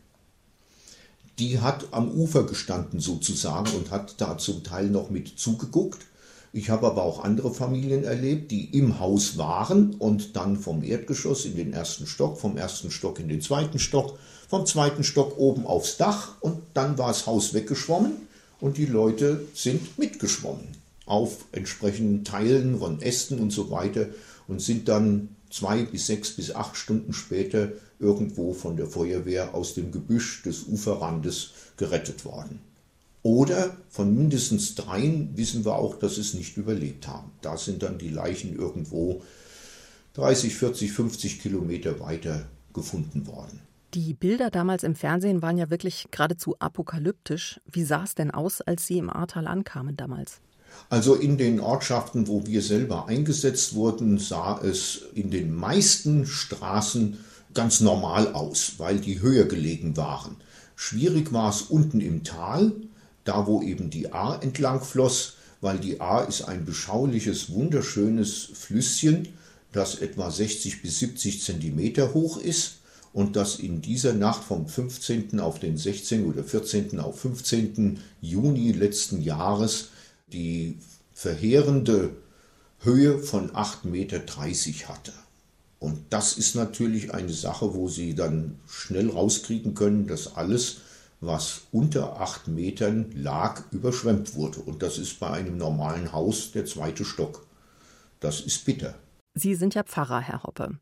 die 1.40 1.60
hat 1.60 1.88
am 1.92 2.12
Ufer 2.12 2.44
gestanden 2.44 3.00
sozusagen 3.00 3.72
und 3.76 3.92
hat 3.92 4.20
da 4.20 4.38
zum 4.38 4.64
Teil 4.64 4.88
noch 4.88 5.10
mit 5.10 5.40
zugeguckt. 5.40 6.06
Ich 6.54 6.70
habe 6.70 6.88
aber 6.88 7.04
auch 7.04 7.24
andere 7.24 7.54
Familien 7.54 8.04
erlebt, 8.04 8.52
die 8.52 8.78
im 8.78 9.00
Haus 9.00 9.38
waren 9.38 9.96
und 9.96 10.36
dann 10.36 10.58
vom 10.58 10.84
Erdgeschoss 10.84 11.46
in 11.46 11.56
den 11.56 11.72
ersten 11.72 12.06
Stock, 12.06 12.38
vom 12.40 12.58
ersten 12.58 12.92
Stock 12.92 13.20
in 13.20 13.30
den 13.30 13.42
zweiten 13.42 13.80
Stock, 13.80 14.20
vom 14.50 14.66
zweiten 14.66 15.06
Stock 15.06 15.38
oben 15.38 15.66
aufs 15.66 15.96
Dach 15.96 16.36
und 16.42 16.62
dann 16.74 16.98
war 16.98 17.08
das 17.08 17.26
Haus 17.26 17.54
weggeschwommen 17.54 18.14
und 18.60 18.78
die 18.78 18.86
Leute 18.86 19.46
sind 19.54 19.98
mitgeschwommen 19.98 20.68
auf 21.06 21.46
entsprechenden 21.54 22.26
Teilen 22.26 22.80
von 22.80 23.02
Ästen 23.02 23.40
und 23.40 23.52
so 23.52 23.72
weiter 23.72 24.08
und 24.48 24.62
sind 24.62 24.88
dann 24.90 25.30
zwei 25.52 25.84
bis 25.84 26.08
sechs 26.08 26.32
bis 26.32 26.56
acht 26.56 26.76
Stunden 26.76 27.14
später 27.14 27.74
irgendwo 28.00 28.54
von 28.54 28.78
der 28.78 28.88
Feuerwehr 28.88 29.54
aus 29.54 29.76
dem 29.76 29.92
Gebüsch 29.92 30.42
des 30.44 30.64
Uferrandes 30.64 31.52
gerettet 31.78 32.26
worden. 32.26 32.60
Oder 33.24 33.78
von 33.90 34.16
mindestens 34.16 34.74
dreien 34.74 35.38
wissen 35.38 35.64
wir 35.64 35.76
auch, 35.76 36.00
dass 36.00 36.18
es 36.18 36.34
nicht 36.34 36.58
überlebt 36.58 37.08
haben. 37.08 37.32
Da 37.42 37.56
sind 37.58 37.84
dann 37.84 38.00
die 38.00 38.10
Leichen 38.10 38.56
irgendwo 38.56 39.22
30, 40.14 40.56
40, 40.56 40.92
50 40.92 41.40
Kilometer 41.42 42.00
weiter 42.00 42.48
gefunden 42.74 43.28
worden. 43.28 43.60
Die 43.94 44.14
Bilder 44.14 44.50
damals 44.50 44.84
im 44.84 44.96
Fernsehen 44.96 45.42
waren 45.42 45.58
ja 45.58 45.70
wirklich 45.70 46.08
geradezu 46.12 46.56
apokalyptisch. 46.60 47.60
Wie 47.70 47.84
sah 47.84 48.04
es 48.04 48.16
denn 48.16 48.32
aus, 48.32 48.62
als 48.62 48.88
Sie 48.88 48.98
im 48.98 49.10
Ahrtal 49.10 49.48
ankamen 49.48 49.98
damals? 49.98 50.40
Also 50.90 51.16
in 51.16 51.38
den 51.38 51.60
Ortschaften, 51.60 52.28
wo 52.28 52.46
wir 52.46 52.62
selber 52.62 53.08
eingesetzt 53.08 53.76
wurden, 53.76 54.18
sah 54.18 54.60
es 54.62 55.04
in 55.14 55.32
den 55.32 55.56
meisten 55.56 56.26
Straßen 56.26 57.18
ganz 57.54 57.80
normal 57.80 58.34
aus, 58.34 58.74
weil 58.78 59.00
die 59.00 59.22
höher 59.22 59.46
gelegen 59.46 59.96
waren. 59.98 60.36
Schwierig 60.76 61.32
war 61.32 61.50
es 61.50 61.62
unten 61.62 62.02
im 62.02 62.24
Tal, 62.24 62.74
da 63.24 63.48
wo 63.48 63.62
eben 63.62 63.90
die 63.90 64.12
Ahr 64.12 64.42
entlang 64.44 64.82
floss, 64.82 65.34
weil 65.62 65.78
die 65.78 66.02
Ahr 66.02 66.28
ist 66.28 66.42
ein 66.44 66.66
beschauliches, 66.66 67.52
wunderschönes 67.52 68.50
Flüsschen, 68.54 69.30
das 69.72 69.96
etwa 69.96 70.30
60 70.30 70.82
bis 70.82 71.00
70 71.00 71.42
Zentimeter 71.42 72.14
hoch 72.14 72.38
ist 72.38 72.80
und 73.14 73.36
das 73.36 73.60
in 73.60 73.82
dieser 73.82 74.14
Nacht 74.14 74.44
vom 74.44 74.68
15. 74.68 75.40
auf 75.40 75.60
den 75.60 75.78
16. 75.78 76.26
oder 76.26 76.44
14. 76.44 77.00
auf 77.00 77.20
15. 77.20 78.00
Juni 78.22 78.72
letzten 78.72 79.22
Jahres 79.22 79.90
die 80.32 80.78
verheerende 81.14 82.12
Höhe 82.80 83.20
von 83.20 83.52
8,30 83.52 83.88
Meter 83.88 84.20
hatte. 84.88 85.14
Und 85.80 86.00
das 86.12 86.38
ist 86.38 86.56
natürlich 86.56 87.14
eine 87.14 87.34
Sache, 87.34 87.74
wo 87.74 87.88
Sie 87.88 88.14
dann 88.14 88.60
schnell 88.68 89.10
rauskriegen 89.10 89.74
können, 89.74 90.08
dass 90.08 90.36
alles, 90.36 90.78
was 91.22 91.62
unter 91.72 92.22
acht 92.22 92.48
Metern 92.48 93.12
lag, 93.16 93.64
überschwemmt 93.72 94.36
wurde. 94.36 94.60
Und 94.62 94.84
das 94.84 94.98
ist 94.98 95.20
bei 95.20 95.32
einem 95.32 95.58
normalen 95.58 96.12
Haus 96.12 96.52
der 96.52 96.66
zweite 96.66 97.04
Stock. 97.04 97.46
Das 98.20 98.42
ist 98.42 98.66
bitter. 98.66 98.96
Sie 99.34 99.56
sind 99.56 99.74
ja 99.74 99.84
Pfarrer, 99.84 100.22
Herr 100.22 100.44
Hoppe. 100.44 100.78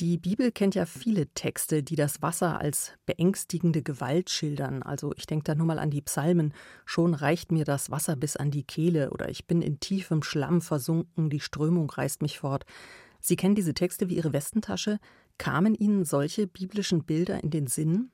Die 0.00 0.16
Bibel 0.16 0.52
kennt 0.52 0.76
ja 0.76 0.86
viele 0.86 1.26
Texte, 1.34 1.82
die 1.82 1.96
das 1.96 2.22
Wasser 2.22 2.60
als 2.60 2.92
beängstigende 3.04 3.82
Gewalt 3.82 4.30
schildern. 4.30 4.84
Also 4.84 5.12
ich 5.16 5.26
denke 5.26 5.42
da 5.42 5.56
nur 5.56 5.66
mal 5.66 5.80
an 5.80 5.90
die 5.90 6.02
Psalmen. 6.02 6.54
Schon 6.84 7.14
reicht 7.14 7.50
mir 7.50 7.64
das 7.64 7.90
Wasser 7.90 8.14
bis 8.14 8.36
an 8.36 8.52
die 8.52 8.62
Kehle 8.62 9.10
oder 9.10 9.28
ich 9.28 9.46
bin 9.48 9.60
in 9.60 9.80
tiefem 9.80 10.22
Schlamm 10.22 10.60
versunken, 10.60 11.30
die 11.30 11.40
Strömung 11.40 11.90
reißt 11.90 12.22
mich 12.22 12.38
fort. 12.38 12.64
Sie 13.20 13.34
kennen 13.34 13.56
diese 13.56 13.74
Texte 13.74 14.08
wie 14.08 14.14
Ihre 14.14 14.32
Westentasche. 14.32 15.00
Kamen 15.36 15.74
Ihnen 15.74 16.04
solche 16.04 16.46
biblischen 16.46 17.02
Bilder 17.02 17.42
in 17.42 17.50
den 17.50 17.66
Sinn? 17.66 18.12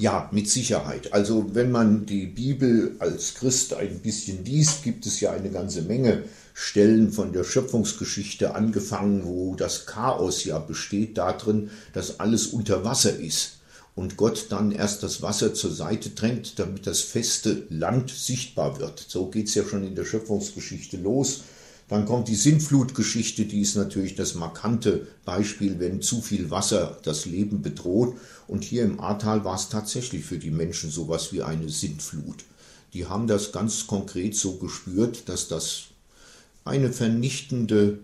Ja, 0.00 0.28
mit 0.30 0.48
Sicherheit. 0.48 1.12
Also 1.12 1.56
wenn 1.56 1.72
man 1.72 2.06
die 2.06 2.26
Bibel 2.26 2.94
als 3.00 3.34
Christ 3.34 3.74
ein 3.74 3.98
bisschen 3.98 4.44
liest, 4.44 4.84
gibt 4.84 5.06
es 5.06 5.18
ja 5.18 5.32
eine 5.32 5.50
ganze 5.50 5.82
Menge 5.82 6.22
Stellen 6.54 7.10
von 7.10 7.32
der 7.32 7.42
Schöpfungsgeschichte 7.42 8.54
angefangen, 8.54 9.24
wo 9.24 9.56
das 9.56 9.86
Chaos 9.86 10.44
ja 10.44 10.60
besteht 10.60 11.18
darin, 11.18 11.70
dass 11.94 12.20
alles 12.20 12.46
unter 12.46 12.84
Wasser 12.84 13.18
ist 13.18 13.58
und 13.96 14.16
Gott 14.16 14.46
dann 14.50 14.70
erst 14.70 15.02
das 15.02 15.20
Wasser 15.20 15.52
zur 15.52 15.72
Seite 15.72 16.10
drängt, 16.10 16.60
damit 16.60 16.86
das 16.86 17.00
feste 17.00 17.64
Land 17.68 18.10
sichtbar 18.10 18.78
wird. 18.78 19.04
So 19.08 19.26
geht 19.26 19.48
es 19.48 19.56
ja 19.56 19.64
schon 19.64 19.82
in 19.82 19.96
der 19.96 20.04
Schöpfungsgeschichte 20.04 20.96
los. 20.96 21.42
Dann 21.88 22.04
kommt 22.04 22.28
die 22.28 22.34
Sintflutgeschichte, 22.34 23.46
die 23.46 23.62
ist 23.62 23.74
natürlich 23.74 24.14
das 24.14 24.34
markante 24.34 25.06
Beispiel, 25.24 25.80
wenn 25.80 26.02
zu 26.02 26.20
viel 26.20 26.50
Wasser 26.50 26.98
das 27.02 27.24
Leben 27.24 27.62
bedroht. 27.62 28.14
Und 28.46 28.62
hier 28.62 28.82
im 28.84 29.00
Ahrtal 29.00 29.44
war 29.44 29.56
es 29.56 29.70
tatsächlich 29.70 30.24
für 30.24 30.38
die 30.38 30.50
Menschen 30.50 30.90
sowas 30.90 31.32
wie 31.32 31.42
eine 31.42 31.70
Sintflut. 31.70 32.44
Die 32.92 33.06
haben 33.06 33.26
das 33.26 33.52
ganz 33.52 33.86
konkret 33.86 34.34
so 34.34 34.56
gespürt, 34.56 35.28
dass 35.30 35.48
das 35.48 35.84
eine 36.64 36.92
vernichtende 36.92 37.98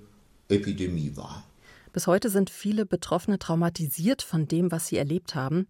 Epidemie 0.49 1.13
war. 1.15 1.45
Bis 1.93 2.07
heute 2.07 2.31
sind 2.31 2.51
viele 2.51 2.87
Betroffene 2.87 3.39
traumatisiert 3.39 4.23
von 4.23 4.49
dem, 4.49 4.73
was 4.73 4.89
sie 4.89 4.97
erlebt 4.97 5.35
haben. 5.35 5.67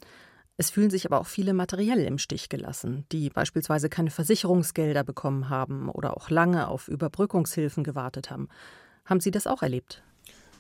Es 0.57 0.71
fühlen 0.71 0.91
sich 0.91 1.05
aber 1.05 1.21
auch 1.21 1.27
viele 1.27 1.53
materiell 1.53 2.01
im 2.01 2.19
Stich 2.19 2.49
gelassen, 2.49 3.05
die 3.11 3.29
beispielsweise 3.29 3.89
keine 3.89 4.11
Versicherungsgelder 4.11 5.03
bekommen 5.03 5.49
haben 5.49 5.89
oder 5.89 6.17
auch 6.17 6.31
lange 6.31 6.69
auf 6.69 6.87
Überbrückungshilfen 6.87 7.83
gewartet 7.83 8.31
haben. 8.31 8.49
Haben 9.05 9.21
Sie 9.21 9.33
das 9.33 9.49
auch 9.49 9.63
erlebt? 9.63 10.03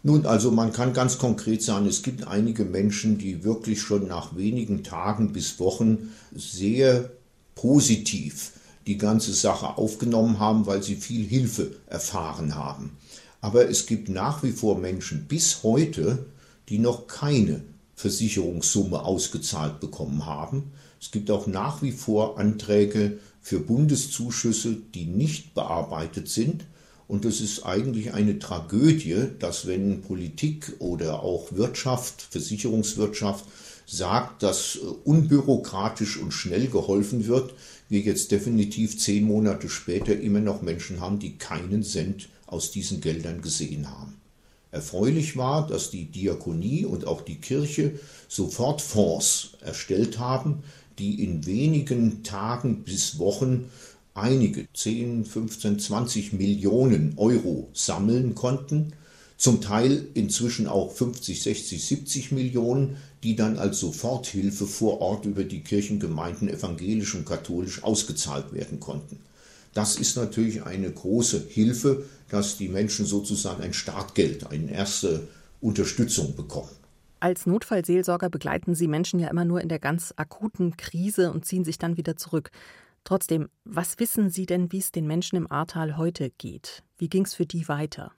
Nun, 0.03 0.27
also 0.27 0.51
man 0.51 0.73
kann 0.73 0.93
ganz 0.93 1.19
konkret 1.19 1.63
sagen, 1.63 1.87
es 1.87 2.03
gibt 2.03 2.27
einige 2.27 2.65
Menschen, 2.65 3.19
die 3.19 3.45
wirklich 3.45 3.81
schon 3.81 4.07
nach 4.09 4.37
wenigen 4.37 4.83
Tagen 4.83 5.33
bis 5.33 5.59
Wochen 5.61 6.13
sehr 6.35 7.11
positiv 7.55 8.53
die 8.87 8.99
ganze 8.99 9.33
Sache 9.33 9.79
aufgenommen 9.79 10.41
haben, 10.41 10.67
weil 10.67 10.83
sie 10.83 10.97
viel 10.97 11.25
Hilfe 11.25 11.77
erfahren 11.87 12.55
haben. 12.55 12.99
Aber 13.41 13.69
es 13.69 13.87
gibt 13.87 14.09
nach 14.09 14.43
wie 14.43 14.53
vor 14.53 14.77
Menschen 14.77 15.25
bis 15.27 15.63
heute, 15.63 16.27
die 16.69 16.79
noch 16.79 17.07
keine 17.07 17.63
Versicherungssumme 17.97 19.03
ausgezahlt 19.03 19.81
bekommen 19.81 20.27
haben. 20.27 20.73
Es 21.01 21.11
gibt 21.11 21.31
auch 21.31 21.47
nach 21.47 21.83
wie 21.83 21.93
vor 21.93 22.39
Anträge 22.39 23.19
für 23.41 23.61
Bundeszuschüsse, 23.61 24.77
die 24.95 25.05
nicht 25.05 25.55
bearbeitet 25.55 26.29
sind. 26.29 26.65
Und 27.07 27.27
es 27.27 27.41
ist 27.43 27.65
eigentlich 27.67 28.15
eine 28.15 28.39
Tragödie, 28.39 29.27
dass 29.39 29.67
wenn 29.67 30.01
Politik 30.01 30.73
oder 30.79 31.23
auch 31.23 31.53
Wirtschaft, 31.53 32.23
Versicherungswirtschaft 32.31 33.45
sagt, 33.87 34.43
dass 34.43 34.77
äh, 34.77 34.87
unbürokratisch 35.05 36.17
und 36.17 36.33
schnell 36.33 36.69
geholfen 36.69 37.27
wird, 37.27 37.55
wir 37.89 38.01
jetzt 38.01 38.31
definitiv 38.31 38.99
zehn 38.99 39.25
Monate 39.25 39.69
später 39.69 40.19
immer 40.19 40.41
noch 40.41 40.63
Menschen 40.63 41.01
haben, 41.01 41.19
die 41.19 41.37
keinen 41.37 41.83
Cent 41.83 42.29
aus 42.47 42.71
diesen 42.71 43.01
Geldern 43.01 43.43
gesehen 43.43 43.91
haben. 43.91 44.15
Erfreulich 44.75 45.37
war, 45.37 45.69
dass 45.69 45.91
die 45.91 46.07
Diakonie 46.07 46.85
und 46.85 47.07
auch 47.07 47.21
die 47.21 47.37
Kirche 47.37 47.93
sofort 48.27 48.83
Fonds 48.83 49.51
erstellt 49.61 50.19
haben, 50.19 50.65
die 50.99 51.23
in 51.23 51.47
wenigen 51.47 52.25
Tagen 52.25 52.83
bis 52.83 53.21
Wochen 53.21 53.71
einige 54.15 54.67
10, 54.75 55.27
15, 55.27 55.79
20 55.79 56.33
Millionen 56.33 57.15
Euro 57.19 57.69
sammeln 57.73 58.35
konnten, 58.35 58.95
zum 59.37 59.61
Teil 59.61 60.09
inzwischen 60.15 60.67
auch 60.67 60.91
50, 60.91 61.41
60, 61.41 61.85
70 61.85 62.33
Millionen, 62.33 62.97
die 63.23 63.37
dann 63.37 63.59
als 63.59 63.79
Soforthilfe 63.79 64.67
vor 64.67 65.01
Ort 65.01 65.25
über 65.25 65.45
die 65.45 65.61
Kirchengemeinden 65.61 66.49
evangelisch 66.49 67.15
und 67.15 67.27
katholisch 67.27 67.85
ausgezahlt 67.85 68.53
werden 68.53 68.81
konnten. 68.81 69.21
Das 69.75 69.97
ist 69.97 70.17
natürlich 70.17 70.63
eine 70.63 70.91
große 70.91 71.47
Hilfe, 71.49 72.05
dass 72.29 72.57
die 72.57 72.69
Menschen 72.69 73.07
sozusagen 73.07 73.63
ein 73.63 73.75
Startgeld, 73.75 74.47
eine 74.51 74.71
erste 74.71 75.29
Unterstützung 75.61 76.37
bekommen. 76.37 76.71
Als 77.21 77.47
Notfallseelsorger 77.47 78.29
begleiten 78.31 78.75
Sie 78.75 78.87
Menschen 78.87 79.19
ja 79.19 79.29
immer 79.29 79.45
nur 79.45 79.61
in 79.61 79.69
der 79.69 79.79
ganz 79.79 80.13
akuten 80.17 80.77
Krise 80.77 81.33
und 81.33 81.45
ziehen 81.45 81.65
sich 81.65 81.79
dann 81.79 81.97
wieder 81.97 82.17
zurück. 82.17 82.51
Trotzdem, 83.03 83.49
was 83.65 83.99
wissen 83.99 84.31
Sie 84.31 84.47
denn, 84.47 84.73
wie 84.73 84.79
es 84.79 84.93
den 84.93 85.07
Menschen 85.07 85.37
im 85.37 85.51
Ahrtal 85.51 85.97
heute 85.97 86.31
geht? 86.39 86.83
Wie 86.99 87.09
ging 87.09 87.25
es 87.25 87.35
für 87.35 87.47
die 87.47 87.69
weiter? 87.69 88.13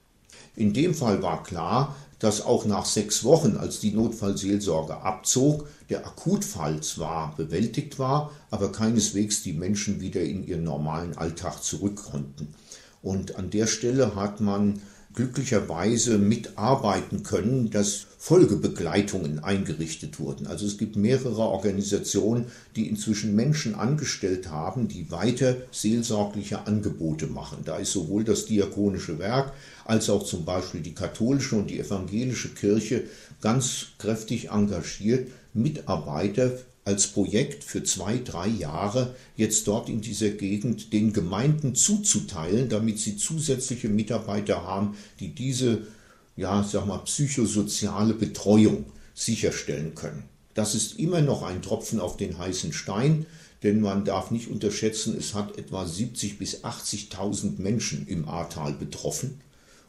In 0.55 0.73
dem 0.73 0.95
Fall 0.95 1.23
war 1.23 1.43
klar, 1.43 1.95
dass 2.19 2.41
auch 2.41 2.65
nach 2.65 2.87
sechs 2.87 3.25
Wochen, 3.25 3.57
als 3.57 3.81
die 3.81 3.93
Notfallseelsorge 3.93 4.97
abzog, 4.97 5.69
der 5.91 6.07
Akutfall 6.07 6.81
zwar 6.83 7.35
bewältigt 7.37 7.99
war, 7.99 8.31
aber 8.51 8.73
keineswegs 8.73 9.43
die 9.43 9.53
Menschen 9.53 10.01
wieder 10.01 10.23
in 10.23 10.47
ihren 10.47 10.65
normalen 10.65 11.17
Alltag 11.19 11.63
zurück 11.63 11.97
konnten. 12.11 12.55
Und 13.03 13.37
an 13.37 13.51
der 13.51 13.67
Stelle 13.67 14.17
hat 14.17 14.41
man 14.41 14.81
glücklicherweise 15.17 16.19
mitarbeiten 16.19 17.23
können, 17.23 17.71
dass 17.71 18.07
Folgebegleitungen 18.19 19.43
eingerichtet 19.43 20.21
wurden. 20.21 20.47
Also 20.47 20.67
es 20.67 20.77
gibt 20.77 20.95
mehrere 20.95 21.41
Organisationen, 21.41 22.47
die 22.77 22.87
inzwischen 22.87 23.35
Menschen 23.35 23.75
angestellt 23.75 24.51
haben, 24.51 24.89
die 24.89 25.11
weiter 25.11 25.57
seelsorgliche 25.73 26.67
Angebote 26.67 27.29
machen. 27.29 27.59
Da 27.65 27.79
ist 27.79 27.93
sowohl 27.93 28.25
das 28.25 28.45
diakonische 28.45 29.19
Werk 29.19 29.53
als 29.87 30.11
auch 30.11 30.23
zum 30.23 30.45
Beispiel 30.45 30.83
die 30.83 30.95
katholische 30.95 31.57
und 31.57 31.71
die 31.71 31.81
evangelische 31.81 32.51
Kirche 32.51 33.05
ganz 33.41 33.87
kräftig 33.99 34.51
engagiert, 34.51 35.29
Mitarbeiter 35.55 36.53
als 36.87 37.09
Projekt 37.09 37.65
für 37.65 37.83
zwei, 37.83 38.19
drei 38.19 38.47
Jahre 38.47 39.17
jetzt 39.37 39.67
dort 39.67 39.89
in 39.89 40.01
dieser 40.01 40.31
Gegend 40.31 40.93
den 40.93 41.13
Gemeinden 41.13 41.75
zuzuteilen, 41.75 42.69
damit 42.69 43.01
sie 43.01 43.17
zusätzliche 43.17 43.89
Mitarbeiter 43.89 44.63
haben, 44.63 44.97
die 45.19 45.35
diese, 45.35 45.89
ja, 46.37 46.63
sag 46.63 46.87
mal, 46.87 46.99
psychosoziale 46.99 48.15
Betreuung 48.15 48.87
sicherstellen 49.15 49.97
können. 49.97 50.23
Das 50.55 50.77
ist 50.77 51.01
immer 51.01 51.23
noch 51.23 51.43
ein 51.43 51.61
Tropfen 51.61 51.99
auf 51.99 52.17
den 52.17 52.39
heißen 52.39 52.73
Stein, 52.73 53.27
denn 53.65 53.81
man 53.81 54.05
darf 54.05 54.31
nicht 54.31 54.49
unterschätzen, 54.49 55.17
es 55.19 55.35
hat 55.35 55.59
etwa 55.59 55.85
70 55.85 56.39
bis 56.39 56.63
80.000 56.63 57.61
Menschen 57.61 58.07
im 58.07 58.29
Ahrtal 58.29 58.75
betroffen. 58.75 59.41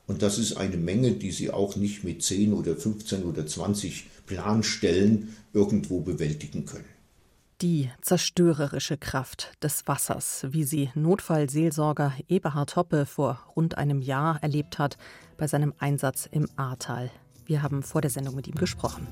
Und 0.08 0.22
das 0.22 0.40
ist 0.40 0.56
eine 0.56 0.78
Menge, 0.78 1.12
die 1.12 1.32
Sie 1.32 1.52
auch 1.52 1.76
nicht 1.76 2.04
mit 2.04 2.24
10 2.24 2.54
oder 2.54 2.76
15 2.76 3.24
oder 3.24 3.46
20 3.46 4.08
Planstellen 4.26 5.36
irgendwo 5.54 6.00
bewältigen 6.00 6.66
können. 6.66 6.86
Die 7.62 7.90
zerstörerische 8.02 8.98
Kraft 8.98 9.52
des 9.64 9.88
Wassers, 9.88 10.46
wie 10.52 10.64
sie 10.64 10.92
Notfallseelsorger 10.94 12.14
Eberhard 12.30 12.76
Hoppe 12.76 13.08
vor 13.08 13.40
rund 13.56 13.80
einem 13.80 14.00
Jahr 14.00 14.42
erlebt 14.44 14.78
hat 14.78 14.98
bei 15.38 15.48
seinem 15.48 15.74
Einsatz 15.80 16.30
im 16.32 16.48
Ahrtal. 16.56 17.10
Wir 17.46 17.64
haben 17.64 17.82
vor 17.82 18.02
der 18.02 18.12
Sendung 18.12 18.36
mit 18.36 18.48
ihm 18.48 18.56
gesprochen. 18.56 19.08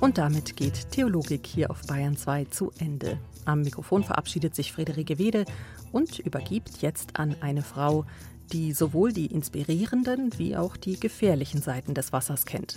Und 0.00 0.16
damit 0.16 0.56
geht 0.56 0.90
Theologik 0.90 1.46
hier 1.46 1.70
auf 1.70 1.82
Bayern 1.82 2.16
2 2.16 2.46
zu 2.46 2.72
Ende. 2.78 3.18
Am 3.48 3.62
Mikrofon 3.62 4.04
verabschiedet 4.04 4.54
sich 4.54 4.72
Friederike 4.72 5.16
Wede 5.16 5.46
und 5.90 6.18
übergibt 6.18 6.82
jetzt 6.82 7.18
an 7.18 7.34
eine 7.40 7.62
Frau, 7.62 8.04
die 8.52 8.72
sowohl 8.72 9.10
die 9.10 9.24
inspirierenden 9.26 10.38
wie 10.38 10.54
auch 10.54 10.76
die 10.76 11.00
gefährlichen 11.00 11.62
Seiten 11.62 11.94
des 11.94 12.12
Wassers 12.12 12.44
kennt. 12.44 12.76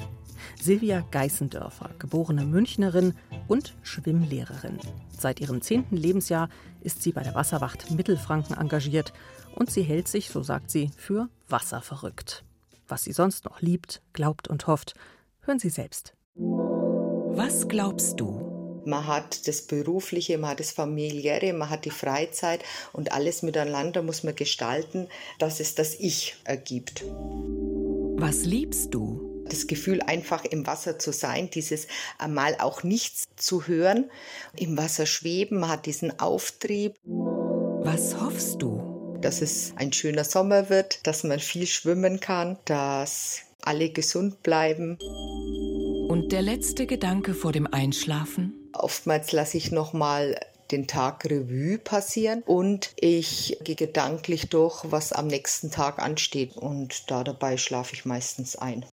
Silvia 0.62 1.04
Geißendörfer, 1.12 1.90
geborene 2.00 2.46
Münchnerin 2.46 3.16
und 3.50 3.76
Schwimmlehrerin. 3.82 4.80
Seit 5.18 5.42
ihrem 5.42 5.62
zehnten 5.62 5.98
Lebensjahr 5.98 6.48
ist 6.80 7.04
sie 7.04 7.12
bei 7.12 7.24
der 7.24 7.36
Wasserwacht 7.36 7.92
Mittelfranken 7.92 8.56
engagiert 8.56 9.12
und 9.56 9.70
sie 9.70 9.84
hält 9.84 10.08
sich, 10.08 10.30
so 10.30 10.42
sagt 10.42 10.72
sie, 10.72 10.90
für 10.96 11.28
wasserverrückt. 11.50 12.46
Was 12.88 13.04
sie 13.04 13.12
sonst 13.12 13.44
noch 13.44 13.62
liebt, 13.62 14.02
glaubt 14.14 14.48
und 14.48 14.68
hofft, 14.68 14.94
hören 15.42 15.60
Sie 15.60 15.70
selbst. 15.70 16.14
Was 16.36 17.68
glaubst 17.68 18.20
du? 18.22 18.51
Man 18.86 19.06
hat 19.08 19.48
das 19.48 19.62
Berufliche, 19.62 20.38
man 20.38 20.52
hat 20.52 20.60
das 20.60 20.72
Familiäre, 20.72 21.54
man 21.54 21.70
hat 21.70 21.86
die 21.86 21.92
Freizeit 21.92 22.64
und 22.94 23.12
alles 23.12 23.44
miteinander 23.44 24.02
muss 24.02 24.24
man 24.24 24.36
gestalten, 24.36 25.08
dass 25.40 25.60
es 25.60 25.76
das 25.76 25.96
Ich 26.00 26.36
ergibt. 26.44 27.04
Was 28.18 28.46
liebst 28.46 28.94
du? 28.94 29.44
Das 29.50 29.68
Gefühl, 29.68 30.02
einfach 30.02 30.46
im 30.46 30.66
Wasser 30.66 30.98
zu 30.98 31.12
sein, 31.12 31.50
dieses 31.50 31.88
einmal 32.18 32.56
auch 32.60 32.84
nichts 32.84 33.26
zu 33.36 33.68
hören, 33.68 34.10
im 34.56 34.78
Wasser 34.78 35.06
schweben, 35.06 35.60
man 35.60 35.70
hat 35.72 35.86
diesen 35.86 36.20
Auftrieb. 36.20 36.96
Was 37.04 38.22
hoffst 38.22 38.62
du? 38.62 39.18
Dass 39.22 39.42
es 39.42 39.74
ein 39.76 39.92
schöner 39.92 40.24
Sommer 40.24 40.70
wird, 40.70 41.06
dass 41.06 41.24
man 41.24 41.40
viel 41.40 41.68
schwimmen 41.68 42.20
kann, 42.20 42.58
dass 42.66 43.42
alle 43.62 43.90
gesund 43.90 44.42
bleiben. 44.44 44.98
Und 46.08 46.32
der 46.32 46.42
letzte 46.42 46.86
Gedanke 46.86 47.34
vor 47.34 47.52
dem 47.52 47.68
Einschlafen? 47.68 48.61
Oftmals 48.82 49.32
lasse 49.32 49.58
ich 49.58 49.72
noch 49.72 49.94
mal 49.94 50.40
den 50.72 50.88
Tag 50.88 51.26
Revue 51.26 51.78
passieren 51.78 52.42
und 52.46 52.94
ich 52.96 53.58
gehe 53.64 53.76
gedanklich 53.76 54.50
durch, 54.50 54.84
was 54.86 55.14
am 55.14 55.28
nächsten 55.28 55.70
Tag 55.70 56.00
ansteht 56.00 56.58
und 56.58 57.12
da 57.12 57.24
dabei 57.24 57.58
schlafe 57.58 57.94
ich 57.94 58.06
meistens 58.06 58.56
ein. 58.56 58.86